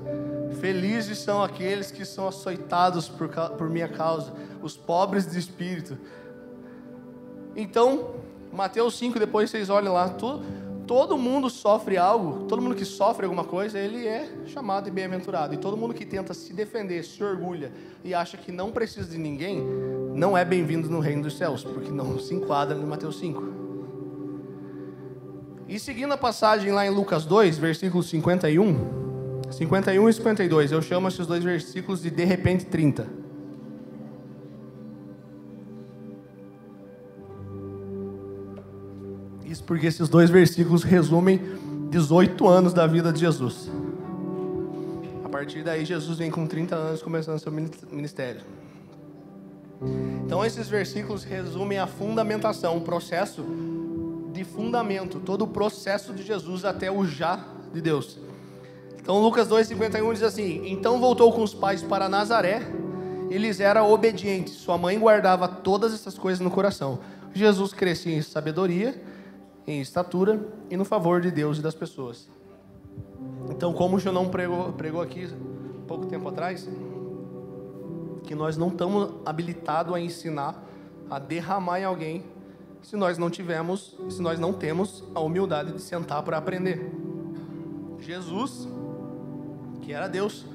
Felizes 0.61 1.18
são 1.18 1.42
aqueles 1.42 1.90
que 1.90 2.05
são 2.05 2.27
açoitados 2.27 3.09
por, 3.09 3.29
por 3.29 3.68
minha 3.68 3.88
causa, 3.88 4.33
os 4.62 4.77
pobres 4.77 5.31
de 5.31 5.38
espírito. 5.38 5.99
Então, 7.55 8.14
Mateus 8.53 8.96
5, 8.99 9.18
depois 9.18 9.51
vocês 9.51 9.68
olhem 9.68 9.90
lá, 9.90 10.09
tudo 10.09 10.69
todo 10.90 11.16
mundo 11.16 11.48
sofre 11.48 11.96
algo, 11.96 12.46
todo 12.46 12.61
mundo 12.61 12.74
que 12.74 12.85
sofre 12.85 13.24
alguma 13.24 13.44
coisa, 13.44 13.79
ele 13.79 14.09
é 14.09 14.29
chamado 14.46 14.87
de 14.87 14.90
bem-aventurado. 14.90 15.55
E 15.55 15.57
todo 15.57 15.76
mundo 15.76 15.94
que 15.94 16.05
tenta 16.05 16.35
se 16.35 16.53
defender, 16.53 17.05
se 17.05 17.22
orgulha 17.22 17.70
e 18.03 18.12
acha 18.12 18.37
que 18.37 18.50
não 18.50 18.72
precisa 18.72 19.09
de 19.09 19.16
ninguém, 19.16 19.64
não 20.16 20.37
é 20.37 20.44
bem-vindo 20.44 20.90
no 20.90 20.98
reino 20.98 21.22
dos 21.22 21.38
céus, 21.38 21.62
porque 21.62 21.92
não 21.92 22.18
se 22.18 22.35
enquadra 22.35 22.74
no 22.74 22.88
Mateus 22.88 23.20
5. 23.20 23.40
E 25.68 25.79
seguindo 25.79 26.12
a 26.12 26.18
passagem 26.18 26.72
lá 26.72 26.85
em 26.85 26.90
Lucas 26.90 27.24
2, 27.24 27.57
versículos 27.57 28.11
51, 28.11 29.46
51 29.48 30.09
e 30.09 30.12
52, 30.12 30.72
eu 30.72 30.83
chamo 30.83 31.07
esses 31.07 31.24
dois 31.24 31.44
versículos 31.44 32.03
de 32.03 32.11
de 32.11 32.24
repente 32.24 32.66
30. 32.66 33.19
Isso 39.50 39.64
porque 39.64 39.88
esses 39.88 40.08
dois 40.08 40.30
versículos 40.30 40.84
resumem 40.84 41.40
18 41.90 42.46
anos 42.46 42.72
da 42.72 42.86
vida 42.86 43.12
de 43.12 43.18
Jesus. 43.18 43.68
A 45.24 45.28
partir 45.28 45.64
daí, 45.64 45.84
Jesus 45.84 46.18
vem 46.18 46.30
com 46.30 46.46
30 46.46 46.76
anos 46.76 47.02
começando 47.02 47.40
seu 47.40 47.50
ministério. 47.90 48.42
Então, 50.24 50.44
esses 50.44 50.68
versículos 50.68 51.24
resumem 51.24 51.80
a 51.80 51.88
fundamentação, 51.88 52.76
o 52.76 52.82
processo 52.82 53.44
de 54.32 54.44
fundamento, 54.44 55.18
todo 55.18 55.42
o 55.42 55.48
processo 55.48 56.12
de 56.12 56.22
Jesus 56.22 56.64
até 56.64 56.88
o 56.88 57.04
já 57.04 57.44
de 57.74 57.80
Deus. 57.80 58.20
Então, 59.02 59.20
Lucas 59.20 59.48
2,51 59.48 60.12
diz 60.12 60.22
assim: 60.22 60.62
Então 60.68 61.00
voltou 61.00 61.32
com 61.32 61.42
os 61.42 61.54
pais 61.54 61.82
para 61.82 62.08
Nazaré, 62.08 62.62
e 63.28 63.36
lhes 63.36 63.58
era 63.58 63.82
obediente. 63.82 64.50
Sua 64.50 64.78
mãe 64.78 64.96
guardava 64.96 65.48
todas 65.48 65.92
essas 65.92 66.16
coisas 66.16 66.38
no 66.38 66.52
coração. 66.52 67.00
Jesus 67.34 67.72
crescia 67.72 68.14
em 68.14 68.22
sabedoria 68.22 69.10
em 69.70 69.80
estatura 69.80 70.40
e 70.68 70.76
no 70.76 70.85
favor 70.85 71.20
de 71.20 71.30
Deus 71.30 71.59
e 71.59 71.62
das 71.62 71.74
pessoas. 71.74 72.28
Então, 73.48 73.72
como 73.72 73.96
o 73.96 74.00
Jonão 74.00 74.28
pregou, 74.28 74.72
pregou 74.72 75.00
aqui 75.00 75.28
pouco 75.87 76.06
tempo 76.06 76.28
atrás, 76.28 76.68
que 78.24 78.35
nós 78.35 78.56
não 78.56 78.68
estamos 78.68 79.11
habilitados 79.24 79.94
a 79.94 80.00
ensinar, 80.00 80.61
a 81.09 81.18
derramar 81.18 81.80
em 81.80 81.85
alguém, 81.85 82.24
se 82.83 82.96
nós 82.96 83.18
não 83.18 83.30
tivermos, 83.30 83.96
se 84.09 84.20
nós 84.20 84.38
não 84.38 84.52
temos 84.52 85.04
a 85.14 85.20
humildade 85.20 85.72
de 85.72 85.80
sentar 85.80 86.22
para 86.22 86.37
aprender. 86.37 86.92
Jesus, 87.98 88.68
que 89.83 89.92
era 89.92 90.09
Deus, 90.09 90.46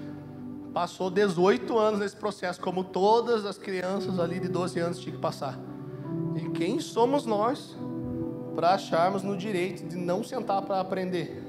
passou 0.73 1.09
18 1.09 1.77
anos 1.77 1.99
nesse 1.99 2.15
processo, 2.15 2.59
como 2.59 2.83
todas 2.83 3.45
as 3.45 3.57
crianças 3.57 4.19
ali 4.19 4.39
de 4.39 4.49
12 4.49 4.79
anos 4.79 4.99
tinham 4.99 5.15
que 5.15 5.21
passar. 5.21 5.57
E 6.35 6.49
quem 6.49 6.79
somos 6.79 7.25
nós 7.25 7.77
para 8.55 8.73
acharmos 8.73 9.21
no 9.21 9.35
direito 9.35 9.85
de 9.85 9.95
não 9.95 10.23
sentar 10.23 10.61
para 10.61 10.79
aprender, 10.79 11.43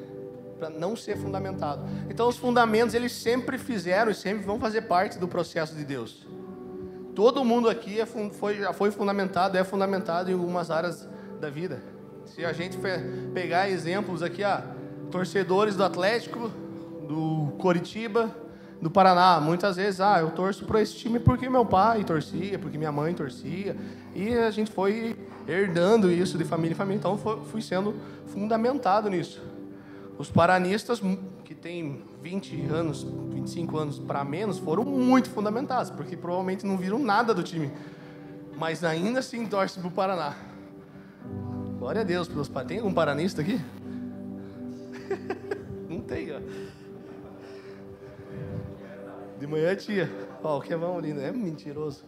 para 0.59 0.69
não 0.69 0.97
ser 0.97 1.17
fundamentado. 1.17 1.83
Então, 2.11 2.29
os 2.29 2.37
fundamentos 2.37 2.95
eles 2.95 3.13
sempre 3.13 3.57
fizeram 3.57 4.11
e 4.11 4.15
sempre 4.15 4.45
vão 4.45 4.59
fazer 4.59 4.83
parte 4.83 5.19
do 5.19 5.29
processo 5.29 5.75
de 5.75 5.85
Deus. 5.85 6.27
Todo 7.15 7.45
mundo 7.45 7.71
aqui 7.71 8.01
é, 8.01 8.05
foi, 8.05 8.59
já 8.59 8.73
foi 8.73 8.91
fundamentado, 8.91 9.57
é 9.57 9.65
fundamentado 9.65 10.31
em 10.31 10.35
algumas 10.35 10.71
áreas 10.71 11.09
da 11.41 11.49
vida. 11.49 11.83
Se 12.27 12.45
a 12.45 12.53
gente 12.53 12.77
pegar 13.33 13.71
exemplos 13.71 14.23
aqui, 14.23 14.43
ah, 14.43 14.63
torcedores 15.11 15.77
do 15.77 15.85
Atlético, 15.85 16.51
do 17.09 17.53
Coritiba, 17.59 18.35
do 18.81 18.91
Paraná. 18.91 19.41
Muitas 19.41 19.77
vezes, 19.77 20.01
ah, 20.01 20.19
eu 20.21 20.31
torço 20.31 20.65
para 20.65 20.81
esse 20.81 20.95
time 20.95 21.19
porque 21.19 21.49
meu 21.49 21.65
pai 21.65 22.05
torcia, 22.05 22.59
porque 22.59 22.79
minha 22.79 22.93
mãe 22.93 23.15
torcia. 23.15 23.77
E 24.15 24.35
a 24.35 24.51
gente 24.51 24.71
foi 24.71 25.17
herdando 25.47 26.11
isso 26.11 26.37
de 26.37 26.45
família 26.45 26.73
em 26.73 26.77
família. 26.77 26.99
Então, 26.99 27.17
fui 27.17 27.63
sendo 27.63 27.95
fundamentado 28.27 29.09
nisso. 29.09 29.43
Os 30.19 30.31
paranistas, 30.31 31.01
que 31.45 31.55
têm 31.55 32.03
20 32.23 32.67
anos, 32.71 33.07
25 33.33 33.77
anos 33.77 33.99
para 33.99 34.25
menos, 34.25 34.59
foram 34.59 34.85
muito 34.85 35.29
fundamentados, 35.31 35.91
porque 35.91 36.17
provavelmente 36.17 36.67
não 36.67 36.77
viram 36.77 36.99
nada 36.99 37.35
do 37.35 37.43
time. 37.43 37.71
Mas 38.59 38.83
ainda 38.83 39.21
assim 39.21 39.47
torcem 39.47 39.83
para 39.83 39.89
o 39.89 39.93
Paraná. 39.93 40.35
Glória 41.79 42.01
a 42.01 42.05
Deus 42.05 42.27
pelos 42.27 42.49
Tem 42.67 42.79
algum 42.79 42.93
paranista 42.93 43.43
aqui? 43.43 43.61
não 45.89 46.01
tem, 46.01 46.33
ó. 46.33 46.41
De 49.39 49.47
manhã 49.47 49.75
tia. 49.77 50.11
Ó, 50.43 50.59
o 50.59 50.61
que 50.61 50.73
ali, 50.73 51.13
né? 51.13 51.29
É 51.29 51.33
mentiroso. 51.33 52.05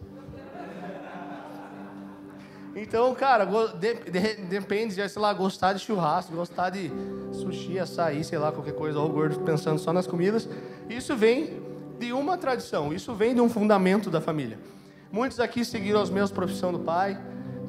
Então, 2.75 3.13
cara, 3.15 3.45
de, 3.45 3.93
de, 3.95 4.35
depende, 4.47 4.93
sei 4.93 5.21
lá, 5.21 5.33
gostar 5.33 5.73
de 5.73 5.79
churrasco, 5.79 6.35
gostar 6.35 6.69
de 6.69 6.91
sushi, 7.31 7.79
açaí, 7.79 8.23
sei 8.23 8.37
lá, 8.37 8.51
qualquer 8.51 8.73
coisa, 8.73 8.99
ou 8.99 9.09
gordo 9.09 9.39
pensando 9.41 9.79
só 9.79 9.91
nas 9.91 10.05
comidas. 10.05 10.47
Isso 10.89 11.15
vem 11.15 11.61
de 11.99 12.13
uma 12.13 12.37
tradição, 12.37 12.93
isso 12.93 13.13
vem 13.13 13.33
de 13.33 13.41
um 13.41 13.49
fundamento 13.49 14.09
da 14.09 14.21
família. 14.21 14.57
Muitos 15.11 15.39
aqui 15.39 15.65
seguiram 15.65 16.01
as 16.01 16.09
mesmas 16.09 16.31
profissões 16.31 16.77
do 16.77 16.79
pai, 16.79 17.19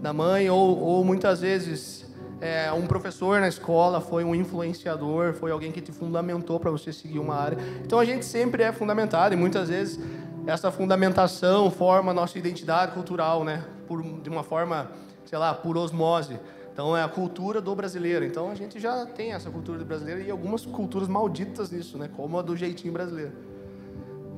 da 0.03 0.13
mãe, 0.13 0.51
ou, 0.51 0.79
ou 0.79 1.05
muitas 1.05 1.41
vezes 1.41 2.07
é, 2.41 2.73
um 2.73 2.87
professor 2.87 3.41
na 3.41 3.49
escola 3.49 4.01
foi 4.01 4.25
um 4.25 4.35
influenciador, 4.35 5.35
foi 5.35 5.51
alguém 5.51 5.71
que 5.71 5.81
te 5.81 5.93
fundamentou 5.93 6.59
para 6.59 6.71
você 6.71 6.93
seguir 6.93 7.19
uma 7.19 7.35
área. 7.35 7.59
Então 7.85 7.99
a 7.99 8.05
gente 8.05 8.25
sempre 8.25 8.63
é 8.63 8.73
fundamentado 8.73 9.35
e 9.35 9.37
muitas 9.37 9.69
vezes 9.69 10.01
essa 10.47 10.71
fundamentação 10.71 11.71
forma 11.71 12.13
a 12.13 12.15
nossa 12.15 12.39
identidade 12.39 12.93
cultural, 12.93 13.45
né? 13.45 13.65
Por, 13.87 14.03
de 14.03 14.31
uma 14.31 14.43
forma, 14.43 14.91
sei 15.25 15.39
lá, 15.39 15.53
por 15.53 15.77
osmose. 15.77 16.41
Então 16.73 16.97
é 16.97 17.03
a 17.03 17.09
cultura 17.09 17.61
do 17.61 17.75
brasileiro. 17.75 18.25
Então 18.25 18.51
a 18.51 18.55
gente 18.55 18.81
já 18.81 19.05
tem 19.05 19.33
essa 19.33 19.51
cultura 19.51 19.79
do 19.79 19.85
brasileiro 19.85 20.23
e 20.23 20.31
algumas 20.31 20.65
culturas 20.65 21.09
malditas 21.09 21.71
nisso, 21.71 21.99
né? 21.99 22.09
Como 22.17 22.39
a 22.39 22.43
do 22.43 22.57
jeitinho 22.57 22.93
brasileiro. 22.93 23.33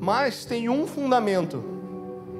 Mas 0.00 0.44
tem 0.44 0.68
um 0.68 0.88
fundamento, 0.88 1.62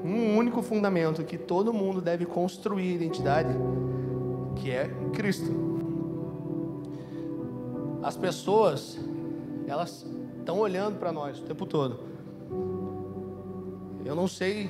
um 0.03 0.35
único 0.35 0.61
fundamento 0.61 1.23
que 1.23 1.37
todo 1.37 1.71
mundo 1.71 2.01
deve 2.01 2.25
construir 2.25 2.95
identidade 2.95 3.55
que 4.55 4.71
é 4.71 4.89
Cristo. 5.13 5.51
As 8.01 8.17
pessoas, 8.17 8.99
elas 9.67 10.05
Estão 10.43 10.59
olhando 10.59 10.99
para 10.99 11.09
nós 11.09 11.39
o 11.39 11.43
tempo 11.43 11.65
todo. 11.65 12.01
Eu 14.03 14.13
não 14.13 14.27
sei, 14.27 14.69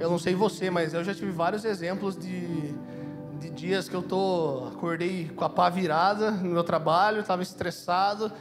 eu 0.00 0.10
não 0.10 0.18
sei 0.18 0.34
você, 0.34 0.68
mas 0.68 0.92
eu 0.94 1.04
já 1.04 1.14
tive 1.14 1.30
vários 1.30 1.64
exemplos 1.64 2.16
de, 2.16 2.74
de 3.38 3.48
dias 3.48 3.88
que 3.88 3.94
eu 3.94 4.02
tô 4.02 4.66
acordei 4.74 5.30
com 5.36 5.44
a 5.44 5.48
pá 5.48 5.70
virada 5.70 6.32
no 6.32 6.50
meu 6.50 6.64
trabalho, 6.64 7.20
estava 7.20 7.40
estressado 7.40 8.32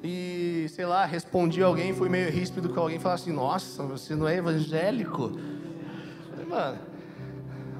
e 0.00 0.66
sei 0.68 0.86
lá, 0.86 1.04
respondi 1.04 1.60
alguém, 1.60 1.92
fui 1.92 2.08
meio 2.08 2.30
ríspido 2.30 2.68
com 2.68 2.78
alguém, 2.78 3.00
falou 3.00 3.16
assim: 3.16 3.32
"Nossa, 3.32 3.82
você 3.82 4.14
não 4.14 4.28
é 4.28 4.36
evangélico?" 4.36 5.32
Falei, 6.30 6.46
mano, 6.46 6.78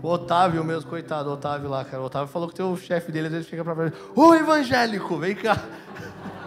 o 0.03 0.09
Otávio 0.09 0.65
mesmo, 0.65 0.89
coitado, 0.89 1.31
o 1.31 1.33
Otávio 1.33 1.69
lá, 1.69 1.85
cara. 1.85 2.03
O 2.03 2.07
Otávio 2.07 2.29
falou 2.29 2.49
que 2.49 2.55
teu 2.55 2.77
chefe 2.77 3.11
dele 3.11 3.27
às 3.27 3.33
vezes 3.33 3.49
fica 3.49 3.65
pra 3.65 3.87
ele, 3.87 3.95
ô 4.15 4.35
evangélico, 4.35 5.17
vem 5.19 5.35
cá. 5.35 5.59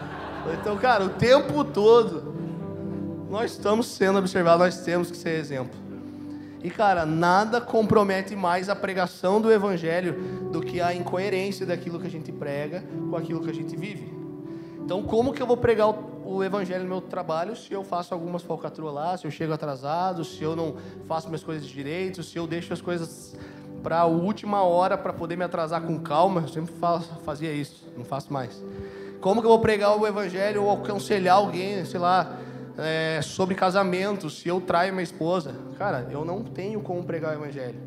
Então, 0.59 0.75
cara, 0.75 1.05
o 1.05 1.09
tempo 1.09 1.63
todo 1.63 2.33
nós 3.29 3.51
estamos 3.51 3.85
sendo 3.85 4.17
observados, 4.17 4.59
nós 4.59 4.83
temos 4.83 5.11
que 5.11 5.15
ser 5.15 5.39
exemplo. 5.39 5.79
E, 6.63 6.69
cara, 6.69 7.05
nada 7.05 7.61
compromete 7.61 8.35
mais 8.35 8.67
a 8.67 8.75
pregação 8.75 9.39
do 9.39 9.51
evangelho 9.51 10.49
do 10.51 10.61
que 10.61 10.81
a 10.81 10.93
incoerência 10.93 11.65
daquilo 11.65 11.99
que 11.99 12.07
a 12.07 12.09
gente 12.09 12.31
prega 12.31 12.83
com 13.09 13.15
aquilo 13.15 13.41
que 13.41 13.49
a 13.49 13.53
gente 13.53 13.75
vive. 13.75 14.20
Então, 14.83 15.03
como 15.03 15.33
que 15.33 15.41
eu 15.41 15.47
vou 15.47 15.57
pregar 15.57 15.89
o, 15.89 16.43
evangelho 16.43 16.83
no 16.83 16.89
meu 16.89 17.01
trabalho 17.01 17.55
se 17.55 17.71
eu 17.71 17.83
faço 17.83 18.13
algumas 18.13 18.41
falcatruas 18.41 18.93
lá, 18.93 19.17
se 19.17 19.25
eu 19.25 19.31
chego 19.31 19.53
atrasado, 19.53 20.23
se 20.23 20.41
eu 20.41 20.55
não 20.55 20.75
faço 21.07 21.27
minhas 21.27 21.43
coisas 21.43 21.67
direito, 21.67 22.23
se 22.23 22.37
eu 22.37 22.47
deixo 22.47 22.73
as 22.73 22.81
coisas 22.81 23.35
para 23.83 23.99
a 23.99 24.05
última 24.05 24.63
hora 24.63 24.97
para 24.97 25.13
poder 25.13 25.35
me 25.35 25.43
atrasar 25.43 25.81
com 25.81 25.99
calma? 25.99 26.41
Eu 26.41 26.47
sempre 26.47 26.73
fazia 27.23 27.51
isso, 27.51 27.87
não 27.97 28.05
faço 28.05 28.31
mais. 28.31 28.63
Como 29.19 29.39
que 29.39 29.45
eu 29.45 29.51
vou 29.51 29.59
pregar 29.59 29.97
o 29.97 30.07
evangelho 30.07 30.63
ou 30.63 30.71
aconselhar 30.71 31.35
alguém, 31.37 31.85
sei 31.85 31.99
lá, 31.99 32.37
é, 32.77 33.21
sobre 33.21 33.53
casamento, 33.53 34.29
se 34.29 34.47
eu 34.47 34.59
traio 34.59 34.93
minha 34.93 35.03
esposa? 35.03 35.55
Cara, 35.77 36.07
eu 36.11 36.25
não 36.25 36.43
tenho 36.43 36.81
como 36.81 37.03
pregar 37.03 37.31
o 37.31 37.43
evangelho. 37.43 37.79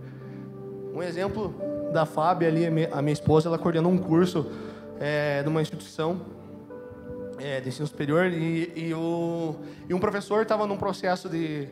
Um 0.95 1.03
exemplo 1.03 1.55
da 1.93 2.07
Fábia 2.07 2.49
ali, 2.49 2.67
a 2.67 3.03
minha 3.03 3.13
esposa, 3.13 3.49
ela 3.49 3.59
coordenou 3.59 3.91
um 3.91 3.99
curso 3.99 4.47
é, 5.01 5.43
de 5.43 5.49
uma 5.49 5.61
instituição 5.61 6.21
é, 7.39 7.61
de 7.61 7.69
ensino 7.69 7.87
superior 7.87 8.27
e, 8.27 8.73
e, 8.75 8.95
o, 8.95 9.57
e 9.89 9.95
um 9.95 9.99
professor 9.99 10.43
estava 10.43 10.67
num 10.67 10.77
processo 10.77 11.29
de, 11.29 11.69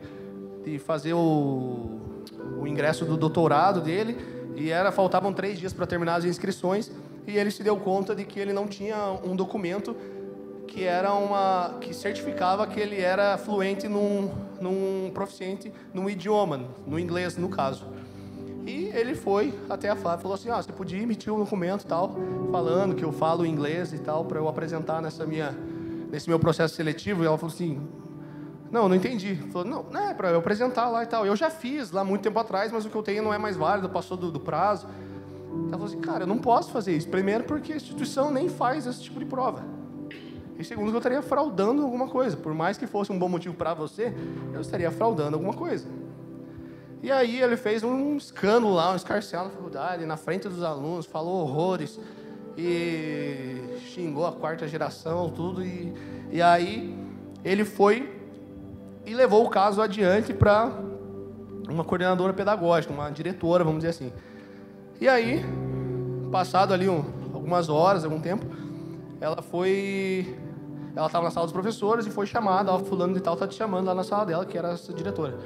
de 0.65 0.79
fazer 0.79 1.15
o, 1.15 2.01
o 2.61 2.67
ingresso 2.67 3.05
do 3.05 3.17
doutorado 3.17 3.81
dele 3.81 4.17
e 4.57 4.71
era 4.71 4.93
faltavam 4.93 5.33
três 5.33 5.59
dias 5.59 5.73
para 5.73 5.87
terminar 5.87 6.17
as 6.17 6.25
inscrições 6.25 6.91
e 7.27 7.37
ele 7.37 7.51
se 7.51 7.63
deu 7.63 7.77
conta 7.77 8.15
de 8.15 8.25
que 8.25 8.39
ele 8.39 8.53
não 8.53 8.67
tinha 8.67 9.19
um 9.25 9.37
documento 9.37 9.97
que 10.67 10.85
era 10.85 11.13
uma 11.13 11.77
que 11.81 11.93
certificava 11.93 12.67
que 12.67 12.81
ele 12.81 13.01
era 13.01 13.37
fluente 13.37 13.89
num, 13.89 14.31
num 14.61 15.11
proficiente 15.13 15.73
num 15.93 16.09
idioma, 16.09 16.63
no 16.87 16.99
inglês 16.99 17.37
no 17.37 17.49
caso. 17.49 17.87
E 18.67 18.91
ele 18.95 19.15
foi 19.15 19.53
até 19.69 19.89
a 19.89 19.97
Flávia 19.97 20.21
e 20.21 20.23
falou 20.23 20.35
assim: 20.35 20.51
ah, 20.51 20.63
você 20.63 20.73
podia 20.73 21.03
emitir 21.03 21.33
um 21.33 21.39
documento 21.39 21.85
tal, 21.87 22.15
falando 22.51 22.95
que 22.95 23.05
eu 23.05 23.13
falo 23.13 23.45
inglês 23.45 23.93
e 23.93 23.99
tal, 23.99 24.25
para 24.25 24.39
eu 24.39 24.49
apresentar 24.49 25.03
nessa 25.03 25.27
minha, 25.27 25.53
nesse 26.11 26.29
meu 26.29 26.39
processo 26.39 26.75
seletivo. 26.75 27.23
E 27.23 27.27
ela 27.27 27.37
falou 27.37 27.53
assim: 27.53 27.81
não, 28.71 28.89
não 28.89 28.95
entendi. 28.95 29.35
Falou: 29.53 29.67
não, 29.67 29.87
não 29.91 30.01
é 30.09 30.15
para 30.15 30.31
eu 30.31 30.39
apresentar 30.39 30.89
lá 30.89 31.03
e 31.03 31.07
tal. 31.07 31.27
Eu 31.27 31.35
já 31.35 31.51
fiz 31.51 31.91
lá 31.91 32.05
muito 32.05 32.23
tempo 32.23 32.39
atrás, 32.39 32.71
mas 32.71 32.87
o 32.87 32.91
que 32.91 32.97
eu 32.97 33.03
tenho 33.03 33.23
não 33.23 33.35
é 33.35 33.39
mais 33.39 33.57
válido, 33.57 33.89
passou 33.89 34.17
do, 34.17 34.31
do 34.31 34.41
prazo. 34.41 34.87
Ela 35.51 35.73
falou 35.73 35.87
assim: 35.87 36.01
cara, 36.01 36.23
eu 36.23 36.29
não 36.29 36.39
posso 36.39 36.71
fazer 36.71 36.97
isso. 36.97 37.09
Primeiro, 37.09 37.45
porque 37.45 37.73
a 37.73 37.77
instituição 37.77 38.31
nem 38.31 38.49
faz 38.49 38.87
esse 38.87 39.03
tipo 39.03 39.19
de 39.19 39.27
prova. 39.27 39.63
E 40.59 40.65
segundo, 40.65 40.91
que 40.91 40.95
eu 40.95 40.99
estaria 40.99 41.23
fraudando 41.23 41.83
alguma 41.83 42.07
coisa. 42.07 42.37
Por 42.37 42.55
mais 42.55 42.79
que 42.79 42.87
fosse 42.87 43.11
um 43.11 43.19
bom 43.19 43.29
motivo 43.29 43.55
para 43.55 43.75
você, 43.75 44.15
eu 44.55 44.61
estaria 44.61 44.91
fraudando 44.91 45.35
alguma 45.35 45.55
coisa. 45.55 45.87
E 47.03 47.11
aí 47.11 47.43
ele 47.43 47.57
fez 47.57 47.83
um 47.83 48.17
escândalo 48.17 48.75
lá, 48.75 48.93
um 48.93 48.97
escarcel 48.97 49.45
na 49.45 49.51
faculdade, 49.51 50.07
na 50.07 50.17
frente 50.17 50.49
dos 50.49 50.63
alunos, 50.63 51.05
falou 51.05 51.43
horrores 51.43 51.99
e 52.57 53.79
xingou 53.93 54.25
a 54.25 54.33
quarta 54.33 54.69
geração, 54.69 55.29
tudo. 55.31 55.65
E, 55.65 55.93
e 56.31 56.41
aí 56.41 56.97
ele 57.45 57.65
foi 57.65 58.21
e 59.05 59.15
levou 59.15 59.45
o 59.45 59.51
caso 59.51 59.83
adiante 59.83 60.33
para 60.33 60.71
uma 61.69 61.83
coordenadora 61.83 62.33
pedagógica, 62.33 62.93
uma 62.93 63.11
diretora, 63.11 63.65
vamos 63.65 63.81
dizer 63.81 63.91
assim. 63.91 64.13
E 65.01 65.09
aí, 65.09 65.45
passado 66.31 66.73
ali 66.73 66.89
um, 66.89 67.05
algumas 67.35 67.69
horas, 67.69 68.05
algum 68.05 68.21
tempo, 68.21 68.47
ela 69.21 69.43
foi. 69.43 70.39
Ela 70.95 71.07
estava 71.07 71.25
na 71.25 71.31
sala 71.31 71.47
dos 71.47 71.53
professores 71.53 72.07
e 72.07 72.11
foi 72.11 72.27
chamada, 72.27 72.71
ó, 72.71 72.79
fulano 72.79 73.15
de 73.15 73.21
tal 73.21 73.35
tá 73.35 73.49
te 73.49 73.55
chamando 73.55 73.87
lá 73.87 73.95
na 73.95 74.05
sala 74.05 74.27
dela, 74.27 74.45
que 74.45 74.57
era 74.57 74.73
essa 74.73 74.93
diretora. 74.93 75.37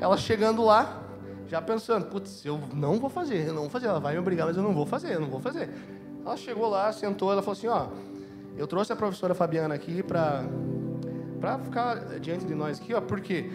Ela 0.00 0.16
chegando 0.16 0.64
lá, 0.64 1.02
já 1.46 1.60
pensando, 1.60 2.06
putz, 2.06 2.44
eu 2.44 2.58
não 2.74 2.98
vou 2.98 3.10
fazer, 3.10 3.48
eu 3.48 3.52
não 3.52 3.62
vou 3.62 3.70
fazer. 3.70 3.88
Ela 3.88 4.00
vai 4.00 4.14
me 4.14 4.18
obrigar, 4.18 4.46
mas 4.46 4.56
eu 4.56 4.62
não 4.62 4.74
vou 4.74 4.86
fazer, 4.86 5.14
eu 5.14 5.20
não 5.20 5.28
vou 5.28 5.40
fazer. 5.40 5.68
Ela 6.24 6.36
chegou 6.36 6.68
lá, 6.68 6.92
sentou, 6.92 7.30
ela 7.30 7.42
falou 7.42 7.56
assim, 7.56 7.68
ó, 7.68 7.88
eu 8.56 8.66
trouxe 8.66 8.92
a 8.92 8.96
professora 8.96 9.34
Fabiana 9.34 9.74
aqui 9.74 10.02
para 10.02 10.44
para 11.40 11.58
ficar 11.58 11.96
diante 12.20 12.44
de 12.44 12.54
nós 12.54 12.78
aqui, 12.78 12.92
ó, 12.92 13.00
porque 13.00 13.50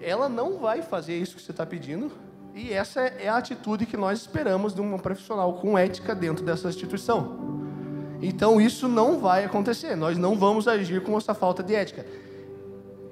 ela 0.00 0.28
não 0.28 0.58
vai 0.58 0.82
fazer 0.82 1.16
isso 1.16 1.34
que 1.34 1.42
você 1.42 1.50
está 1.50 1.66
pedindo, 1.66 2.12
e 2.54 2.72
essa 2.72 3.00
é 3.00 3.28
a 3.28 3.36
atitude 3.36 3.86
que 3.86 3.96
nós 3.96 4.20
esperamos 4.20 4.72
de 4.72 4.80
um 4.80 4.96
profissional 4.96 5.54
com 5.54 5.76
ética 5.76 6.14
dentro 6.14 6.44
dessa 6.44 6.68
instituição. 6.68 7.60
Então 8.22 8.60
isso 8.60 8.86
não 8.88 9.18
vai 9.18 9.44
acontecer. 9.44 9.96
Nós 9.96 10.18
não 10.18 10.36
vamos 10.36 10.68
agir 10.68 11.02
com 11.02 11.16
essa 11.16 11.32
falta 11.32 11.62
de 11.62 11.74
ética. 11.74 12.04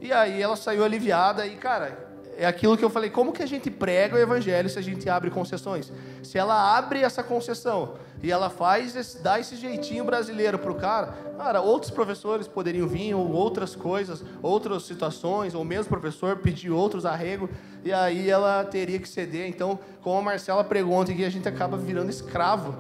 E 0.01 0.13
aí 0.13 0.41
ela 0.41 0.57
saiu 0.57 0.85
aliviada 0.85 1.47
e, 1.47 1.57
cara, 1.57 2.08
é 2.39 2.47
aquilo 2.47 2.77
que 2.79 2.85
eu 2.85 2.89
falei, 2.89 3.11
como 3.11 3.33
que 3.33 3.43
a 3.43 3.47
gente 3.47 3.69
prega 3.69 4.15
o 4.15 4.19
evangelho 4.19 4.71
se 4.71 4.79
a 4.79 4.83
gente 4.83 5.11
abre 5.11 5.29
concessões? 5.29 5.93
Se 6.23 6.39
ela 6.39 6.79
abre 6.79 7.01
essa 7.03 7.21
concessão 7.21 7.95
e 8.23 8.31
ela 8.31 8.49
faz, 8.49 8.95
esse, 8.95 9.21
dá 9.21 9.41
esse 9.41 9.57
jeitinho 9.57 10.05
brasileiro 10.05 10.57
pro 10.57 10.77
cara, 10.77 11.15
cara, 11.37 11.61
outros 11.61 11.91
professores 11.91 12.47
poderiam 12.47 12.87
vir, 12.87 13.13
ou 13.13 13.33
outras 13.33 13.75
coisas, 13.75 14.23
outras 14.41 14.85
situações, 14.85 15.53
ou 15.53 15.65
mesmo 15.65 15.89
professor 15.89 16.37
pedir 16.37 16.71
outros 16.71 17.05
arregos, 17.05 17.51
e 17.85 17.93
aí 17.93 18.31
ela 18.31 18.65
teria 18.65 19.01
que 19.01 19.09
ceder. 19.09 19.49
Então, 19.49 19.77
como 20.01 20.19
a 20.19 20.23
Marcela 20.23 20.63
pregou 20.63 20.93
ontem, 20.93 21.17
que 21.17 21.25
a 21.25 21.31
gente 21.31 21.49
acaba 21.49 21.77
virando 21.77 22.09
escravo 22.09 22.77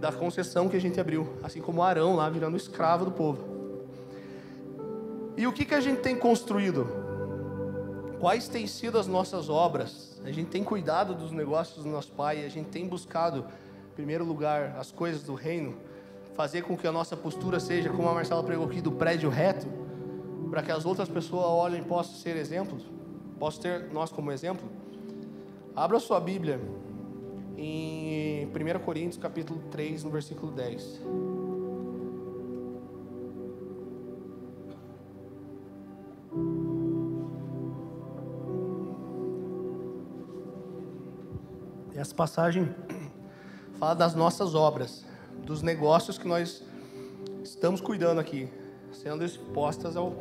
da 0.00 0.10
concessão 0.10 0.66
que 0.66 0.76
a 0.78 0.80
gente 0.80 0.98
abriu, 0.98 1.28
assim 1.42 1.60
como 1.60 1.82
Arão 1.82 2.16
lá 2.16 2.30
virando 2.30 2.56
escravo 2.56 3.04
do 3.04 3.10
povo. 3.10 3.44
E 5.36 5.46
o 5.46 5.52
que, 5.52 5.66
que 5.66 5.74
a 5.74 5.80
gente 5.80 6.00
tem 6.00 6.16
construído? 6.16 7.07
Quais 8.20 8.48
têm 8.48 8.66
sido 8.66 8.98
as 8.98 9.06
nossas 9.06 9.48
obras? 9.48 10.20
A 10.24 10.32
gente 10.32 10.50
tem 10.50 10.64
cuidado 10.64 11.14
dos 11.14 11.30
negócios 11.30 11.84
do 11.84 11.88
nosso 11.88 12.10
Pai, 12.10 12.44
a 12.44 12.48
gente 12.48 12.68
tem 12.68 12.86
buscado, 12.86 13.46
em 13.92 13.94
primeiro 13.94 14.24
lugar, 14.24 14.74
as 14.76 14.90
coisas 14.90 15.22
do 15.22 15.34
reino, 15.34 15.76
fazer 16.34 16.62
com 16.62 16.76
que 16.76 16.86
a 16.86 16.92
nossa 16.92 17.16
postura 17.16 17.60
seja, 17.60 17.90
como 17.90 18.08
a 18.08 18.14
Marcela 18.14 18.42
pregou 18.42 18.66
aqui, 18.66 18.80
do 18.80 18.90
prédio 18.90 19.30
reto, 19.30 19.68
para 20.50 20.62
que 20.62 20.72
as 20.72 20.84
outras 20.84 21.08
pessoas 21.08 21.44
olhem 21.44 21.80
e 21.80 21.84
possam 21.84 22.16
ser 22.16 22.36
exemplos, 22.36 22.84
possam 23.38 23.62
ter 23.62 23.92
nós 23.92 24.10
como 24.10 24.32
exemplo. 24.32 24.68
Abra 25.76 26.00
sua 26.00 26.18
Bíblia 26.18 26.60
em 27.56 28.46
1 28.46 28.78
Coríntios 28.84 29.16
capítulo 29.16 29.60
3, 29.70 30.02
no 30.02 30.10
versículo 30.10 30.50
10. 30.50 31.02
Essa 41.98 42.14
passagem 42.14 42.72
fala 43.76 43.92
das 43.92 44.14
nossas 44.14 44.54
obras, 44.54 45.04
dos 45.42 45.62
negócios 45.62 46.16
que 46.16 46.28
nós 46.28 46.62
estamos 47.42 47.80
cuidando 47.80 48.20
aqui, 48.20 48.48
sendo 48.92 49.24
expostas 49.24 49.96
ao, 49.96 50.14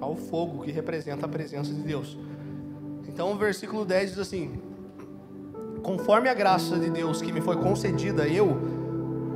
ao 0.00 0.14
fogo 0.14 0.62
que 0.62 0.70
representa 0.70 1.26
a 1.26 1.28
presença 1.28 1.74
de 1.74 1.82
Deus. 1.82 2.16
Então 3.08 3.32
o 3.32 3.36
versículo 3.36 3.84
10 3.84 4.10
diz 4.10 4.18
assim: 4.20 4.62
Conforme 5.82 6.28
a 6.28 6.34
graça 6.34 6.78
de 6.78 6.88
Deus 6.88 7.20
que 7.20 7.32
me 7.32 7.40
foi 7.40 7.56
concedida, 7.56 8.28
eu, 8.28 8.56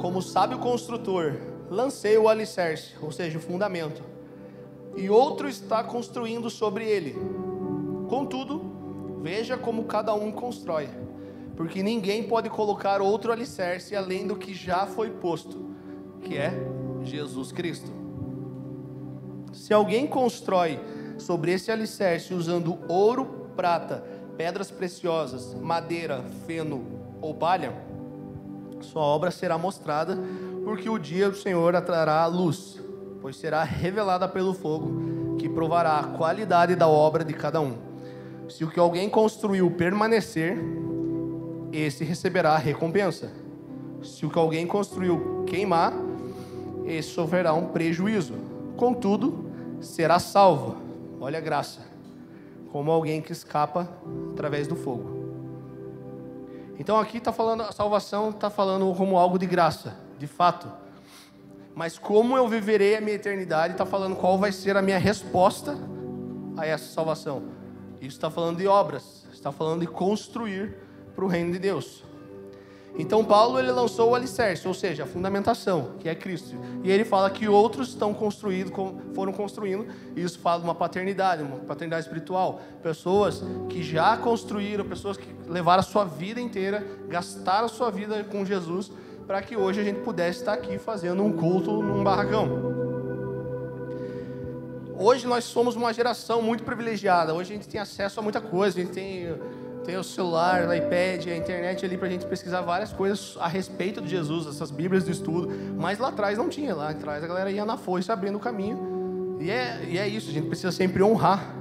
como 0.00 0.22
sábio 0.22 0.60
construtor, 0.60 1.34
lancei 1.68 2.16
o 2.16 2.28
alicerce, 2.28 2.92
ou 3.02 3.10
seja, 3.10 3.38
o 3.38 3.42
fundamento, 3.42 4.04
e 4.94 5.10
outro 5.10 5.48
está 5.48 5.82
construindo 5.82 6.48
sobre 6.48 6.88
ele. 6.88 7.16
Contudo, 8.08 9.20
veja 9.20 9.58
como 9.58 9.82
cada 9.86 10.14
um 10.14 10.30
constrói 10.30 11.01
porque 11.56 11.82
ninguém 11.82 12.22
pode 12.22 12.48
colocar 12.48 13.00
outro 13.00 13.32
alicerce 13.32 13.94
além 13.94 14.26
do 14.26 14.36
que 14.36 14.54
já 14.54 14.86
foi 14.86 15.10
posto, 15.10 15.70
que 16.20 16.36
é 16.36 16.52
Jesus 17.02 17.52
Cristo. 17.52 17.90
Se 19.52 19.72
alguém 19.74 20.06
constrói 20.06 20.80
sobre 21.18 21.52
esse 21.52 21.70
alicerce 21.70 22.32
usando 22.32 22.78
ouro, 22.88 23.50
prata, 23.54 24.02
pedras 24.36 24.70
preciosas, 24.70 25.54
madeira, 25.54 26.24
feno 26.46 26.84
ou 27.20 27.34
palha, 27.34 27.72
sua 28.80 29.02
obra 29.02 29.30
será 29.30 29.56
mostrada, 29.56 30.18
porque 30.64 30.88
o 30.88 30.98
dia 30.98 31.30
do 31.30 31.36
Senhor 31.36 31.76
atrará 31.76 32.22
a 32.22 32.26
luz, 32.26 32.80
pois 33.20 33.36
será 33.36 33.62
revelada 33.62 34.28
pelo 34.28 34.54
fogo, 34.54 35.36
que 35.36 35.48
provará 35.48 35.98
a 35.98 36.04
qualidade 36.04 36.74
da 36.74 36.88
obra 36.88 37.24
de 37.24 37.32
cada 37.32 37.60
um. 37.60 37.76
Se 38.48 38.64
o 38.64 38.70
que 38.70 38.80
alguém 38.80 39.08
construiu 39.08 39.70
permanecer, 39.70 40.58
esse 41.80 42.04
receberá 42.04 42.52
a 42.52 42.58
recompensa. 42.58 43.32
Se 44.02 44.26
o 44.26 44.30
que 44.30 44.38
alguém 44.38 44.66
construiu 44.66 45.44
queimar, 45.46 45.92
esse 46.85 47.11
sofrerá 47.11 47.54
um 47.54 47.68
prejuízo. 47.68 48.35
Contudo, 48.76 49.46
será 49.80 50.18
salvo. 50.18 50.76
Olha 51.20 51.38
a 51.38 51.40
graça. 51.40 51.80
Como 52.70 52.90
alguém 52.90 53.22
que 53.22 53.32
escapa 53.32 53.88
através 54.32 54.66
do 54.66 54.76
fogo. 54.76 55.22
Então 56.78 56.98
aqui 56.98 57.18
está 57.18 57.32
falando, 57.32 57.62
a 57.62 57.72
salvação 57.72 58.30
está 58.30 58.50
falando 58.50 58.92
como 58.94 59.16
algo 59.16 59.38
de 59.38 59.46
graça, 59.46 59.94
de 60.18 60.26
fato. 60.26 60.68
Mas 61.74 61.98
como 61.98 62.37
eu 62.37 62.48
viverei 62.48 62.96
a 62.96 63.00
minha 63.00 63.14
eternidade, 63.14 63.74
está 63.74 63.87
falando 63.87 64.16
qual 64.16 64.38
vai 64.38 64.52
ser 64.52 64.76
a 64.76 64.82
minha 64.82 64.98
resposta 64.98 65.76
a 66.56 66.66
essa 66.66 66.92
salvação. 66.92 67.44
Isso 68.00 68.16
está 68.16 68.30
falando 68.30 68.58
de 68.58 68.66
obras, 68.66 69.26
está 69.32 69.52
falando 69.52 69.80
de 69.80 69.87
construir 69.87 70.76
para 71.14 71.25
o 71.25 71.29
reino 71.29 71.53
de 71.53 71.59
Deus. 71.59 72.03
Então 72.98 73.25
Paulo 73.25 73.59
ele 73.59 73.70
lançou 73.70 74.11
o 74.11 74.14
alicerce, 74.14 74.68
ou 74.68 74.75
seja, 74.75 75.05
a 75.05 75.07
fundamentação, 75.07 75.92
que 75.98 76.09
é 76.09 76.14
Cristo. 76.14 76.55
E 76.85 76.90
ele 76.90 77.05
fala 77.05 77.31
que 77.31 77.48
outros 77.48 77.88
estão 77.88 78.12
construídos, 78.12 78.72
foram 79.14 79.33
construindo, 79.33 79.87
e 80.14 80.22
isso 80.22 80.38
fala 80.38 80.61
de 80.61 80.64
uma 80.64 80.75
paternidade, 80.75 81.42
uma 81.42 81.57
paternidade 81.57 82.05
espiritual. 82.05 82.61
Pessoas 82.83 83.42
que 83.70 83.83
já 83.83 84.16
construíram, 84.18 84.85
pessoas 84.85 85.16
que 85.16 85.27
levaram 85.48 85.81
a 85.81 85.83
sua 85.83 86.05
vida 86.05 86.38
inteira, 86.40 86.87
gastaram 87.09 87.64
a 87.64 87.68
sua 87.68 87.90
vida 87.90 88.22
com 88.25 88.44
Jesus, 88.44 88.92
para 89.27 89.40
que 89.40 89.57
hoje 89.57 89.81
a 89.81 89.85
gente 89.85 90.01
pudesse 90.01 90.40
estar 90.40 90.53
aqui 90.53 90.79
fazendo 90.79 91.22
um 91.22 91.33
culto 91.33 91.83
num 91.83 92.05
barracão. 92.05 92.83
Hoje 94.98 95.27
nós 95.27 95.44
somos 95.44 95.75
uma 95.75 95.92
geração 95.94 96.42
muito 96.42 96.62
privilegiada. 96.62 97.33
Hoje 97.33 97.55
a 97.55 97.57
gente 97.57 97.68
tem 97.68 97.81
acesso 97.81 98.20
a 98.20 98.22
muita 98.22 98.40
coisa, 98.40 98.79
a 98.79 98.83
gente 98.83 98.92
tem 98.92 99.35
tem 99.84 99.96
o 99.96 100.04
celular, 100.04 100.68
o 100.68 100.74
iPad, 100.74 101.26
a 101.26 101.36
internet 101.36 101.84
ali 101.84 101.98
para 101.98 102.06
a 102.06 102.10
gente 102.10 102.24
pesquisar 102.26 102.60
várias 102.60 102.92
coisas 102.92 103.36
a 103.40 103.48
respeito 103.48 104.00
de 104.00 104.08
Jesus, 104.08 104.46
essas 104.46 104.70
Bíblias 104.70 105.04
de 105.04 105.12
estudo. 105.12 105.50
Mas 105.76 105.98
lá 105.98 106.08
atrás 106.08 106.38
não 106.38 106.48
tinha. 106.48 106.74
Lá 106.74 106.90
atrás 106.90 107.22
a 107.22 107.26
galera 107.26 107.50
ia 107.50 107.64
na 107.64 107.76
foice 107.76 108.10
abrindo 108.10 108.36
o 108.36 108.40
caminho. 108.40 109.38
E 109.40 109.50
é, 109.50 109.84
e 109.88 109.98
é 109.98 110.06
isso, 110.06 110.30
a 110.30 110.32
gente 110.32 110.46
precisa 110.46 110.70
sempre 110.70 111.02
honrar. 111.02 111.56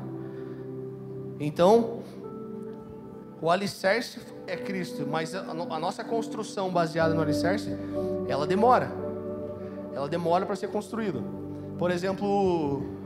Então, 1.40 2.04
o 3.42 3.50
alicerce 3.50 4.20
é 4.46 4.56
Cristo, 4.56 5.08
mas 5.10 5.34
a, 5.34 5.40
a 5.42 5.80
nossa 5.80 6.04
construção 6.04 6.70
baseada 6.70 7.16
no 7.16 7.22
alicerce, 7.22 7.76
ela 8.28 8.46
demora. 8.46 8.92
Ela 9.96 10.08
demora 10.08 10.46
para 10.46 10.56
ser 10.56 10.68
construída. 10.68 11.20
Por 11.80 11.90
exemplo, 11.90 13.01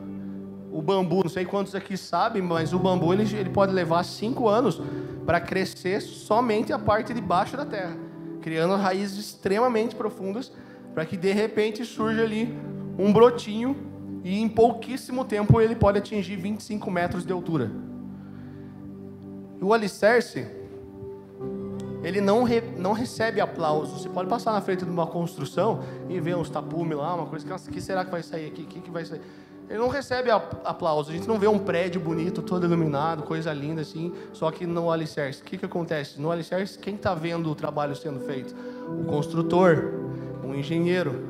o 0.75 0.81
bambu, 0.81 1.21
não 1.23 1.29
sei 1.29 1.45
quantos 1.45 1.73
aqui 1.73 1.95
sabem, 1.95 2.41
mas 2.41 2.73
o 2.73 2.79
bambu 2.79 3.13
ele, 3.13 3.23
ele 3.33 3.49
pode 3.49 3.71
levar 3.71 4.03
cinco 4.03 4.49
anos 4.49 4.81
para 5.25 5.39
crescer 5.39 6.01
somente 6.01 6.73
a 6.73 6.77
parte 6.77 7.13
de 7.13 7.21
baixo 7.21 7.55
da 7.55 7.65
terra, 7.65 7.95
criando 8.41 8.75
raízes 8.75 9.17
extremamente 9.17 9.95
profundas, 9.95 10.51
para 10.93 11.05
que 11.05 11.15
de 11.15 11.31
repente 11.31 11.85
surja 11.85 12.23
ali 12.23 12.53
um 12.99 13.13
brotinho 13.13 13.73
e 14.21 14.41
em 14.41 14.49
pouquíssimo 14.49 15.23
tempo 15.23 15.61
ele 15.61 15.75
pode 15.75 15.97
atingir 15.97 16.35
25 16.35 16.91
metros 16.91 17.25
de 17.25 17.31
altura. 17.31 17.71
O 19.61 19.73
alicerce, 19.73 20.45
ele 22.03 22.19
não, 22.19 22.43
re, 22.43 22.61
não 22.77 22.91
recebe 22.91 23.39
aplauso. 23.39 23.97
Você 23.97 24.09
pode 24.09 24.27
passar 24.27 24.51
na 24.51 24.59
frente 24.59 24.83
de 24.83 24.91
uma 24.91 25.07
construção 25.07 25.83
e 26.09 26.19
ver 26.19 26.35
uns 26.35 26.49
tapumes 26.49 26.97
lá, 26.97 27.15
uma 27.15 27.27
coisa 27.27 27.45
que, 27.45 27.71
que 27.71 27.79
será 27.79 28.03
que 28.03 28.11
vai 28.11 28.21
sair 28.21 28.47
aqui? 28.47 28.63
O 28.63 28.65
que, 28.65 28.81
que 28.81 28.91
vai 28.91 29.05
sair? 29.05 29.21
Ele 29.69 29.79
não 29.79 29.87
recebe 29.87 30.29
aplauso. 30.29 31.09
A 31.09 31.13
gente 31.13 31.27
não 31.27 31.39
vê 31.39 31.47
um 31.47 31.57
prédio 31.57 31.99
bonito, 31.99 32.41
todo 32.41 32.65
iluminado, 32.65 33.23
coisa 33.23 33.51
linda 33.51 33.81
assim, 33.81 34.13
só 34.31 34.51
que 34.51 34.65
no 34.65 34.91
alicerce. 34.91 35.41
O 35.41 35.45
que, 35.45 35.57
que 35.57 35.65
acontece? 35.65 36.21
No 36.21 36.31
alicerce, 36.31 36.77
quem 36.77 36.95
está 36.95 37.15
vendo 37.15 37.49
o 37.49 37.55
trabalho 37.55 37.95
sendo 37.95 38.19
feito? 38.19 38.55
O 38.99 39.05
construtor, 39.05 39.91
o 40.43 40.53
engenheiro. 40.53 41.27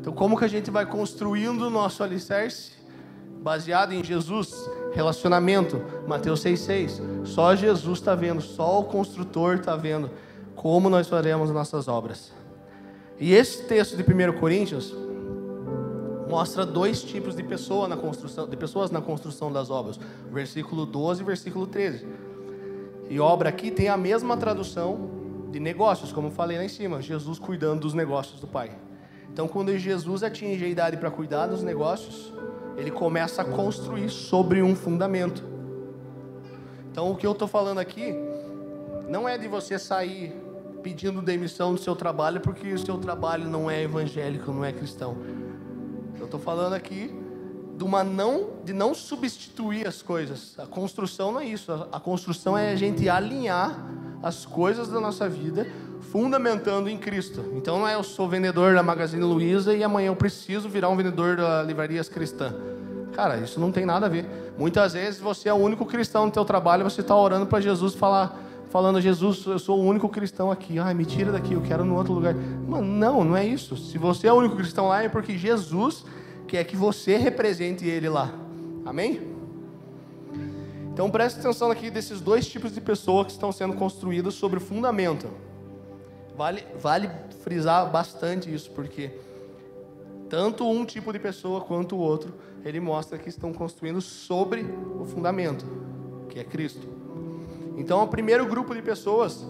Então, 0.00 0.12
como 0.12 0.36
que 0.36 0.44
a 0.44 0.48
gente 0.48 0.70
vai 0.70 0.86
construindo 0.86 1.62
o 1.62 1.70
nosso 1.70 2.02
alicerce? 2.02 2.72
Baseado 3.40 3.92
em 3.92 4.02
Jesus, 4.02 4.52
relacionamento, 4.92 5.80
Mateus 6.06 6.42
6,6. 6.44 7.26
Só 7.26 7.54
Jesus 7.54 7.98
está 7.98 8.14
vendo, 8.16 8.40
só 8.40 8.80
o 8.80 8.84
construtor 8.84 9.56
está 9.56 9.76
vendo 9.76 10.10
como 10.56 10.90
nós 10.90 11.06
faremos 11.06 11.50
nossas 11.52 11.86
obras. 11.86 12.32
E 13.20 13.32
esse 13.32 13.64
texto 13.64 13.96
de 13.96 14.02
1 14.02 14.32
Coríntios 14.38 14.94
mostra 16.28 16.66
dois 16.66 17.02
tipos 17.02 17.34
de, 17.34 17.42
pessoa 17.42 17.88
na 17.88 17.96
construção, 17.96 18.46
de 18.46 18.56
pessoas 18.56 18.90
na 18.90 19.00
construção 19.00 19.50
das 19.50 19.70
obras. 19.70 19.98
Versículo 20.30 20.84
12 20.84 21.22
e 21.22 21.24
versículo 21.24 21.66
13. 21.66 22.06
E 23.08 23.18
obra 23.18 23.48
aqui 23.48 23.70
tem 23.70 23.88
a 23.88 23.96
mesma 23.96 24.36
tradução 24.36 25.10
de 25.50 25.58
negócios, 25.58 26.12
como 26.12 26.30
falei 26.30 26.58
lá 26.58 26.64
em 26.64 26.68
cima, 26.68 27.00
Jesus 27.00 27.38
cuidando 27.38 27.80
dos 27.80 27.94
negócios 27.94 28.38
do 28.40 28.46
Pai. 28.46 28.70
Então, 29.32 29.48
quando 29.48 29.76
Jesus 29.78 30.22
atinge 30.22 30.64
a 30.64 30.68
idade 30.68 30.96
para 30.98 31.10
cuidar 31.10 31.46
dos 31.46 31.62
negócios, 31.62 32.32
ele 32.76 32.90
começa 32.90 33.42
a 33.42 33.44
construir 33.44 34.10
sobre 34.10 34.62
um 34.62 34.76
fundamento. 34.76 35.42
Então, 36.90 37.10
o 37.10 37.16
que 37.16 37.26
eu 37.26 37.32
estou 37.32 37.48
falando 37.48 37.78
aqui 37.78 38.14
não 39.08 39.28
é 39.28 39.38
de 39.38 39.48
você 39.48 39.78
sair 39.78 40.34
pedindo 40.82 41.22
demissão 41.22 41.74
do 41.74 41.80
seu 41.80 41.96
trabalho 41.96 42.40
porque 42.40 42.72
o 42.72 42.78
seu 42.78 42.98
trabalho 42.98 43.48
não 43.48 43.70
é 43.70 43.82
evangélico, 43.82 44.52
não 44.52 44.64
é 44.64 44.72
cristão. 44.72 45.16
Estou 46.28 46.38
falando 46.38 46.74
aqui 46.74 47.10
de 47.74 47.82
uma 47.82 48.04
não 48.04 48.50
de 48.62 48.74
não 48.74 48.94
substituir 48.94 49.88
as 49.88 50.02
coisas. 50.02 50.54
A 50.58 50.66
construção 50.66 51.32
não 51.32 51.40
é 51.40 51.46
isso. 51.46 51.72
A 51.90 51.98
construção 51.98 52.56
é 52.56 52.70
a 52.70 52.76
gente 52.76 53.08
alinhar 53.08 53.74
as 54.22 54.44
coisas 54.44 54.88
da 54.88 55.00
nossa 55.00 55.26
vida 55.26 55.66
fundamentando 56.12 56.90
em 56.90 56.98
Cristo. 56.98 57.42
Então 57.56 57.78
não 57.78 57.88
é 57.88 57.94
eu 57.94 58.02
sou 58.02 58.28
vendedor 58.28 58.74
da 58.74 58.82
Magazine 58.82 59.24
Luiza 59.24 59.74
e 59.74 59.82
amanhã 59.82 60.08
eu 60.08 60.16
preciso 60.16 60.68
virar 60.68 60.90
um 60.90 60.96
vendedor 60.98 61.38
da 61.38 61.62
Livrarias 61.62 62.10
Cristã. 62.10 62.54
Cara, 63.14 63.38
isso 63.38 63.58
não 63.58 63.72
tem 63.72 63.86
nada 63.86 64.04
a 64.04 64.08
ver. 64.10 64.26
Muitas 64.58 64.92
vezes 64.92 65.18
você 65.18 65.48
é 65.48 65.52
o 65.54 65.56
único 65.56 65.86
cristão 65.86 66.26
no 66.26 66.30
teu 66.30 66.44
trabalho, 66.44 66.84
você 66.84 67.00
está 67.00 67.16
orando 67.16 67.46
para 67.46 67.58
Jesus 67.58 67.94
falar 67.94 68.38
falando, 68.70 69.00
Jesus, 69.00 69.46
eu 69.46 69.58
sou 69.58 69.78
o 69.78 69.82
único 69.82 70.08
cristão 70.08 70.50
aqui. 70.50 70.78
Ai, 70.78 70.94
me 70.94 71.04
tira 71.04 71.32
daqui, 71.32 71.54
eu 71.54 71.62
quero 71.62 71.84
no 71.84 71.96
outro 71.96 72.12
lugar. 72.12 72.34
Mano, 72.34 72.86
não, 72.86 73.24
não 73.24 73.36
é 73.36 73.46
isso. 73.46 73.76
Se 73.76 73.98
você 73.98 74.26
é 74.26 74.32
o 74.32 74.36
único 74.36 74.56
cristão 74.56 74.88
lá, 74.88 75.02
é 75.02 75.08
porque 75.08 75.36
Jesus 75.36 76.04
quer 76.48 76.64
que 76.64 76.74
você 76.74 77.16
represente 77.16 77.86
ele 77.86 78.08
lá. 78.08 78.32
Amém? 78.84 79.36
Então 80.92 81.08
preste 81.10 81.38
atenção 81.38 81.70
aqui 81.70 81.90
desses 81.90 82.20
dois 82.20 82.48
tipos 82.48 82.72
de 82.72 82.80
pessoas 82.80 83.26
que 83.26 83.32
estão 83.32 83.52
sendo 83.52 83.74
construídas 83.74 84.34
sobre 84.34 84.56
o 84.56 84.60
fundamento. 84.60 85.28
Vale, 86.36 86.64
vale 86.80 87.08
frisar 87.44 87.88
bastante 87.90 88.52
isso, 88.52 88.70
porque 88.72 89.12
tanto 90.28 90.68
um 90.68 90.84
tipo 90.84 91.12
de 91.12 91.18
pessoa 91.18 91.60
quanto 91.60 91.96
o 91.96 91.98
outro, 91.98 92.34
ele 92.64 92.80
mostra 92.80 93.18
que 93.18 93.28
estão 93.28 93.52
construindo 93.52 94.00
sobre 94.00 94.62
o 95.00 95.04
fundamento, 95.04 95.64
que 96.28 96.38
é 96.38 96.44
Cristo. 96.44 96.86
Então, 97.76 98.02
o 98.02 98.08
primeiro 98.08 98.44
grupo 98.46 98.74
de 98.74 98.82
pessoas 98.82 99.46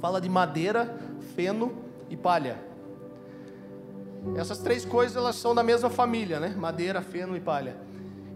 fala 0.00 0.20
de 0.20 0.28
madeira, 0.28 0.96
feno 1.34 1.72
e 2.08 2.16
palha. 2.16 2.65
Essas 4.34 4.58
três 4.58 4.84
coisas 4.84 5.16
elas 5.16 5.36
são 5.36 5.54
da 5.54 5.62
mesma 5.62 5.88
família, 5.88 6.40
né? 6.40 6.54
Madeira, 6.56 7.00
feno 7.02 7.36
e 7.36 7.40
palha. 7.40 7.76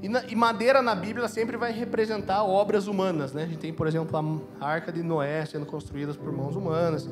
E, 0.03 0.09
na, 0.09 0.25
e, 0.25 0.35
madeira 0.35 0.81
na 0.81 0.95
Bíblia 0.95 1.29
sempre 1.29 1.57
vai 1.57 1.73
representar 1.73 2.43
obras 2.43 2.87
humanas, 2.87 3.33
né? 3.33 3.43
A 3.43 3.47
gente 3.47 3.59
tem, 3.59 3.73
por 3.73 3.87
exemplo, 3.87 4.43
a 4.61 4.67
Arca 4.67 4.91
de 4.91 5.03
Noé 5.03 5.45
sendo 5.45 5.67
construída 5.67 6.15
por 6.15 6.33
mãos 6.33 6.57
humanas. 6.57 7.09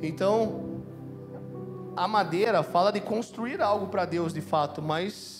Então, 0.00 0.82
a 1.96 2.06
madeira 2.06 2.62
fala 2.62 2.92
de 2.92 3.00
construir 3.00 3.60
algo 3.60 3.88
para 3.88 4.04
Deus 4.04 4.32
de 4.32 4.40
fato, 4.40 4.80
mas 4.80 5.38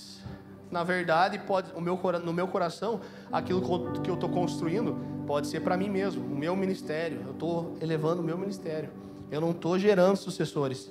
na 0.70 0.84
verdade, 0.84 1.38
pode, 1.38 1.72
o 1.74 1.80
meu, 1.80 1.98
no 2.24 2.32
meu 2.32 2.46
coração, 2.46 3.00
aquilo 3.32 3.60
que 4.02 4.10
eu 4.10 4.14
estou 4.14 4.28
construindo 4.28 4.96
pode 5.26 5.46
ser 5.46 5.60
para 5.60 5.76
mim 5.76 5.88
mesmo, 5.88 6.24
o 6.24 6.36
meu 6.36 6.54
ministério. 6.54 7.22
Eu 7.24 7.32
estou 7.32 7.76
elevando 7.80 8.20
o 8.20 8.24
meu 8.24 8.36
ministério. 8.36 8.90
Eu 9.30 9.40
não 9.40 9.52
estou 9.52 9.78
gerando 9.78 10.16
sucessores. 10.16 10.90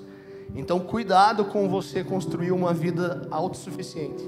Então, 0.56 0.80
cuidado 0.80 1.46
com 1.46 1.70
você 1.70 2.04
construir 2.04 2.52
uma 2.52 2.74
vida 2.74 3.28
autossuficiente. 3.30 4.24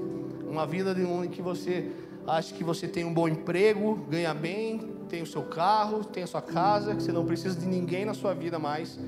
Uma 0.48 0.66
vida 0.66 0.92
em 0.92 1.30
que 1.30 1.42
você 1.42 1.92
acha 2.28 2.54
que 2.54 2.64
você 2.64 2.88
tem 2.88 3.04
um 3.04 3.14
bom 3.14 3.28
emprego, 3.28 3.96
ganha 4.10 4.34
bem, 4.34 4.80
tem 5.08 5.22
o 5.22 5.26
seu 5.26 5.44
carro, 5.44 6.04
tem 6.04 6.24
a 6.24 6.28
sua 6.28 6.42
casa, 6.42 6.96
que 6.96 7.02
você 7.02 7.12
não 7.12 7.26
precisa 7.26 7.60
de 7.60 7.66
ninguém 7.66 8.06
na 8.06 8.14
sua 8.14 8.34
vida 8.34 8.60
mais. 8.60 9.00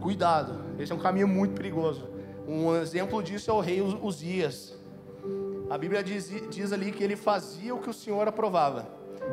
Cuidado, 0.00 0.58
esse 0.78 0.90
é 0.90 0.94
um 0.94 0.98
caminho 0.98 1.28
muito 1.28 1.54
perigoso. 1.54 2.08
Um 2.48 2.74
exemplo 2.74 3.22
disso 3.22 3.50
é 3.50 3.54
o 3.54 3.60
rei 3.60 3.80
Uzias. 3.80 4.74
A 5.70 5.78
Bíblia 5.78 6.02
diz, 6.02 6.30
diz 6.50 6.72
ali 6.72 6.90
que 6.90 7.02
ele 7.04 7.16
fazia 7.16 7.74
o 7.74 7.78
que 7.78 7.88
o 7.88 7.94
Senhor 7.94 8.26
aprovava. 8.26 8.86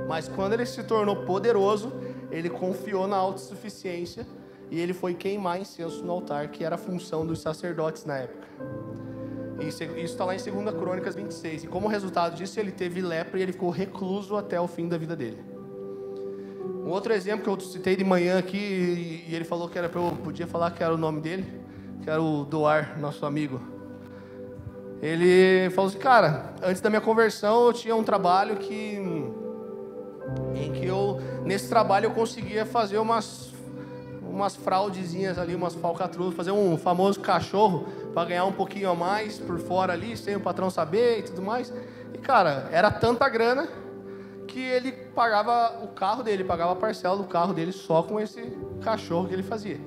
Mas 0.07 0.27
quando 0.27 0.53
ele 0.53 0.65
se 0.65 0.83
tornou 0.83 1.25
poderoso, 1.25 1.91
ele 2.31 2.49
confiou 2.49 3.07
na 3.07 3.17
autossuficiência 3.17 4.25
e 4.71 4.79
ele 4.79 4.93
foi 4.93 5.13
queimar 5.13 5.59
incenso 5.59 6.03
no 6.03 6.11
altar, 6.11 6.49
que 6.49 6.63
era 6.63 6.75
a 6.75 6.77
função 6.77 7.25
dos 7.25 7.41
sacerdotes 7.41 8.05
na 8.05 8.17
época. 8.17 8.47
Isso 9.61 9.83
está 9.83 10.23
lá 10.23 10.35
em 10.35 10.37
2 10.37 10.75
Crônicas 10.75 11.15
26. 11.15 11.65
E 11.65 11.67
como 11.67 11.87
resultado 11.87 12.35
disso, 12.35 12.59
ele 12.59 12.71
teve 12.71 13.01
lepra 13.01 13.39
e 13.39 13.43
ele 13.43 13.51
ficou 13.51 13.69
recluso 13.69 14.37
até 14.37 14.59
o 14.59 14.67
fim 14.67 14.87
da 14.87 14.97
vida 14.97 15.15
dele. 15.15 15.43
Um 16.85 16.89
outro 16.89 17.13
exemplo 17.13 17.43
que 17.43 17.49
eu 17.49 17.59
citei 17.59 17.95
de 17.95 18.03
manhã 18.03 18.39
aqui, 18.39 19.25
e 19.27 19.35
ele 19.35 19.43
falou 19.43 19.67
que 19.67 19.77
era 19.77 19.91
eu 19.93 20.17
podia 20.23 20.47
falar 20.47 20.71
que 20.71 20.83
era 20.83 20.93
o 20.93 20.97
nome 20.97 21.19
dele, 21.19 21.45
que 22.01 22.09
era 22.09 22.21
o 22.21 22.45
Doar, 22.45 22.97
nosso 22.99 23.25
amigo. 23.25 23.61
Ele 25.01 25.69
falou 25.71 25.89
assim, 25.89 25.99
cara, 25.99 26.53
antes 26.61 26.81
da 26.81 26.89
minha 26.89 27.01
conversão 27.01 27.67
eu 27.67 27.73
tinha 27.73 27.95
um 27.95 28.03
trabalho 28.03 28.57
que 28.57 28.97
em 30.55 30.71
que 30.73 30.85
eu 30.85 31.19
nesse 31.43 31.69
trabalho 31.69 32.07
eu 32.07 32.11
conseguia 32.11 32.65
fazer 32.65 32.97
umas 32.97 33.51
umas 34.29 34.55
fraudezinhas 34.55 35.37
ali, 35.37 35.55
umas 35.55 35.75
falcatruas, 35.75 36.33
fazer 36.33 36.51
um 36.51 36.77
famoso 36.77 37.19
cachorro 37.19 37.87
para 38.13 38.29
ganhar 38.29 38.45
um 38.45 38.51
pouquinho 38.51 38.89
a 38.89 38.95
mais 38.95 39.37
por 39.37 39.59
fora 39.59 39.93
ali, 39.93 40.15
sem 40.15 40.35
o 40.35 40.39
patrão 40.39 40.69
saber 40.69 41.19
e 41.19 41.23
tudo 41.23 41.41
mais. 41.41 41.73
E 42.13 42.17
cara, 42.17 42.69
era 42.71 42.91
tanta 42.91 43.27
grana 43.27 43.67
que 44.47 44.59
ele 44.59 44.91
pagava 44.91 45.83
o 45.83 45.87
carro 45.89 46.23
dele, 46.23 46.43
pagava 46.43 46.73
a 46.73 46.75
parcela 46.75 47.17
do 47.17 47.25
carro 47.25 47.53
dele 47.53 47.71
só 47.71 48.03
com 48.03 48.19
esse 48.19 48.57
cachorro 48.81 49.27
que 49.27 49.33
ele 49.33 49.43
fazia. 49.43 49.79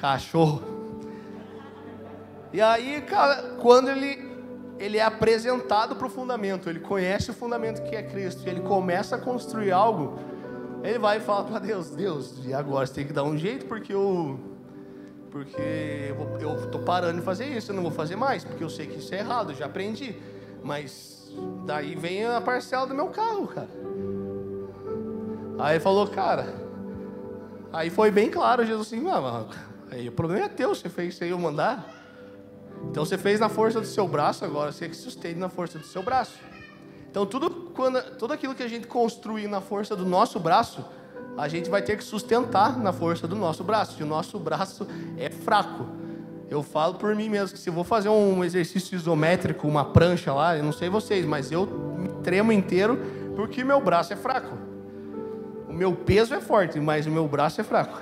Cachorro. 0.00 0.62
E 2.52 2.60
aí, 2.60 3.00
cara, 3.02 3.56
quando 3.60 3.88
ele 3.88 4.32
ele 4.82 4.98
é 4.98 5.04
apresentado 5.04 5.94
para 5.94 6.08
o 6.08 6.10
fundamento, 6.10 6.68
ele 6.68 6.80
conhece 6.80 7.30
o 7.30 7.34
fundamento 7.34 7.84
que 7.84 7.94
é 7.94 8.02
Cristo, 8.02 8.42
e 8.44 8.50
ele 8.50 8.60
começa 8.60 9.14
a 9.14 9.18
construir 9.18 9.70
algo, 9.70 10.18
ele 10.82 10.98
vai 10.98 11.18
e 11.18 11.20
fala 11.20 11.44
para 11.44 11.58
Deus: 11.58 11.90
Deus, 11.90 12.34
e 12.44 12.52
agora 12.52 12.86
você 12.86 12.94
tem 12.94 13.06
que 13.06 13.12
dar 13.12 13.24
um 13.24 13.36
jeito, 13.36 13.66
porque 13.66 13.92
eu. 13.92 14.38
Porque 15.30 16.14
eu 16.40 16.64
estou 16.64 16.82
parando 16.82 17.18
de 17.18 17.24
fazer 17.24 17.46
isso, 17.46 17.70
eu 17.70 17.76
não 17.76 17.82
vou 17.82 17.90
fazer 17.90 18.16
mais, 18.16 18.44
porque 18.44 18.62
eu 18.62 18.68
sei 18.68 18.86
que 18.86 18.98
isso 18.98 19.14
é 19.14 19.20
errado, 19.20 19.52
eu 19.52 19.56
já 19.56 19.64
aprendi. 19.64 20.14
Mas 20.62 21.32
daí 21.64 21.94
vem 21.94 22.26
a 22.26 22.38
parcela 22.38 22.86
do 22.86 22.94
meu 22.94 23.08
carro, 23.08 23.46
cara. 23.46 23.70
Aí 25.58 25.76
ele 25.76 25.80
falou, 25.80 26.06
cara. 26.06 26.54
Aí 27.72 27.88
foi 27.88 28.10
bem 28.10 28.30
claro, 28.30 28.66
Jesus 28.66 28.88
assim, 28.88 29.08
ah, 29.08 29.46
aí 29.90 30.06
o 30.06 30.12
problema 30.12 30.44
é 30.44 30.48
teu, 30.50 30.74
você 30.74 30.90
fez 30.90 31.16
sem 31.16 31.30
eu 31.30 31.38
mandar. 31.38 31.88
Então 32.90 33.04
você 33.04 33.16
fez 33.16 33.40
na 33.40 33.48
força 33.48 33.80
do 33.80 33.86
seu 33.86 34.06
braço, 34.06 34.44
agora 34.44 34.70
você 34.70 34.88
que 34.88 34.96
sustente 34.96 35.38
na 35.38 35.48
força 35.48 35.78
do 35.78 35.86
seu 35.86 36.02
braço. 36.02 36.38
Então 37.12 37.26
tudo, 37.26 37.50
quando, 37.74 38.00
tudo 38.16 38.32
aquilo 38.32 38.54
que 38.54 38.62
a 38.62 38.68
gente 38.68 38.86
construir 38.86 39.46
na 39.46 39.60
força 39.60 39.94
do 39.94 40.06
nosso 40.06 40.40
braço, 40.40 40.82
a 41.36 41.46
gente 41.46 41.68
vai 41.68 41.82
ter 41.82 41.98
que 41.98 42.02
sustentar 42.02 42.78
na 42.78 42.90
força 42.90 43.28
do 43.28 43.36
nosso 43.36 43.62
braço. 43.62 44.00
E 44.00 44.02
o 44.02 44.06
nosso 44.06 44.38
braço 44.38 44.86
é 45.18 45.28
fraco. 45.28 45.86
Eu 46.48 46.62
falo 46.62 46.94
por 46.94 47.14
mim 47.14 47.28
mesmo 47.28 47.52
que 47.52 47.58
se 47.58 47.68
eu 47.68 47.74
vou 47.74 47.84
fazer 47.84 48.08
um 48.08 48.42
exercício 48.42 48.96
isométrico, 48.96 49.68
uma 49.68 49.84
prancha 49.84 50.32
lá, 50.32 50.56
eu 50.56 50.64
não 50.64 50.72
sei 50.72 50.88
vocês, 50.88 51.26
mas 51.26 51.52
eu 51.52 51.66
me 51.66 52.08
tremo 52.22 52.50
inteiro 52.50 52.98
porque 53.36 53.62
meu 53.62 53.78
braço 53.78 54.14
é 54.14 54.16
fraco. 54.16 54.56
O 55.68 55.72
meu 55.74 55.94
peso 55.94 56.32
é 56.32 56.40
forte, 56.40 56.80
mas 56.80 57.06
o 57.06 57.10
meu 57.10 57.28
braço 57.28 57.60
é 57.60 57.64
fraco. 57.64 58.00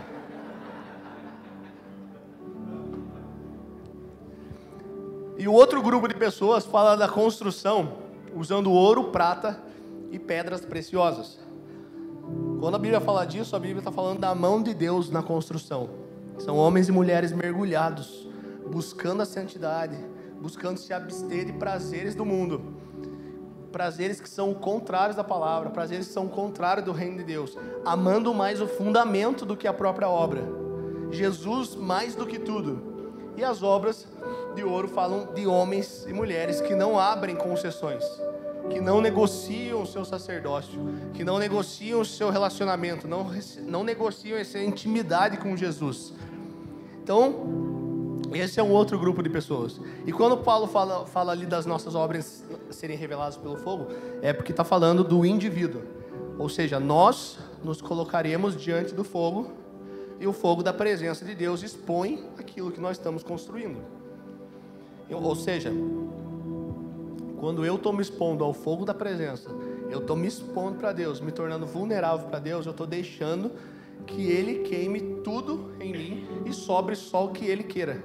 E 5.37 5.49
o 5.49 5.53
outro 5.53 5.83
grupo 5.83 6.07
de 6.07 6.15
pessoas 6.15 6.65
fala 6.65 6.97
da 6.97 7.09
construção 7.09 8.09
usando 8.35 8.73
ouro, 8.73 9.05
prata 9.05 9.61
e 10.11 10.19
pedras 10.19 10.65
preciosas. 10.65 11.39
Quando 12.61 12.75
a 12.75 12.79
Bíblia 12.79 13.01
fala 13.01 13.25
disso, 13.25 13.57
a 13.57 13.59
Bíblia 13.59 13.79
está 13.79 13.91
falando 13.91 14.21
da 14.21 14.35
mão 14.35 14.63
de 14.63 14.75
Deus 14.75 15.11
na 15.11 15.23
construção. 15.23 15.91
São 16.39 16.57
homens 16.57 16.89
e 16.89 16.93
mulheres 16.93 17.33
mergulhados, 17.33 18.29
buscando 18.71 19.23
a 19.23 19.27
santidade, 19.27 19.97
buscando 20.41 20.79
se 20.79 20.93
abster 20.93 21.45
de 21.45 21.53
prazeres 21.53 22.15
do 22.15 22.25
mundo. 22.25 22.63
Prazeres 23.73 24.21
que 24.21 24.29
são 24.29 24.53
contrários 24.53 25.17
da 25.17 25.25
palavra, 25.25 25.71
prazeres 25.71 26.09
que 26.09 26.13
são 26.13 26.29
contrários 26.29 26.85
do 26.85 26.93
reino 26.93 27.19
de 27.19 27.25
Deus, 27.25 27.57
amando 27.85 28.35
mais 28.35 28.61
o 28.61 28.67
fundamento 28.67 29.47
do 29.47 29.57
que 29.57 29.69
a 29.69 29.73
própria 29.73 30.09
obra. 30.09 30.43
Jesus 31.11 31.75
mais 31.75 32.15
do 32.15 32.27
que 32.27 32.39
tudo. 32.39 32.91
E 33.37 33.45
as 33.45 33.63
obras 33.63 34.07
de 34.55 34.65
ouro 34.65 34.89
falam 34.89 35.33
de 35.35 35.47
homens 35.47 36.05
e 36.09 36.13
mulheres 36.13 36.61
que 36.61 36.75
não 36.75 36.99
abrem 36.99 37.37
concessões, 37.37 38.05
que 38.69 38.81
não 38.81 39.01
negociam 39.01 39.83
o 39.83 39.87
seu 39.87 40.05
sacerdócio, 40.05 40.79
que 41.15 41.25
não 41.25 41.39
negociam 41.39 42.01
o 42.01 42.05
seu 42.05 42.31
relacionamento, 42.31 43.09
não, 43.09 43.31
não 43.63 43.85
negociam 43.85 44.39
essa 44.39 44.59
intimidade 44.59 45.37
com 45.37 45.57
Jesus. 45.57 46.13
Então, 47.03 47.71
esse 48.33 48.61
é 48.61 48.63
um 48.63 48.71
outro 48.71 48.99
grupo 48.99 49.23
de 49.23 49.29
pessoas. 49.29 49.81
E 50.07 50.13
quando 50.13 50.37
Paulo 50.39 50.67
fala, 50.69 51.07
fala 51.07 51.33
ali 51.33 51.47
das 51.47 51.67
nossas 51.67 51.95
obras 51.95 52.45
serem 52.71 52.97
reveladas 52.97 53.37
pelo 53.37 53.57
fogo, 53.57 53.89
é 54.23 54.33
porque 54.33 54.53
está 54.53 54.65
falando 54.65 55.03
do 55.03 55.25
indivíduo. 55.27 55.83
Ou 56.39 56.49
seja, 56.49 56.79
nós 56.79 57.39
nos 57.63 57.83
colocaremos 57.83 58.57
diante 58.57 58.95
do 58.95 59.05
fogo 59.05 59.53
e 60.19 60.27
o 60.27 60.33
fogo 60.33 60.63
da 60.63 60.73
presença 60.73 61.25
de 61.25 61.35
Deus 61.35 61.63
expõe 61.63 62.25
aquilo 62.39 62.71
que 62.71 62.81
nós 62.81 62.97
estamos 62.97 63.23
construindo. 63.23 64.00
Ou 65.13 65.35
seja, 65.35 65.73
quando 67.39 67.65
eu 67.65 67.77
estou 67.77 67.93
me 67.93 68.03
expondo 68.03 68.45
ao 68.45 68.53
fogo 68.53 68.85
da 68.85 68.95
presença, 68.95 69.51
eu 69.91 69.99
estou 70.01 70.17
me 70.17 70.29
expondo 70.29 70.79
para 70.79 70.93
Deus, 70.93 71.21
me 71.21 71.33
tornando 71.33 71.67
vulnerável 71.67 72.27
para 72.29 72.39
Deus, 72.39 72.67
eu 72.67 72.73
estou 72.73 72.87
deixando 72.87 73.51
que 74.07 74.27
Ele 74.27 74.61
queime 74.61 75.01
tudo 75.23 75.73
em 75.81 75.93
mim 75.93 76.29
e 76.47 76.53
sobre 76.53 76.95
só 76.95 77.27
o 77.27 77.31
que 77.31 77.45
Ele 77.47 77.65
queira. 77.65 78.03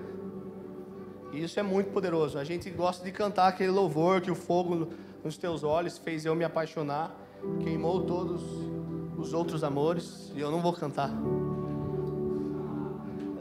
E 1.32 1.43
isso 1.43 1.60
é 1.60 1.64
muito 1.64 1.91
poderoso. 1.91 2.38
A 2.38 2.43
gente 2.43 2.70
gosta 2.70 3.03
de 3.03 3.12
cantar 3.12 3.47
aquele 3.47 3.72
louvor 3.72 4.22
que 4.22 4.32
o 4.32 4.36
fogo 4.36 4.88
nos 5.24 5.38
teus 5.38 5.64
olhos 5.64 5.97
fez 5.97 6.26
eu 6.26 6.36
me 6.36 6.45
apaixonar, 6.45 7.16
queimou 7.62 8.03
todos 8.03 8.41
os 9.18 9.34
outros 9.34 9.64
amores, 9.64 10.32
e 10.36 10.39
eu 10.39 10.49
não 10.49 10.62
vou 10.62 10.74
cantar. 10.74 11.12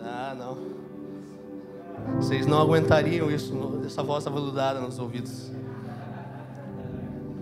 Ah, 0.01 0.35
não. 0.37 0.74
Vocês 2.17 2.47
não 2.47 2.61
aguentariam 2.61 3.31
isso, 3.31 3.83
essa 3.85 4.03
voz 4.03 4.27
aveludada 4.27 4.81
nos 4.81 4.99
ouvidos. 4.99 5.51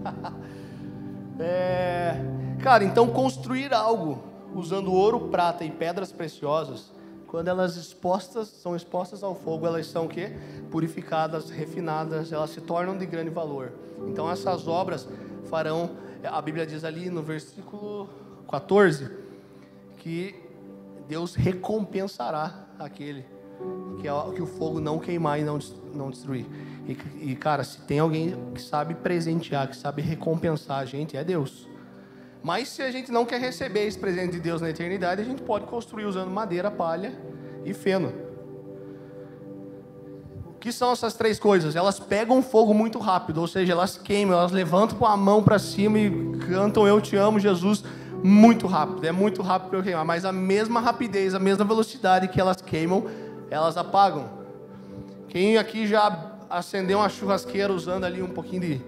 é, 1.39 2.17
cara, 2.63 2.85
então 2.85 3.09
construir 3.09 3.75
algo 3.75 4.23
usando 4.55 4.93
ouro, 4.93 5.29
prata 5.29 5.65
e 5.65 5.71
pedras 5.71 6.13
preciosas, 6.13 6.93
quando 7.27 7.49
elas 7.49 7.77
expostas, 7.77 8.49
são 8.49 8.77
expostas 8.77 9.23
ao 9.23 9.35
fogo, 9.35 9.67
elas 9.67 9.87
são 9.87 10.05
o 10.05 10.09
quê? 10.09 10.33
Purificadas, 10.71 11.49
refinadas, 11.49 12.31
elas 12.31 12.51
se 12.51 12.61
tornam 12.61 12.97
de 12.97 13.07
grande 13.07 13.31
valor. 13.31 13.73
Então 14.07 14.31
essas 14.31 14.69
obras 14.69 15.09
farão, 15.49 15.93
a 16.23 16.43
Bíblia 16.43 16.67
diz 16.67 16.85
ali 16.85 17.09
no 17.09 17.23
versículo 17.23 18.09
14, 18.51 19.11
que 19.97 20.35
Deus 21.09 21.35
recompensará 21.35 22.67
aquele 22.79 23.25
que, 24.01 24.09
é, 24.09 24.13
que 24.35 24.43
o 24.43 24.47
fogo 24.47 24.81
não 24.81 24.99
queimar 24.99 25.39
e 25.39 25.45
não, 25.45 25.59
não 25.95 26.11
destruir. 26.11 26.47
E, 26.87 27.31
e, 27.31 27.37
cara, 27.37 27.63
se 27.63 27.81
tem 27.83 28.01
alguém 28.01 28.35
que 28.55 28.61
sabe 28.61 28.95
presentear, 28.95 29.69
que 29.69 29.77
sabe 29.77 30.03
recompensar 30.03 30.81
a 30.81 30.85
gente, 30.85 31.17
é 31.17 31.23
Deus. 31.23 31.69
Mas 32.43 32.69
se 32.69 32.83
a 32.83 32.91
gente 32.91 33.13
não 33.13 33.25
quer 33.25 33.41
receber 33.41 33.87
esse 33.87 33.99
presente 33.99 34.33
de 34.33 34.41
Deus 34.41 34.61
na 34.61 34.69
eternidade, 34.69 35.21
a 35.21 35.25
gente 35.25 35.43
pode 35.43 35.65
construir 35.67 36.07
usando 36.07 36.31
madeira, 36.31 36.71
palha 36.71 37.17
e 37.65 37.73
feno. 37.73 38.13
O 40.47 40.59
que 40.59 40.73
são 40.73 40.93
essas 40.93 41.15
três 41.15 41.39
coisas? 41.39 41.77
Elas 41.77 42.01
pegam 42.01 42.43
fogo 42.43 42.75
muito 42.75 42.99
rápido, 42.99 43.41
ou 43.41 43.47
seja, 43.47 43.73
elas 43.73 43.97
queimam, 43.97 44.37
elas 44.37 44.51
levantam 44.51 44.99
com 44.99 45.07
a 45.07 45.17
mão 45.17 45.43
para 45.43 45.59
cima 45.59 45.99
e 45.99 46.37
cantam 46.49 46.87
Eu 46.87 47.01
te 47.01 47.17
amo, 47.17 47.39
Jesus, 47.39 47.85
muito 48.25 48.67
rápido. 48.67 49.05
É 49.05 49.13
muito 49.13 49.41
rápido 49.43 49.71
para 49.71 49.79
eu 49.79 49.83
queimar, 49.83 50.05
mas 50.05 50.25
a 50.25 50.33
mesma 50.33 50.81
rapidez, 50.81 51.35
a 51.35 51.39
mesma 51.39 51.65
velocidade 51.65 52.27
que 52.27 52.41
elas 52.41 52.61
queimam, 52.61 53.05
elas 53.53 53.77
apagam. 53.77 54.31
Quem 55.29 55.59
aqui 55.59 55.87
já 55.87 56.33
acendeu 56.49 56.99
uma 56.99 57.09
churrasqueira 57.09 57.71
usando 57.71 58.05
ali 58.05 58.23
um 58.23 58.29
pouquinho 58.29 58.63
de, 58.63 58.81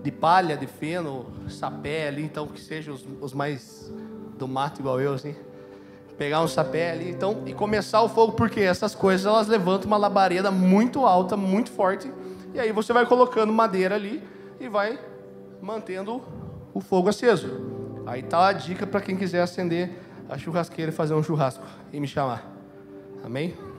de 0.00 0.12
palha, 0.12 0.56
de 0.56 0.66
feno, 0.66 1.26
sapé 1.48 2.06
ali, 2.06 2.22
então 2.22 2.46
que 2.46 2.60
sejam 2.60 2.94
os, 2.94 3.04
os 3.20 3.34
mais 3.34 3.92
do 4.38 4.46
mato 4.46 4.80
igual 4.80 5.00
eu, 5.00 5.14
assim. 5.14 5.34
Pegar 6.16 6.40
um 6.40 6.46
sapé 6.46 6.92
ali, 6.92 7.10
então, 7.10 7.42
e 7.46 7.52
começar 7.52 8.00
o 8.00 8.08
fogo, 8.08 8.32
porque 8.34 8.60
essas 8.60 8.94
coisas 8.94 9.26
elas 9.26 9.48
levantam 9.48 9.88
uma 9.88 9.96
labareda 9.96 10.52
muito 10.52 11.04
alta, 11.04 11.36
muito 11.36 11.72
forte, 11.72 12.12
e 12.54 12.60
aí 12.60 12.70
você 12.70 12.92
vai 12.92 13.04
colocando 13.06 13.52
madeira 13.52 13.96
ali 13.96 14.22
e 14.60 14.68
vai 14.68 15.00
mantendo 15.60 16.22
o 16.72 16.80
fogo 16.80 17.08
aceso. 17.08 17.48
Aí 18.06 18.22
tá 18.22 18.48
a 18.48 18.52
dica 18.52 18.86
para 18.86 19.00
quem 19.00 19.16
quiser 19.16 19.42
acender 19.42 19.90
a 20.28 20.38
churrasqueira 20.38 20.92
e 20.92 20.94
fazer 20.94 21.14
um 21.14 21.22
churrasco 21.24 21.64
e 21.92 21.98
me 21.98 22.06
chamar. 22.06 22.44
Amém? 23.24 23.71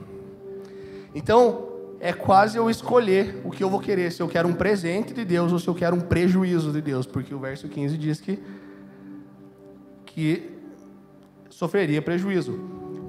Então, 1.14 1.68
é 2.00 2.12
quase 2.12 2.58
eu 2.58 2.68
escolher 2.68 3.40
o 3.44 3.50
que 3.50 3.62
eu 3.62 3.70
vou 3.70 3.80
querer, 3.80 4.10
se 4.12 4.20
eu 4.20 4.28
quero 4.28 4.48
um 4.48 4.54
presente 4.54 5.14
de 5.14 5.24
Deus 5.24 5.52
ou 5.52 5.58
se 5.58 5.68
eu 5.68 5.74
quero 5.74 5.96
um 5.96 6.00
prejuízo 6.00 6.72
de 6.72 6.82
Deus, 6.82 7.06
porque 7.06 7.34
o 7.34 7.38
verso 7.38 7.68
15 7.68 7.96
diz 7.96 8.20
que, 8.20 8.42
que 10.04 10.50
sofreria 11.48 12.02
prejuízo. 12.02 12.58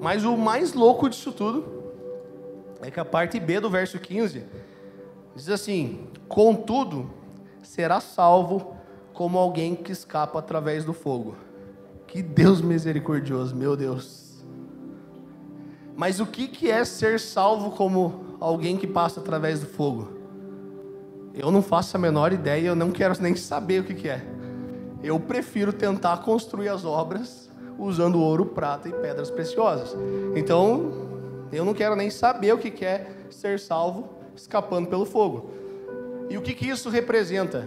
Mas 0.00 0.24
o 0.24 0.36
mais 0.36 0.72
louco 0.72 1.08
disso 1.08 1.32
tudo 1.32 1.64
é 2.80 2.90
que 2.90 3.00
a 3.00 3.04
parte 3.04 3.40
B 3.40 3.60
do 3.60 3.68
verso 3.68 3.98
15 3.98 4.44
Diz 5.36 5.50
assim: 5.50 6.08
Contudo, 6.26 7.10
será 7.62 8.00
salvo 8.00 8.74
como 9.12 9.38
alguém 9.38 9.76
que 9.76 9.92
escapa 9.92 10.38
através 10.38 10.84
do 10.84 10.94
fogo. 10.94 11.36
Que 12.06 12.22
Deus 12.22 12.62
misericordioso, 12.62 13.54
meu 13.54 13.76
Deus. 13.76 14.25
Mas 15.96 16.20
o 16.20 16.26
que, 16.26 16.46
que 16.46 16.70
é 16.70 16.84
ser 16.84 17.18
salvo 17.18 17.70
como 17.70 18.36
alguém 18.38 18.76
que 18.76 18.86
passa 18.86 19.18
através 19.18 19.60
do 19.60 19.66
fogo? 19.66 20.08
Eu 21.34 21.50
não 21.50 21.62
faço 21.62 21.96
a 21.96 22.00
menor 22.00 22.32
ideia, 22.32 22.68
eu 22.68 22.76
não 22.76 22.90
quero 22.90 23.14
nem 23.20 23.34
saber 23.34 23.80
o 23.80 23.84
que, 23.84 23.94
que 23.94 24.08
é. 24.08 24.22
Eu 25.02 25.18
prefiro 25.18 25.72
tentar 25.72 26.18
construir 26.18 26.68
as 26.68 26.84
obras 26.84 27.48
usando 27.78 28.20
ouro, 28.20 28.46
prata 28.46 28.88
e 28.88 28.92
pedras 28.92 29.30
preciosas. 29.30 29.96
Então, 30.34 30.92
eu 31.50 31.64
não 31.64 31.72
quero 31.72 31.96
nem 31.96 32.10
saber 32.10 32.52
o 32.52 32.58
que 32.58 32.84
é 32.84 33.06
ser 33.30 33.58
salvo 33.58 34.10
escapando 34.34 34.88
pelo 34.88 35.06
fogo. 35.06 35.50
E 36.28 36.36
o 36.36 36.42
que, 36.42 36.54
que 36.54 36.68
isso 36.68 36.90
representa? 36.90 37.66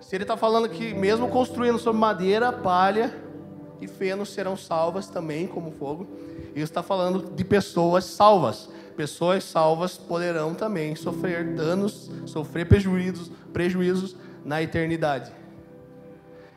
Se 0.00 0.16
ele 0.16 0.24
está 0.24 0.36
falando 0.36 0.68
que, 0.68 0.94
mesmo 0.94 1.28
construindo 1.28 1.78
sobre 1.78 2.00
madeira, 2.00 2.52
palha 2.52 3.14
e 3.80 3.86
feno 3.86 4.24
serão 4.26 4.56
salvas 4.56 5.08
também, 5.08 5.46
como 5.46 5.70
fogo, 5.70 6.06
ele 6.54 6.64
está 6.64 6.82
falando 6.82 7.34
de 7.34 7.44
pessoas 7.44 8.04
salvas. 8.04 8.68
Pessoas 8.96 9.44
salvas 9.44 9.96
poderão 9.96 10.54
também 10.54 10.94
sofrer 10.94 11.54
danos, 11.54 12.10
sofrer 12.26 12.66
prejuízos, 12.68 13.30
prejuízos 13.52 14.14
na 14.44 14.62
eternidade. 14.62 15.32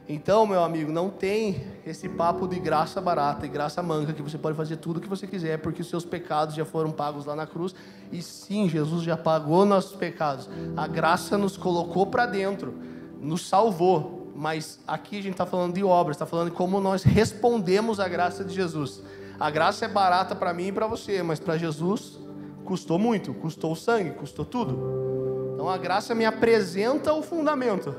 Então, 0.07 0.45
meu 0.45 0.61
amigo, 0.61 0.91
não 0.91 1.09
tem 1.09 1.63
esse 1.85 2.09
papo 2.09 2.45
de 2.45 2.59
graça 2.59 2.99
barata 2.99 3.45
e 3.45 3.49
graça 3.49 3.81
manca 3.81 4.11
que 4.11 4.21
você 4.21 4.37
pode 4.37 4.57
fazer 4.57 4.75
tudo 4.75 4.97
o 4.97 4.99
que 5.01 5.07
você 5.07 5.25
quiser, 5.25 5.59
porque 5.59 5.81
os 5.81 5.87
seus 5.87 6.03
pecados 6.03 6.55
já 6.55 6.65
foram 6.65 6.91
pagos 6.91 7.25
lá 7.25 7.35
na 7.35 7.47
cruz. 7.47 7.73
E 8.11 8.21
sim, 8.21 8.67
Jesus 8.67 9.03
já 9.03 9.15
pagou 9.15 9.65
nossos 9.65 9.95
pecados. 9.95 10.49
A 10.75 10.87
graça 10.87 11.37
nos 11.37 11.55
colocou 11.55 12.05
para 12.07 12.25
dentro, 12.25 12.73
nos 13.21 13.47
salvou. 13.47 14.31
Mas 14.35 14.79
aqui 14.85 15.19
a 15.19 15.21
gente 15.21 15.33
está 15.33 15.45
falando 15.45 15.75
de 15.75 15.83
obras, 15.83 16.17
está 16.17 16.25
falando 16.25 16.49
de 16.49 16.55
como 16.55 16.81
nós 16.81 17.03
respondemos 17.03 17.99
à 17.99 18.07
graça 18.09 18.43
de 18.43 18.53
Jesus. 18.53 19.01
A 19.43 19.51
graça 19.51 19.83
é 19.83 19.87
barata 19.89 20.33
para 20.33 20.53
mim 20.53 20.67
e 20.67 20.71
para 20.71 20.87
você, 20.87 21.21
mas 21.21 21.37
para 21.37 21.57
Jesus 21.57 22.17
custou 22.63 22.97
muito, 22.97 23.33
custou 23.33 23.75
sangue, 23.75 24.11
custou 24.11 24.45
tudo. 24.45 25.51
Então 25.53 25.67
a 25.67 25.77
graça 25.77 26.15
me 26.15 26.23
apresenta 26.23 27.11
o 27.11 27.21
fundamento 27.21 27.93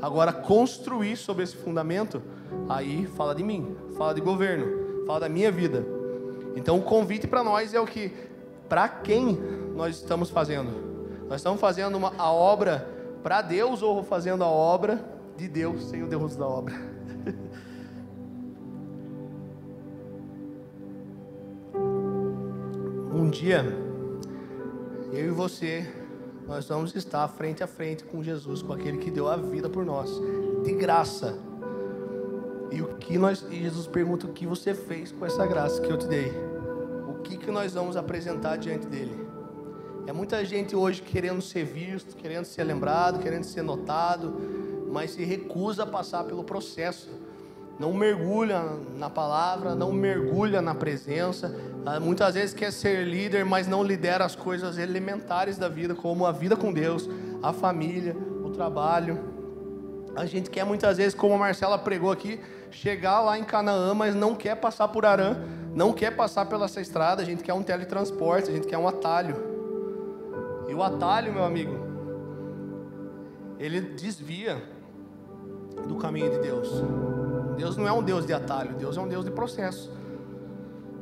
Agora, 0.00 0.32
construir 0.32 1.16
sobre 1.16 1.42
esse 1.42 1.56
fundamento, 1.56 2.22
aí 2.68 3.06
fala 3.06 3.34
de 3.34 3.42
mim, 3.42 3.76
fala 3.96 4.14
de 4.14 4.20
governo, 4.20 5.04
fala 5.06 5.20
da 5.20 5.28
minha 5.28 5.50
vida. 5.50 5.84
Então, 6.54 6.78
o 6.78 6.82
convite 6.82 7.26
para 7.26 7.42
nós 7.42 7.74
é 7.74 7.80
o 7.80 7.86
que, 7.86 8.12
para 8.68 8.88
quem 8.88 9.38
nós 9.74 9.96
estamos 9.96 10.30
fazendo? 10.30 10.70
Nós 11.28 11.40
estamos 11.40 11.60
fazendo 11.60 11.96
uma, 11.96 12.12
a 12.16 12.30
obra 12.30 12.88
para 13.22 13.42
Deus 13.42 13.82
ou 13.82 14.02
fazendo 14.04 14.44
a 14.44 14.48
obra 14.48 15.04
de 15.36 15.48
Deus 15.48 15.84
sem 15.84 16.02
o 16.02 16.06
Deus 16.06 16.36
da 16.36 16.46
obra? 16.46 16.74
Um 23.28 23.30
dia, 23.30 23.62
eu 25.12 25.26
e 25.26 25.30
você 25.30 25.86
nós 26.46 26.66
vamos 26.66 26.96
estar 26.96 27.28
frente 27.28 27.62
a 27.62 27.66
frente 27.66 28.02
com 28.02 28.22
Jesus, 28.22 28.62
com 28.62 28.72
aquele 28.72 28.96
que 28.96 29.10
deu 29.10 29.28
a 29.28 29.36
vida 29.36 29.68
por 29.68 29.84
nós, 29.84 30.10
de 30.64 30.72
graça. 30.72 31.38
E 32.72 32.80
o 32.80 32.96
que 32.96 33.18
nós, 33.18 33.44
e 33.50 33.56
Jesus 33.60 33.86
pergunta 33.86 34.26
o 34.26 34.32
que 34.32 34.46
você 34.46 34.74
fez 34.74 35.12
com 35.12 35.26
essa 35.26 35.46
graça 35.46 35.78
que 35.82 35.92
eu 35.92 35.98
te 35.98 36.06
dei. 36.06 36.32
O 37.06 37.20
que 37.22 37.36
que 37.36 37.50
nós 37.50 37.74
vamos 37.74 37.98
apresentar 37.98 38.56
diante 38.56 38.86
dele? 38.86 39.28
É 40.06 40.12
muita 40.12 40.42
gente 40.42 40.74
hoje 40.74 41.02
querendo 41.02 41.42
ser 41.42 41.64
visto, 41.64 42.16
querendo 42.16 42.46
ser 42.46 42.64
lembrado, 42.64 43.18
querendo 43.18 43.44
ser 43.44 43.60
notado, 43.60 44.34
mas 44.90 45.10
se 45.10 45.22
recusa 45.22 45.82
a 45.82 45.86
passar 45.86 46.24
pelo 46.24 46.42
processo 46.42 47.10
não 47.78 47.92
mergulha 47.92 48.60
na 48.96 49.08
palavra, 49.08 49.74
não 49.74 49.92
mergulha 49.92 50.60
na 50.60 50.74
presença. 50.74 51.54
Ah, 51.86 52.00
muitas 52.00 52.34
vezes 52.34 52.52
quer 52.52 52.72
ser 52.72 53.04
líder, 53.06 53.44
mas 53.44 53.68
não 53.68 53.84
lidera 53.84 54.24
as 54.24 54.34
coisas 54.34 54.78
elementares 54.78 55.56
da 55.56 55.68
vida, 55.68 55.94
como 55.94 56.26
a 56.26 56.32
vida 56.32 56.56
com 56.56 56.72
Deus, 56.72 57.08
a 57.42 57.52
família, 57.52 58.16
o 58.42 58.50
trabalho. 58.50 59.18
A 60.16 60.26
gente 60.26 60.50
quer 60.50 60.64
muitas 60.64 60.96
vezes, 60.96 61.14
como 61.14 61.34
a 61.34 61.38
Marcela 61.38 61.78
pregou 61.78 62.10
aqui, 62.10 62.40
chegar 62.70 63.20
lá 63.20 63.38
em 63.38 63.44
Canaã, 63.44 63.94
mas 63.94 64.14
não 64.14 64.34
quer 64.34 64.56
passar 64.56 64.88
por 64.88 65.06
Arã, 65.06 65.36
não 65.72 65.92
quer 65.92 66.16
passar 66.16 66.46
pela 66.46 66.64
essa 66.64 66.80
estrada, 66.80 67.22
a 67.22 67.24
gente 67.24 67.44
quer 67.44 67.54
um 67.54 67.62
teletransporte, 67.62 68.50
a 68.50 68.52
gente 68.52 68.66
quer 68.66 68.78
um 68.78 68.88
atalho. 68.88 69.36
E 70.68 70.74
o 70.74 70.82
atalho, 70.82 71.32
meu 71.32 71.44
amigo, 71.44 71.78
ele 73.58 73.80
desvia 73.80 74.60
do 75.86 75.94
caminho 75.96 76.30
de 76.30 76.38
Deus. 76.38 76.82
Deus 77.58 77.76
não 77.76 77.88
é 77.88 77.92
um 77.92 78.02
Deus 78.02 78.24
de 78.24 78.32
atalho, 78.32 78.76
Deus 78.76 78.96
é 78.96 79.00
um 79.00 79.08
Deus 79.08 79.24
de 79.24 79.32
processo. 79.32 79.92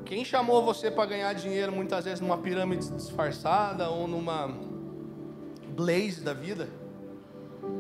Quem 0.07 0.25
chamou 0.25 0.65
você 0.65 0.91
para 0.91 1.05
ganhar 1.05 1.33
dinheiro 1.35 1.71
muitas 1.71 2.07
vezes 2.07 2.21
numa 2.21 2.39
pirâmide 2.39 2.91
disfarçada 2.93 3.91
ou 3.91 4.09
numa 4.09 4.49
blaze 5.69 6.23
da 6.23 6.33
vida? 6.33 6.67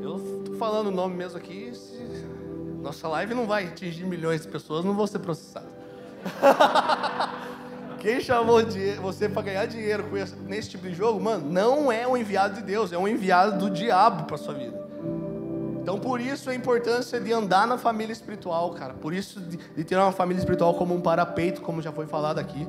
Eu 0.02 0.16
estou 0.16 0.56
falando 0.56 0.88
o 0.88 0.90
nome 0.90 1.16
mesmo 1.16 1.38
aqui. 1.38 1.72
Nossa 2.82 3.08
live 3.08 3.32
não 3.32 3.46
vai 3.46 3.66
atingir 3.66 4.04
milhões 4.04 4.42
de 4.42 4.48
pessoas, 4.48 4.84
não 4.84 4.92
vou 4.92 5.06
ser 5.06 5.20
processado. 5.20 5.68
Quem 7.98 8.20
chamou 8.20 8.60
você 9.00 9.26
para 9.26 9.42
ganhar 9.42 9.66
dinheiro 9.66 10.04
nesse 10.44 10.70
tipo 10.70 10.86
de 10.86 10.94
jogo, 10.94 11.18
mano, 11.18 11.50
não 11.50 11.90
é 11.90 12.06
um 12.06 12.14
enviado 12.14 12.56
de 12.56 12.62
Deus, 12.62 12.92
é 12.92 12.98
um 12.98 13.08
enviado 13.08 13.58
do 13.58 13.70
diabo 13.70 14.24
para 14.24 14.36
sua 14.36 14.52
vida. 14.52 14.85
Então, 15.86 16.00
por 16.00 16.20
isso 16.20 16.50
a 16.50 16.54
importância 16.56 17.20
de 17.20 17.32
andar 17.32 17.64
na 17.64 17.78
família 17.78 18.12
espiritual, 18.12 18.72
cara. 18.72 18.92
Por 18.92 19.14
isso 19.14 19.40
de, 19.40 19.56
de 19.56 19.84
ter 19.84 19.94
uma 19.94 20.10
família 20.10 20.40
espiritual 20.40 20.74
como 20.74 20.92
um 20.92 21.00
parapeito, 21.00 21.62
como 21.62 21.80
já 21.80 21.92
foi 21.92 22.08
falado 22.08 22.40
aqui. 22.40 22.66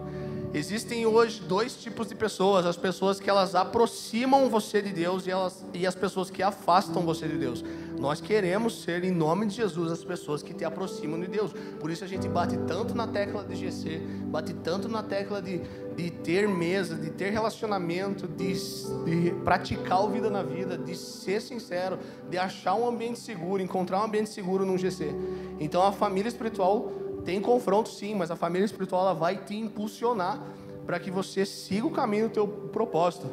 Existem 0.53 1.03
hoje 1.07 1.41
dois 1.41 1.75
tipos 1.77 2.09
de 2.09 2.13
pessoas: 2.13 2.63
as 2.63 2.77
pessoas 2.77 3.19
que 3.19 3.27
elas 3.27 3.55
aproximam 3.55 4.51
você 4.51 4.83
de 4.83 4.91
Deus 4.91 5.25
e, 5.25 5.31
elas, 5.31 5.65
e 5.73 5.87
as 5.87 5.95
pessoas 5.95 6.29
que 6.29 6.43
afastam 6.43 7.01
você 7.01 7.27
de 7.27 7.39
Deus. 7.39 7.65
Nós 7.99 8.21
queremos 8.21 8.83
ser, 8.83 9.03
em 9.03 9.11
nome 9.11 9.47
de 9.47 9.55
Jesus, 9.55 9.91
as 9.91 10.03
pessoas 10.03 10.43
que 10.43 10.53
te 10.53 10.63
aproximam 10.63 11.19
de 11.19 11.27
Deus. 11.27 11.51
Por 11.79 11.89
isso 11.89 12.03
a 12.03 12.07
gente 12.07 12.27
bate 12.27 12.55
tanto 12.67 12.93
na 12.93 13.07
tecla 13.07 13.43
de 13.43 13.55
GC, 13.55 13.99
bate 14.25 14.53
tanto 14.53 14.87
na 14.87 15.01
tecla 15.01 15.41
de, 15.41 15.61
de 15.95 16.11
ter 16.11 16.47
mesa, 16.47 16.95
de 16.95 17.09
ter 17.09 17.31
relacionamento, 17.31 18.27
de, 18.27 18.53
de 18.53 19.31
praticar 19.43 20.05
o 20.05 20.09
vida 20.09 20.29
na 20.29 20.43
vida, 20.43 20.77
de 20.77 20.95
ser 20.95 21.41
sincero, 21.41 21.97
de 22.29 22.37
achar 22.37 22.75
um 22.75 22.87
ambiente 22.87 23.19
seguro, 23.19 23.63
encontrar 23.63 23.99
um 24.01 24.03
ambiente 24.03 24.29
seguro 24.29 24.63
num 24.63 24.77
GC. 24.77 25.15
Então 25.59 25.81
a 25.81 25.91
família 25.91 26.29
espiritual 26.29 26.91
tem 27.25 27.41
confronto 27.41 27.89
sim, 27.89 28.13
mas 28.13 28.29
a 28.29 28.35
família 28.35 28.65
espiritual 28.65 29.01
ela 29.01 29.13
vai 29.13 29.37
te 29.37 29.55
impulsionar 29.55 30.41
para 30.85 30.99
que 30.99 31.09
você 31.09 31.45
siga 31.45 31.87
o 31.87 31.91
caminho 31.91 32.29
do 32.29 32.33
teu 32.33 32.47
propósito. 32.47 33.27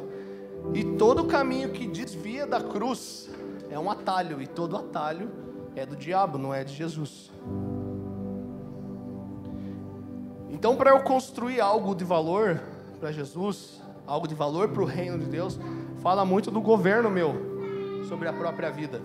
E 0.73 0.83
todo 0.97 1.25
caminho 1.25 1.69
que 1.69 1.87
desvia 1.87 2.47
da 2.47 2.59
cruz 2.59 3.29
é 3.75 3.79
um 3.79 3.91
atalho, 3.91 4.41
e 4.41 4.47
todo 4.47 4.77
atalho 4.77 5.29
é 5.75 5.85
do 5.85 5.97
diabo, 5.97 6.37
não 6.37 6.53
é 6.53 6.63
de 6.63 6.73
Jesus. 6.73 7.29
Então, 10.49 10.77
para 10.77 10.91
eu 10.91 11.01
construir 11.01 11.59
algo 11.59 11.93
de 11.93 12.05
valor 12.05 12.61
para 13.01 13.11
Jesus, 13.11 13.81
algo 14.07 14.27
de 14.27 14.33
valor 14.33 14.69
para 14.69 14.81
o 14.81 14.85
reino 14.85 15.19
de 15.19 15.25
Deus, 15.25 15.59
fala 16.01 16.23
muito 16.23 16.49
do 16.49 16.61
governo 16.61 17.09
meu 17.09 17.35
sobre 18.07 18.29
a 18.29 18.33
própria 18.33 18.71
vida, 18.71 19.01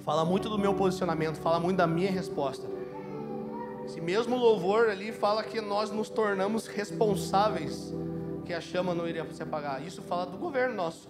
fala 0.00 0.24
muito 0.24 0.48
do 0.48 0.58
meu 0.58 0.72
posicionamento, 0.72 1.36
fala 1.36 1.60
muito 1.60 1.76
da 1.76 1.86
minha 1.86 2.10
resposta. 2.10 2.66
Se 3.86 4.00
mesmo 4.00 4.36
louvor 4.36 4.88
ali 4.88 5.12
fala 5.12 5.42
que 5.44 5.60
nós 5.60 5.90
nos 5.90 6.08
tornamos 6.08 6.66
responsáveis, 6.66 7.92
que 8.46 8.54
a 8.54 8.60
chama 8.60 8.94
não 8.94 9.06
iria 9.06 9.26
se 9.32 9.42
apagar, 9.42 9.86
isso 9.86 10.00
fala 10.00 10.24
do 10.24 10.38
governo 10.38 10.74
nosso, 10.74 11.08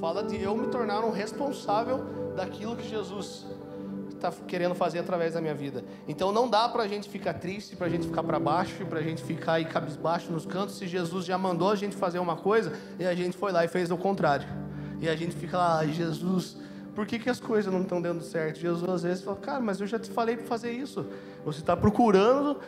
fala 0.00 0.22
de 0.22 0.40
eu 0.40 0.56
me 0.56 0.68
tornar 0.68 1.04
um 1.04 1.10
responsável 1.10 2.04
daquilo 2.36 2.76
que 2.76 2.88
Jesus 2.88 3.46
está 4.16 4.30
querendo 4.46 4.74
fazer 4.74 4.98
através 4.98 5.34
da 5.34 5.40
minha 5.40 5.54
vida. 5.54 5.84
Então 6.08 6.32
não 6.32 6.48
dá 6.48 6.68
para 6.68 6.82
a 6.82 6.88
gente 6.88 7.08
ficar 7.08 7.34
triste, 7.34 7.76
para 7.76 7.86
a 7.86 7.90
gente 7.90 8.06
ficar 8.06 8.22
para 8.22 8.38
baixo, 8.38 8.84
para 8.86 8.98
a 8.98 9.02
gente 9.02 9.22
ficar 9.22 9.54
aí 9.54 9.64
cabisbaixo 9.64 10.32
nos 10.32 10.44
cantos, 10.44 10.76
se 10.76 10.86
Jesus 10.86 11.24
já 11.24 11.38
mandou 11.38 11.70
a 11.70 11.76
gente 11.76 11.96
fazer 11.96 12.18
uma 12.18 12.36
coisa 12.36 12.72
e 12.98 13.06
a 13.06 13.14
gente 13.14 13.36
foi 13.36 13.52
lá 13.52 13.64
e 13.64 13.68
fez 13.68 13.90
o 13.90 13.96
contrário. 13.96 14.46
E 15.00 15.08
a 15.08 15.14
gente 15.14 15.34
fica 15.36 15.58
lá, 15.58 15.78
ah, 15.78 15.86
Jesus, 15.86 16.56
por 16.94 17.06
que, 17.06 17.18
que 17.18 17.28
as 17.28 17.38
coisas 17.38 17.72
não 17.72 17.82
estão 17.82 18.00
dando 18.00 18.22
certo? 18.22 18.58
Jesus 18.58 18.88
às 18.88 19.02
vezes 19.02 19.22
fala, 19.22 19.36
cara, 19.36 19.60
mas 19.60 19.80
eu 19.80 19.86
já 19.86 19.98
te 19.98 20.10
falei 20.10 20.36
para 20.36 20.46
fazer 20.46 20.72
isso. 20.72 21.06
Você 21.44 21.60
está 21.60 21.76
procurando, 21.76 22.58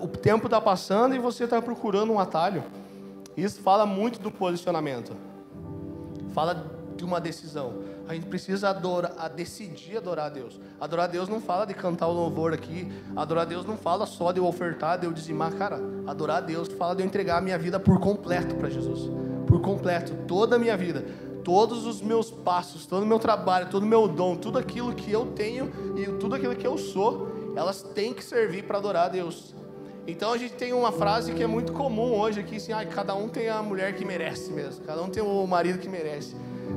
o 0.00 0.06
tempo 0.06 0.46
está 0.46 0.60
passando 0.60 1.14
e 1.14 1.18
você 1.18 1.44
está 1.44 1.60
procurando 1.60 2.12
um 2.12 2.20
atalho. 2.20 2.62
Isso 3.36 3.60
fala 3.60 3.84
muito 3.84 4.20
do 4.20 4.30
posicionamento. 4.30 5.16
Fala 6.34 6.66
de 6.96 7.04
uma 7.04 7.20
decisão. 7.20 7.74
A 8.06 8.14
gente 8.14 8.26
precisa 8.26 8.68
adorar, 8.68 9.14
a 9.18 9.28
decidir 9.28 9.96
adorar 9.96 10.26
a 10.26 10.28
Deus. 10.28 10.60
Adorar 10.80 11.04
a 11.04 11.08
Deus 11.08 11.28
não 11.28 11.40
fala 11.40 11.64
de 11.64 11.72
cantar 11.72 12.08
o 12.08 12.12
louvor 12.12 12.52
aqui. 12.52 12.92
Adorar 13.16 13.42
a 13.42 13.44
Deus 13.46 13.64
não 13.64 13.76
fala 13.76 14.04
só 14.04 14.30
de 14.32 14.38
eu 14.38 14.46
ofertar, 14.46 14.98
de 14.98 15.06
eu 15.06 15.12
dizimar. 15.12 15.52
Cara, 15.54 15.80
adorar 16.06 16.38
a 16.38 16.40
Deus 16.40 16.68
fala 16.68 16.94
de 16.94 17.02
eu 17.02 17.06
entregar 17.06 17.38
a 17.38 17.40
minha 17.40 17.58
vida 17.58 17.80
por 17.80 17.98
completo 17.98 18.54
para 18.56 18.68
Jesus. 18.68 19.10
Por 19.46 19.60
completo, 19.60 20.12
toda 20.26 20.56
a 20.56 20.58
minha 20.58 20.76
vida. 20.76 21.04
todos 21.44 21.84
os 21.86 22.00
meus 22.00 22.30
passos, 22.30 22.86
todo 22.86 23.02
o 23.02 23.06
meu 23.06 23.18
trabalho, 23.18 23.68
todo 23.70 23.82
o 23.82 23.86
meu 23.86 24.08
dom, 24.08 24.34
tudo 24.34 24.58
aquilo 24.58 24.94
que 24.94 25.12
eu 25.12 25.26
tenho 25.26 25.70
e 25.94 26.06
tudo 26.18 26.34
aquilo 26.34 26.56
que 26.56 26.66
eu 26.66 26.78
sou, 26.78 27.28
elas 27.54 27.82
têm 27.82 28.14
que 28.14 28.24
servir 28.24 28.64
para 28.64 28.78
adorar 28.78 29.06
a 29.06 29.08
Deus. 29.10 29.54
Então 30.06 30.32
a 30.32 30.38
gente 30.38 30.54
tem 30.54 30.72
uma 30.72 30.92
frase 30.92 31.32
que 31.32 31.42
é 31.42 31.46
muito 31.46 31.72
comum 31.72 32.18
hoje 32.18 32.40
aqui, 32.40 32.56
assim, 32.56 32.72
ah, 32.72 32.84
cada 32.84 33.14
um 33.14 33.28
tem 33.28 33.48
a 33.48 33.62
mulher 33.62 33.94
que 33.94 34.04
merece 34.04 34.52
mesmo, 34.52 34.84
cada 34.84 35.02
um 35.02 35.08
tem 35.08 35.22
o 35.22 35.46
marido 35.46 35.78
que 35.78 35.88
merece. 35.88 36.36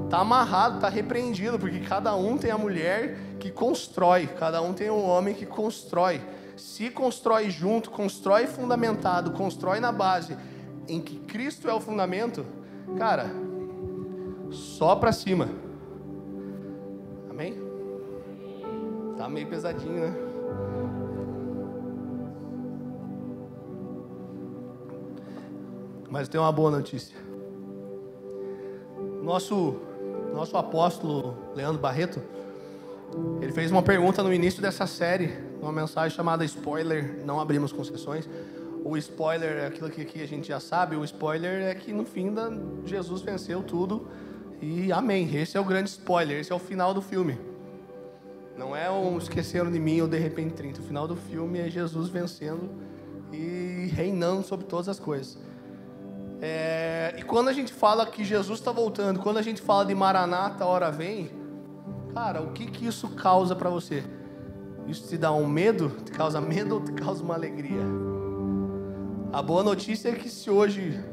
Tá 0.09 0.19
amarrado, 0.19 0.79
tá 0.79 0.87
repreendido, 0.87 1.59
porque 1.59 1.79
cada 1.81 2.15
um 2.15 2.37
tem 2.37 2.51
a 2.51 2.57
mulher 2.57 3.17
que 3.39 3.51
constrói, 3.51 4.27
cada 4.27 4.61
um 4.61 4.73
tem 4.73 4.89
o 4.89 5.01
homem 5.01 5.33
que 5.33 5.45
constrói. 5.45 6.21
Se 6.55 6.89
constrói 6.89 7.49
junto, 7.49 7.91
constrói 7.91 8.47
fundamentado, 8.47 9.31
constrói 9.31 9.79
na 9.79 9.91
base 9.91 10.37
em 10.87 11.01
que 11.01 11.19
Cristo 11.19 11.69
é 11.69 11.73
o 11.73 11.81
fundamento, 11.81 12.45
cara, 12.97 13.29
só 14.49 14.95
para 14.95 15.11
cima. 15.11 15.49
Amém? 17.29 17.55
Tá 19.17 19.27
meio 19.27 19.47
pesadinho, 19.47 19.99
né? 19.99 20.26
Mas 26.09 26.27
tem 26.27 26.39
uma 26.39 26.51
boa 26.51 26.71
notícia. 26.71 27.15
Nosso 29.21 29.75
nosso 30.37 30.55
apóstolo 30.55 31.35
Leandro 31.55 31.81
Barreto, 31.81 32.21
ele 33.41 33.51
fez 33.51 33.71
uma 33.71 33.81
pergunta 33.81 34.21
no 34.21 34.31
início 34.31 34.61
dessa 34.61 34.85
série, 34.85 35.33
uma 35.59 35.71
mensagem 35.71 36.15
chamada 36.15 36.45
Spoiler, 36.45 37.23
não 37.25 37.39
abrimos 37.39 37.71
concessões. 37.71 38.29
O 38.85 38.95
spoiler 38.97 39.57
é 39.57 39.65
aquilo 39.65 39.89
que 39.89 40.01
aqui 40.01 40.21
a 40.21 40.27
gente 40.27 40.47
já 40.47 40.59
sabe, 40.59 40.95
o 40.95 41.03
spoiler 41.03 41.63
é 41.63 41.73
que 41.73 41.91
no 41.91 42.05
fim 42.05 42.31
da 42.31 42.51
Jesus 42.85 43.21
venceu 43.21 43.63
tudo 43.63 44.07
e 44.61 44.91
amém. 44.91 45.35
Esse 45.35 45.57
é 45.57 45.59
o 45.59 45.65
grande 45.65 45.89
spoiler, 45.89 46.39
esse 46.39 46.51
é 46.51 46.55
o 46.55 46.59
final 46.59 46.93
do 46.93 47.01
filme. 47.01 47.37
Não 48.55 48.75
é 48.75 48.89
um 48.89 49.17
esqueceram 49.17 49.71
de 49.71 49.79
mim 49.79 50.01
ou 50.01 50.07
de 50.07 50.17
repente 50.17 50.53
30. 50.53 50.81
O 50.81 50.83
final 50.83 51.07
do 51.07 51.15
filme 51.15 51.59
é 51.59 51.69
Jesus 51.69 52.09
vencendo 52.09 52.69
e 53.33 53.89
reinando 53.93 54.43
sobre 54.43 54.65
todas 54.67 54.87
as 54.87 54.99
coisas. 54.99 55.37
É, 56.41 57.15
e 57.17 57.23
quando 57.23 57.47
a 57.47 57.53
gente 57.53 57.73
fala 57.73 58.05
que 58.05 58.23
Jesus 58.23 58.59
está 58.59 58.71
voltando, 58.71 59.19
quando 59.19 59.37
a 59.37 59.41
gente 59.41 59.61
fala 59.61 59.85
de 59.85 59.95
Maranata, 59.95 60.63
a 60.63 60.67
hora 60.67 60.91
vem, 60.91 61.31
cara, 62.13 62.41
o 62.41 62.51
que 62.51 62.67
que 62.67 62.85
isso 62.85 63.09
causa 63.09 63.55
para 63.55 63.69
você? 63.69 64.03
Isso 64.87 65.07
te 65.07 65.17
dá 65.17 65.31
um 65.31 65.47
medo? 65.47 65.89
Te 66.05 66.11
causa 66.11 66.39
medo 66.39 66.75
ou 66.75 66.81
te 66.81 66.91
causa 66.93 67.23
uma 67.23 67.33
alegria? 67.33 67.81
A 69.33 69.41
boa 69.41 69.63
notícia 69.63 70.09
é 70.09 70.13
que 70.13 70.29
se 70.29 70.49
hoje 70.49 71.03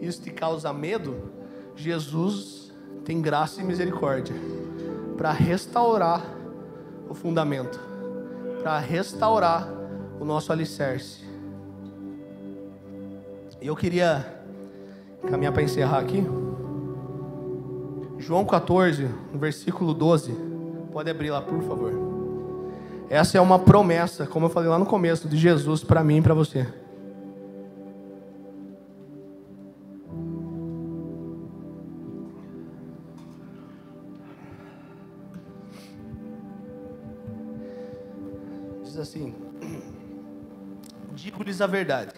isso 0.00 0.22
te 0.22 0.30
causa 0.30 0.72
medo, 0.72 1.30
Jesus 1.76 2.72
tem 3.04 3.20
graça 3.20 3.60
e 3.60 3.64
misericórdia 3.64 4.34
para 5.16 5.30
restaurar 5.30 6.24
o 7.08 7.14
fundamento, 7.14 7.78
para 8.62 8.78
restaurar 8.78 9.68
o 10.20 10.24
nosso 10.24 10.52
alicerce. 10.52 11.24
E 13.60 13.66
eu 13.66 13.74
queria 13.74 14.37
caminhar 15.26 15.52
para 15.52 15.62
encerrar 15.62 15.98
aqui. 15.98 16.24
João 18.18 18.44
14, 18.44 19.08
no 19.32 19.38
versículo 19.38 19.94
12. 19.94 20.32
Pode 20.92 21.10
abrir 21.10 21.30
lá, 21.30 21.40
por 21.40 21.62
favor. 21.62 21.92
Essa 23.08 23.38
é 23.38 23.40
uma 23.40 23.58
promessa, 23.58 24.26
como 24.26 24.46
eu 24.46 24.50
falei 24.50 24.68
lá 24.68 24.78
no 24.78 24.84
começo, 24.84 25.28
de 25.28 25.36
Jesus 25.36 25.82
para 25.82 26.04
mim 26.04 26.18
e 26.18 26.22
para 26.22 26.34
você. 26.34 26.66
Diz 38.82 38.98
assim: 38.98 39.34
Digo-lhes 41.14 41.62
a 41.62 41.66
verdade. 41.66 42.12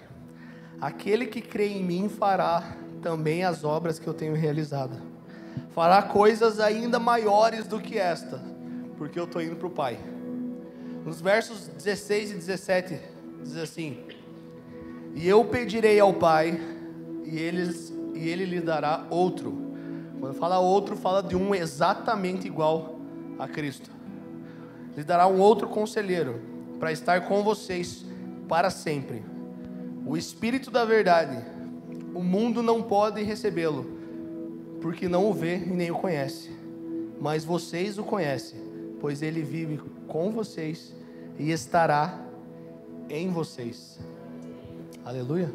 Aquele 0.81 1.27
que 1.27 1.41
crê 1.41 1.69
em 1.69 1.85
mim 1.85 2.09
fará 2.09 2.77
também 3.01 3.45
as 3.45 3.65
obras 3.65 3.99
que 3.99 4.07
eu 4.07 4.15
tenho 4.15 4.35
realizado. 4.35 4.97
Fará 5.71 6.03
coisas 6.03 6.61
ainda 6.61 6.99
maiores 6.99 7.67
do 7.67 7.81
que 7.81 7.99
esta, 7.99 8.41
porque 8.97 9.19
eu 9.19 9.25
estou 9.25 9.43
indo 9.43 9.57
para 9.57 9.67
o 9.67 9.71
Pai. 9.71 9.99
Nos 11.05 11.21
versos 11.21 11.69
16 11.69 12.33
e 12.33 12.35
17 12.35 13.01
diz 13.43 13.57
assim: 13.57 13.99
E 15.15 15.27
eu 15.27 15.45
pedirei 15.45 15.99
ao 15.99 16.13
Pai, 16.13 16.61
e, 17.25 17.39
eles, 17.39 17.93
e 18.15 18.29
ele 18.29 18.45
lhe 18.45 18.61
dará 18.61 19.07
outro. 19.11 19.71
Quando 20.19 20.35
fala 20.35 20.59
outro, 20.59 20.97
fala 20.97 21.23
de 21.23 21.35
um 21.35 21.55
exatamente 21.55 22.47
igual 22.47 23.01
a 23.39 23.49
Cristo. 23.49 23.91
Lhe 24.97 25.03
dará 25.03 25.27
um 25.27 25.41
outro 25.41 25.67
conselheiro 25.69 26.41
para 26.79 26.93
estar 26.93 27.27
com 27.27 27.43
vocês 27.43 28.05
para 28.49 28.69
sempre. 28.69 29.25
O 30.05 30.17
Espírito 30.17 30.71
da 30.71 30.85
Verdade 30.85 31.43
o 32.15 32.23
mundo 32.23 32.63
não 32.63 32.83
pode 32.83 33.23
recebê-lo, 33.23 33.87
porque 34.81 35.09
não 35.09 35.29
o 35.29 35.33
vê 35.33 35.57
e 35.57 35.71
nem 35.71 35.91
o 35.91 35.95
conhece. 35.95 36.51
Mas 37.21 37.45
vocês 37.45 37.99
o 37.99 38.05
conhecem, 38.05 38.59
pois 39.01 39.23
ele 39.23 39.43
vive 39.43 39.81
com 40.07 40.31
vocês 40.31 40.95
e 41.39 41.51
estará 41.51 42.19
em 43.09 43.29
vocês. 43.29 43.99
Aleluia. 45.05 45.53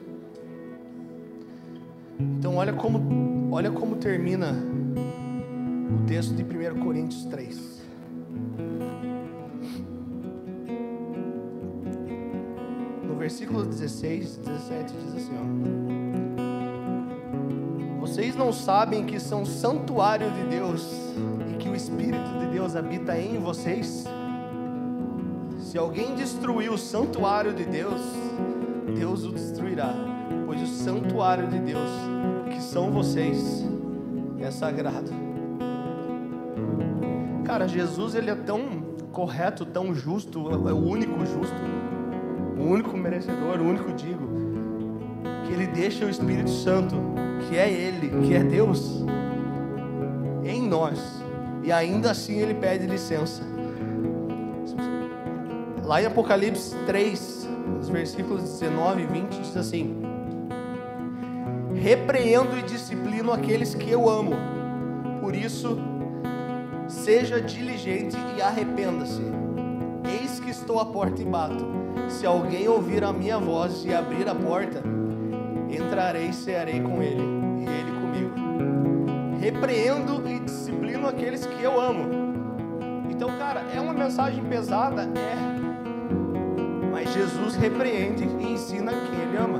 Então 2.19 2.55
olha 2.57 2.73
como 2.73 3.53
olha 3.53 3.71
como 3.71 3.95
termina 3.97 4.53
o 5.93 6.05
texto 6.07 6.33
de 6.33 6.43
1 6.43 6.83
Coríntios 6.83 7.25
3. 7.25 7.81
No 13.03 13.15
versículo 13.15 13.65
16, 13.65 14.37
17 14.37 14.93
diz 14.93 15.15
assim, 15.15 15.33
ó. 15.37 16.04
Vocês 18.15 18.33
não 18.33 18.53
sabem 18.53 19.05
que 19.05 19.19
são 19.19 19.45
santuário 19.45 20.31
de 20.31 20.43
Deus 20.45 20.89
e 21.51 21.57
que 21.57 21.67
o 21.67 21.75
Espírito 21.75 22.39
de 22.39 22.47
Deus 22.47 22.73
habita 22.73 23.19
em 23.19 23.37
vocês? 23.39 24.05
Se 25.59 25.77
alguém 25.77 26.15
destruir 26.15 26.71
o 26.71 26.77
santuário 26.77 27.53
de 27.53 27.65
Deus, 27.65 27.99
Deus 28.97 29.25
o 29.25 29.33
destruirá, 29.33 29.93
pois 30.45 30.61
o 30.61 30.65
santuário 30.65 31.49
de 31.49 31.59
Deus, 31.59 31.89
que 32.49 32.63
são 32.63 32.89
vocês, 32.89 33.65
é 34.39 34.49
sagrado. 34.49 35.11
Cara, 37.43 37.67
Jesus 37.67 38.15
ele 38.15 38.29
é 38.29 38.35
tão 38.35 38.95
correto, 39.11 39.65
tão 39.65 39.93
justo, 39.93 40.69
é 40.69 40.71
o 40.71 40.77
único 40.77 41.19
justo, 41.25 41.61
o 42.57 42.63
único 42.63 42.95
merecedor, 42.95 43.59
o 43.59 43.65
único 43.65 43.91
digo, 43.91 44.44
ele 45.55 45.67
deixa 45.67 46.05
o 46.05 46.09
Espírito 46.09 46.49
Santo 46.49 46.95
que 47.47 47.57
é 47.57 47.71
Ele, 47.71 48.09
que 48.27 48.33
é 48.33 48.43
Deus, 48.43 49.03
em 50.43 50.61
nós, 50.67 50.99
e 51.63 51.71
ainda 51.71 52.11
assim 52.11 52.39
Ele 52.39 52.53
pede 52.53 52.85
licença. 52.85 53.41
Lá 55.83 56.01
em 56.01 56.05
Apocalipse 56.05 56.75
3, 56.85 57.47
nos 57.77 57.89
versículos 57.89 58.41
19 58.43 59.03
e 59.03 59.05
20, 59.05 59.39
diz 59.39 59.55
assim: 59.55 60.01
Repreendo 61.73 62.57
e 62.57 62.63
disciplino 62.63 63.31
aqueles 63.31 63.75
que 63.75 63.89
eu 63.89 64.09
amo, 64.09 64.33
por 65.21 65.35
isso, 65.35 65.77
seja 66.87 67.39
diligente 67.39 68.17
e 68.35 68.41
arrependa-se. 68.41 69.21
Eis 70.19 70.39
que 70.39 70.49
estou 70.49 70.79
à 70.79 70.85
porta 70.85 71.21
e 71.21 71.25
bato. 71.25 71.65
Se 72.09 72.25
alguém 72.25 72.67
ouvir 72.67 73.03
a 73.03 73.13
minha 73.13 73.39
voz 73.39 73.85
e 73.85 73.93
abrir 73.93 74.27
a 74.27 74.35
porta, 74.35 74.83
entrarei 75.95 76.27
e 76.27 76.33
cearei 76.33 76.81
com 76.81 77.01
ele, 77.01 77.23
e 77.57 77.63
ele 77.63 77.91
comigo. 78.01 78.35
Repreendo 79.39 80.29
e 80.29 80.39
disciplino 80.39 81.07
aqueles 81.07 81.45
que 81.45 81.63
eu 81.63 81.79
amo. 81.79 82.03
Então, 83.09 83.29
cara, 83.37 83.61
é 83.73 83.79
uma 83.79 83.93
mensagem 83.93 84.43
pesada? 84.43 85.03
É. 85.03 85.55
Mas 86.91 87.13
Jesus 87.13 87.55
repreende 87.55 88.25
e 88.25 88.51
ensina 88.51 88.91
quem 88.91 89.21
ele 89.21 89.37
ama. 89.37 89.59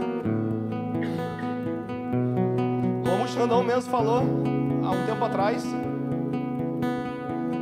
Como 3.10 3.24
o 3.24 3.28
Xandão 3.30 3.64
mesmo 3.64 3.90
falou 3.90 4.22
há 4.84 4.92
um 4.92 5.06
tempo 5.06 5.24
atrás, 5.24 5.64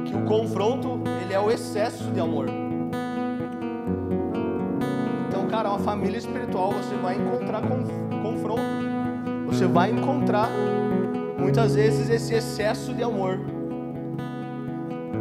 que 0.03 0.15
o 0.15 0.25
confronto 0.25 0.99
ele 1.21 1.31
é 1.31 1.39
o 1.39 1.51
excesso 1.51 2.05
de 2.05 2.19
amor. 2.19 2.62
Cara, 5.53 5.69
uma 5.69 5.77
família 5.77 6.17
espiritual 6.17 6.71
você 6.71 6.95
vai 6.95 7.15
encontrar 7.15 7.61
confronto. 7.61 8.63
Você 9.45 9.67
vai 9.67 9.91
encontrar 9.91 10.49
muitas 11.37 11.75
vezes 11.75 12.09
esse 12.09 12.33
excesso 12.33 12.91
de 12.91 13.03
amor. 13.03 13.39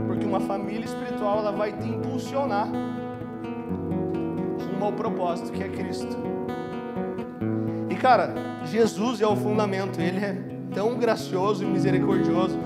Porque 0.07 0.25
uma 0.25 0.41
família 0.41 0.87
espiritual 0.87 1.41
ela 1.41 1.53
vai 1.53 1.75
te 1.75 1.87
impulsionar 1.87 2.67
rumo 2.67 4.87
ao 4.87 4.93
propósito 4.95 5.53
que 5.53 5.63
é 5.63 5.69
Cristo. 5.69 6.17
E 7.91 7.95
cara, 7.95 8.33
Jesus 8.65 9.21
é 9.21 9.27
o 9.27 9.37
fundamento, 9.37 10.01
ele 10.01 10.25
é 10.25 10.35
tão 10.73 10.97
gracioso 10.97 11.63
e 11.63 11.67
misericordioso 11.67 12.59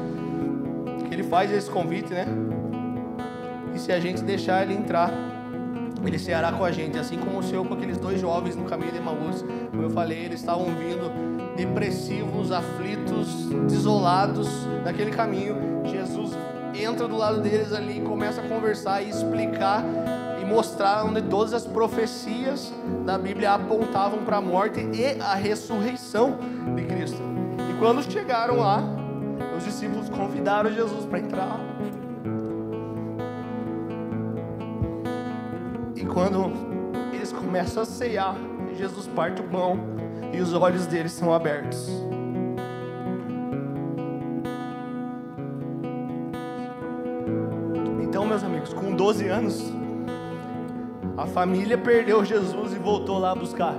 que 1.08 1.12
ele 1.12 1.24
faz 1.24 1.50
esse 1.50 1.68
convite, 1.68 2.14
né? 2.14 2.26
E 3.74 3.78
se 3.80 3.90
a 3.90 3.98
gente 3.98 4.22
deixar 4.22 4.62
ele 4.62 4.74
entrar, 4.74 5.10
ele 6.08 6.18
ceará 6.18 6.52
com 6.52 6.64
a 6.64 6.70
gente, 6.70 6.98
assim 6.98 7.18
como 7.18 7.38
o 7.38 7.42
Senhor 7.42 7.66
com 7.66 7.74
aqueles 7.74 7.98
dois 7.98 8.20
jovens 8.20 8.56
no 8.56 8.64
caminho 8.64 8.92
de 8.92 8.98
Emaús. 8.98 9.44
Como 9.70 9.82
eu 9.82 9.90
falei, 9.90 10.24
eles 10.24 10.40
estavam 10.40 10.66
vindo 10.66 11.10
depressivos, 11.56 12.52
aflitos, 12.52 13.46
desolados 13.68 14.48
naquele 14.84 15.10
caminho. 15.10 15.56
Jesus 15.84 16.32
entra 16.74 17.08
do 17.08 17.16
lado 17.16 17.40
deles 17.40 17.72
ali 17.72 17.98
e 17.98 18.00
começa 18.02 18.40
a 18.40 18.48
conversar 18.48 19.02
e 19.02 19.08
explicar 19.08 19.82
e 20.40 20.44
mostrar 20.44 21.04
onde 21.04 21.22
todas 21.22 21.54
as 21.54 21.66
profecias 21.66 22.72
da 23.04 23.16
Bíblia 23.16 23.52
apontavam 23.52 24.24
para 24.24 24.36
a 24.36 24.40
morte 24.40 24.80
e 24.80 25.20
a 25.20 25.34
ressurreição 25.34 26.38
de 26.74 26.82
Cristo. 26.84 27.22
E 27.70 27.78
quando 27.78 28.02
chegaram 28.02 28.58
lá, 28.58 28.82
os 29.56 29.64
discípulos 29.64 30.08
convidaram 30.08 30.70
Jesus 30.70 31.06
para 31.06 31.18
entrar. 31.18 31.58
Quando 36.16 36.50
eles 37.12 37.30
começam 37.30 37.82
a 37.82 37.84
ceiar, 37.84 38.34
Jesus 38.74 39.06
parte 39.06 39.42
o 39.42 39.44
pão 39.44 39.78
e 40.32 40.40
os 40.40 40.54
olhos 40.54 40.86
deles 40.86 41.12
são 41.12 41.30
abertos. 41.30 41.90
Então, 48.00 48.24
meus 48.24 48.42
amigos, 48.42 48.72
com 48.72 48.96
12 48.96 49.28
anos, 49.28 49.70
a 51.18 51.26
família 51.26 51.76
perdeu 51.76 52.24
Jesus 52.24 52.72
e 52.72 52.78
voltou 52.78 53.18
lá 53.18 53.34
buscar. 53.34 53.74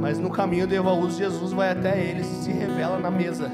Mas 0.00 0.18
no 0.18 0.30
caminho 0.30 0.66
de 0.66 0.74
Evaús, 0.74 1.16
Jesus 1.16 1.52
vai 1.52 1.70
até 1.70 1.96
eles 1.96 2.26
e 2.26 2.42
se 2.42 2.50
revela 2.50 2.98
na 2.98 3.08
mesa. 3.08 3.48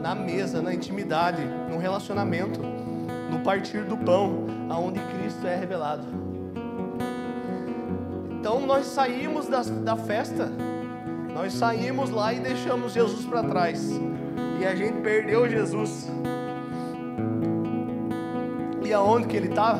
Na 0.00 0.14
mesa, 0.14 0.62
na 0.62 0.72
intimidade, 0.72 1.42
no 1.70 1.76
relacionamento, 1.76 2.77
no 3.30 3.40
partir 3.40 3.84
do 3.84 3.96
pão, 3.96 4.46
aonde 4.68 5.00
Cristo 5.00 5.46
é 5.46 5.56
revelado. 5.56 6.04
Então 8.38 8.60
nós 8.66 8.86
saímos 8.86 9.46
da, 9.46 9.62
da 9.62 9.96
festa, 9.96 10.50
nós 11.34 11.52
saímos 11.52 12.10
lá 12.10 12.32
e 12.32 12.40
deixamos 12.40 12.92
Jesus 12.92 13.26
para 13.26 13.42
trás. 13.42 13.90
E 14.60 14.64
a 14.64 14.74
gente 14.74 15.00
perdeu 15.02 15.48
Jesus. 15.48 16.08
E 18.84 18.92
aonde 18.92 19.28
que 19.28 19.36
ele 19.36 19.48
está? 19.48 19.78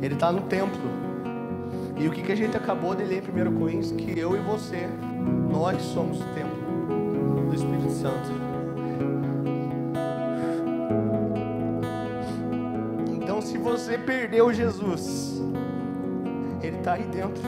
Ele 0.00 0.14
está 0.14 0.30
no 0.30 0.42
templo. 0.42 0.80
E 1.96 2.06
o 2.06 2.12
que, 2.12 2.22
que 2.22 2.30
a 2.30 2.36
gente 2.36 2.56
acabou 2.56 2.94
de 2.94 3.02
ler 3.02 3.22
em 3.22 3.48
1 3.48 3.58
Coríntios? 3.58 3.92
Que 3.92 4.18
eu 4.18 4.36
e 4.36 4.38
você, 4.38 4.88
nós 5.50 5.82
somos 5.82 6.20
o 6.20 6.24
templo 6.34 7.48
do 7.48 7.54
Espírito 7.54 7.90
Santo. 7.90 8.47
Você 13.68 13.98
perdeu 13.98 14.52
Jesus, 14.52 15.42
Ele 16.62 16.78
está 16.78 16.94
aí 16.94 17.04
dentro. 17.04 17.42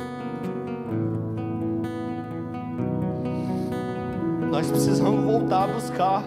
Nós 4.50 4.70
precisamos 4.70 5.24
voltar 5.24 5.64
a 5.64 5.66
buscar, 5.68 6.22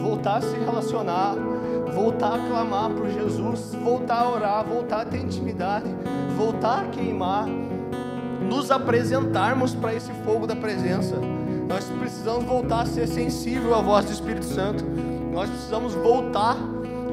voltar 0.00 0.36
a 0.36 0.40
se 0.40 0.56
relacionar, 0.56 1.34
voltar 1.94 2.34
a 2.34 2.38
clamar 2.38 2.90
por 2.90 3.08
Jesus, 3.08 3.74
voltar 3.82 4.20
a 4.20 4.30
orar, 4.30 4.64
voltar 4.64 5.00
a 5.00 5.04
ter 5.04 5.18
intimidade, 5.18 5.86
voltar 6.36 6.84
a 6.84 6.88
queimar, 6.88 7.46
nos 8.48 8.70
apresentarmos 8.70 9.74
para 9.74 9.94
esse 9.94 10.12
fogo 10.24 10.46
da 10.46 10.54
presença. 10.54 11.16
Nós 11.68 11.84
precisamos 11.98 12.44
voltar 12.44 12.82
a 12.82 12.86
ser 12.86 13.06
sensível 13.06 13.74
à 13.74 13.82
voz 13.82 14.04
do 14.06 14.12
Espírito 14.12 14.44
Santo. 14.44 14.84
Nós 15.32 15.50
precisamos 15.50 15.94
voltar 15.94 16.56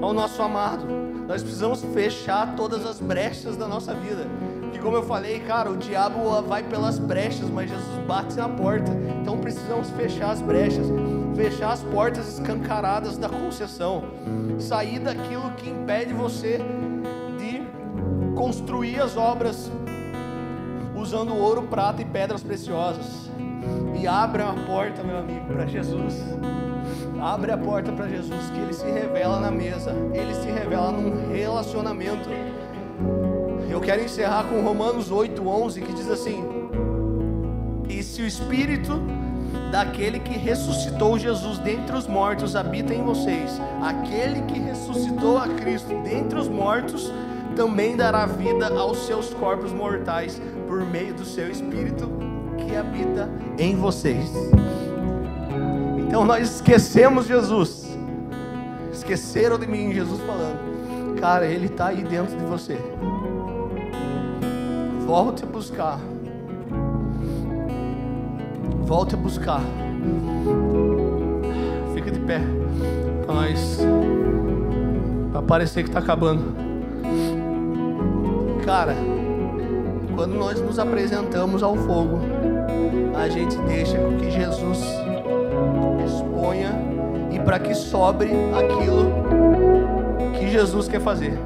ao 0.01 0.14
nosso 0.14 0.41
amado. 0.41 1.05
Nós 1.28 1.42
precisamos 1.42 1.84
fechar 1.94 2.56
todas 2.56 2.86
as 2.86 3.00
brechas 3.00 3.58
da 3.58 3.68
nossa 3.68 3.94
vida. 3.94 4.28
Que 4.72 4.80
como 4.80 4.96
eu 4.96 5.04
falei, 5.04 5.40
cara, 5.40 5.72
o 5.72 5.78
diabo 5.78 6.42
vai 6.44 6.64
pelas 6.64 7.00
brechas, 7.00 7.50
mas 7.50 7.70
Jesus 7.70 8.06
bate 8.06 8.36
na 8.36 8.48
porta. 8.48 8.92
Então 9.22 9.38
precisamos 9.40 9.90
fechar 9.92 10.32
as 10.32 10.42
brechas, 10.42 10.86
fechar 11.36 11.72
as 11.72 11.82
portas 11.82 12.28
escancaradas 12.34 13.18
da 13.18 13.28
concessão, 13.28 14.04
sair 14.60 15.00
daquilo 15.00 15.52
que 15.58 15.70
impede 15.70 16.14
você 16.14 16.60
de 17.40 17.62
construir 18.36 19.02
as 19.02 19.18
obras 19.18 19.72
usando 20.96 21.36
ouro, 21.36 21.64
prata 21.64 22.02
e 22.02 22.06
pedras 22.06 22.44
preciosas. 22.44 23.30
E 24.00 24.06
abra 24.06 24.50
a 24.50 24.54
porta, 24.54 25.04
meu 25.04 25.18
amigo, 25.18 25.46
para 25.46 25.66
Jesus. 25.66 26.14
Abre 27.26 27.52
a 27.52 27.58
porta 27.58 27.92
para 27.92 28.08
Jesus, 28.08 28.52
que 28.52 28.60
Ele 28.60 28.72
se 28.72 28.86
revela 28.86 29.40
na 29.40 29.50
mesa, 29.50 29.92
Ele 30.14 30.32
se 30.36 30.48
revela 30.48 30.92
num 30.92 31.34
relacionamento. 31.34 32.30
Eu 33.68 33.82
quero 33.82 34.04
encerrar 34.04 34.44
com 34.44 34.62
Romanos 34.62 35.12
8:11 35.12 35.82
que 35.82 35.92
diz 35.92 36.08
assim: 36.08 36.46
E 37.90 38.04
se 38.04 38.22
o 38.22 38.28
Espírito 38.28 39.02
daquele 39.72 40.20
que 40.20 40.38
ressuscitou 40.38 41.18
Jesus 41.18 41.58
dentre 41.58 41.98
os 41.98 42.06
mortos 42.06 42.56
habita 42.56 42.94
em 42.94 43.02
vocês, 43.02 43.60
aquele 43.82 44.44
que 44.44 44.60
ressuscitou 44.60 45.40
a 45.40 45.48
Cristo 45.48 46.00
dentre 46.04 46.38
os 46.38 46.48
mortos 46.48 47.12
também 47.56 47.98
dará 47.98 48.28
vida 48.28 48.68
aos 48.68 49.00
seus 49.08 49.34
corpos 49.34 49.74
mortais 49.74 50.40
por 50.68 50.86
meio 50.86 51.16
do 51.16 51.26
seu 51.26 51.50
Espírito 51.50 52.08
que 52.56 52.76
habita 52.76 53.28
em 53.58 53.76
vocês. 53.76 54.32
Então 56.16 56.24
nós 56.24 56.49
esquecemos 56.49 57.28
Jesus. 57.28 57.86
Esqueceram 58.89 59.59
de 59.59 59.68
mim, 59.68 59.91
Jesus 59.91 60.22
falando. 60.22 61.20
Cara, 61.20 61.45
Ele 61.45 61.66
está 61.66 61.88
aí 61.88 62.05
dentro 62.05 62.38
de 62.38 62.45
você. 62.45 62.78
Volte 65.05 65.43
a 65.43 65.45
buscar. 65.45 65.99
Volte 68.86 69.16
a 69.16 69.18
buscar. 69.18 69.59
Fica 71.93 72.09
de 72.09 72.22
pé. 72.22 72.39
Nós. 73.28 73.82
Para 75.34 75.41
parecer 75.41 75.84
que 75.84 75.89
está 75.89 75.99
acabando. 75.99 76.55
Cara, 78.63 78.95
quando 80.16 80.34
nós 80.36 80.61
nos 80.61 80.80
apresentamos 80.80 81.61
ao 81.61 81.76
fogo, 81.76 82.22
a 83.22 83.28
gente 83.28 83.57
deixa 83.63 83.97
com 83.97 84.16
que 84.16 84.32
Jesus 84.32 84.80
para 87.46 87.60
que 87.60 87.76
sobre 87.76 88.30
aquilo 88.54 89.14
que 90.38 90.50
Jesus 90.50 90.88
quer 90.88 91.00
fazer. 91.00 91.38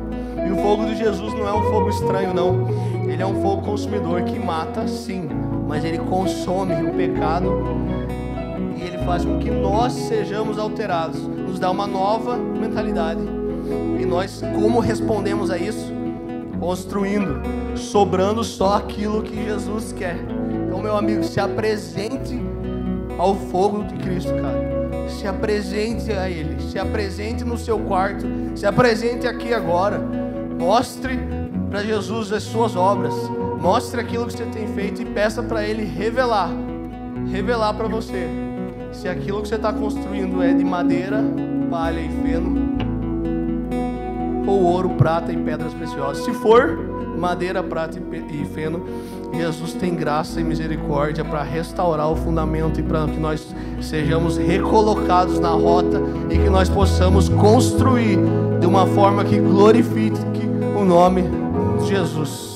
E 0.47 0.51
o 0.51 0.55
fogo 0.55 0.85
de 0.85 0.95
Jesus 0.95 1.33
não 1.33 1.47
é 1.47 1.53
um 1.53 1.63
fogo 1.69 1.89
estranho, 1.89 2.33
não. 2.33 2.67
Ele 3.07 3.21
é 3.21 3.25
um 3.25 3.41
fogo 3.41 3.61
consumidor 3.61 4.23
que 4.23 4.39
mata, 4.39 4.87
sim, 4.87 5.27
mas 5.67 5.83
ele 5.83 5.99
consome 5.99 6.73
o 6.73 6.93
pecado 6.93 7.51
e 8.77 8.81
ele 8.81 8.97
faz 8.99 9.25
com 9.25 9.37
que 9.37 9.51
nós 9.51 9.93
sejamos 9.93 10.57
alterados, 10.57 11.19
nos 11.21 11.59
dá 11.59 11.69
uma 11.69 11.85
nova 11.85 12.37
mentalidade. 12.37 13.21
E 13.99 14.05
nós, 14.05 14.41
como 14.55 14.79
respondemos 14.79 15.51
a 15.51 15.57
isso? 15.57 15.93
Construindo, 16.59 17.41
sobrando 17.75 18.43
só 18.43 18.77
aquilo 18.77 19.21
que 19.21 19.43
Jesus 19.43 19.91
quer. 19.91 20.17
Então, 20.65 20.81
meu 20.81 20.95
amigo, 20.95 21.23
se 21.23 21.39
apresente 21.39 22.39
ao 23.17 23.35
fogo 23.35 23.83
de 23.83 23.95
Cristo, 23.95 24.33
cara. 24.35 24.68
Se 25.09 25.27
apresente 25.27 26.11
a 26.11 26.29
Ele, 26.29 26.61
se 26.61 26.79
apresente 26.79 27.43
no 27.43 27.57
seu 27.57 27.79
quarto, 27.79 28.25
se 28.55 28.65
apresente 28.65 29.27
aqui 29.27 29.53
agora. 29.53 29.99
Mostre 29.99 31.19
para 31.69 31.83
Jesus 31.83 32.31
as 32.31 32.43
suas 32.43 32.75
obras, 32.75 33.13
mostre 33.61 33.99
aquilo 34.01 34.25
que 34.25 34.33
você 34.33 34.45
tem 34.45 34.67
feito 34.67 35.01
e 35.01 35.05
peça 35.05 35.43
para 35.43 35.63
Ele 35.63 35.83
revelar, 35.83 36.49
revelar 37.31 37.73
para 37.73 37.87
você 37.87 38.27
se 38.91 39.07
aquilo 39.07 39.41
que 39.41 39.47
você 39.47 39.55
está 39.55 39.71
construindo 39.71 40.41
é 40.41 40.53
de 40.53 40.63
madeira, 40.63 41.23
palha 41.69 41.99
e 41.99 42.09
feno, 42.23 42.69
ou 44.47 44.63
ouro, 44.63 44.89
prata 44.91 45.31
e 45.31 45.37
pedras 45.37 45.73
preciosas. 45.73 46.25
Se 46.25 46.33
for 46.33 46.77
madeira, 47.17 47.61
prata 47.61 47.99
e 47.99 48.45
feno, 48.45 48.83
Jesus 49.33 49.73
tem 49.73 49.93
graça 49.95 50.39
e 50.41 50.43
misericórdia 50.43 51.23
para 51.23 51.43
restaurar 51.43 52.09
o 52.09 52.15
fundamento 52.15 52.79
e 52.79 52.83
para 52.83 53.05
que 53.05 53.19
nós 53.19 53.53
sejamos 53.81 54.37
recolocados 54.37 55.39
na 55.39 55.49
rota 55.49 56.01
e 56.29 56.37
que 56.37 56.49
nós 56.49 56.69
possamos 56.69 57.29
construir 57.29 58.17
de 58.59 58.65
uma 58.65 58.85
forma 58.87 59.23
que 59.23 59.39
glorifique 59.39 60.19
o 60.79 60.83
nome 60.83 61.23
de 61.79 61.87
Jesus. 61.87 62.48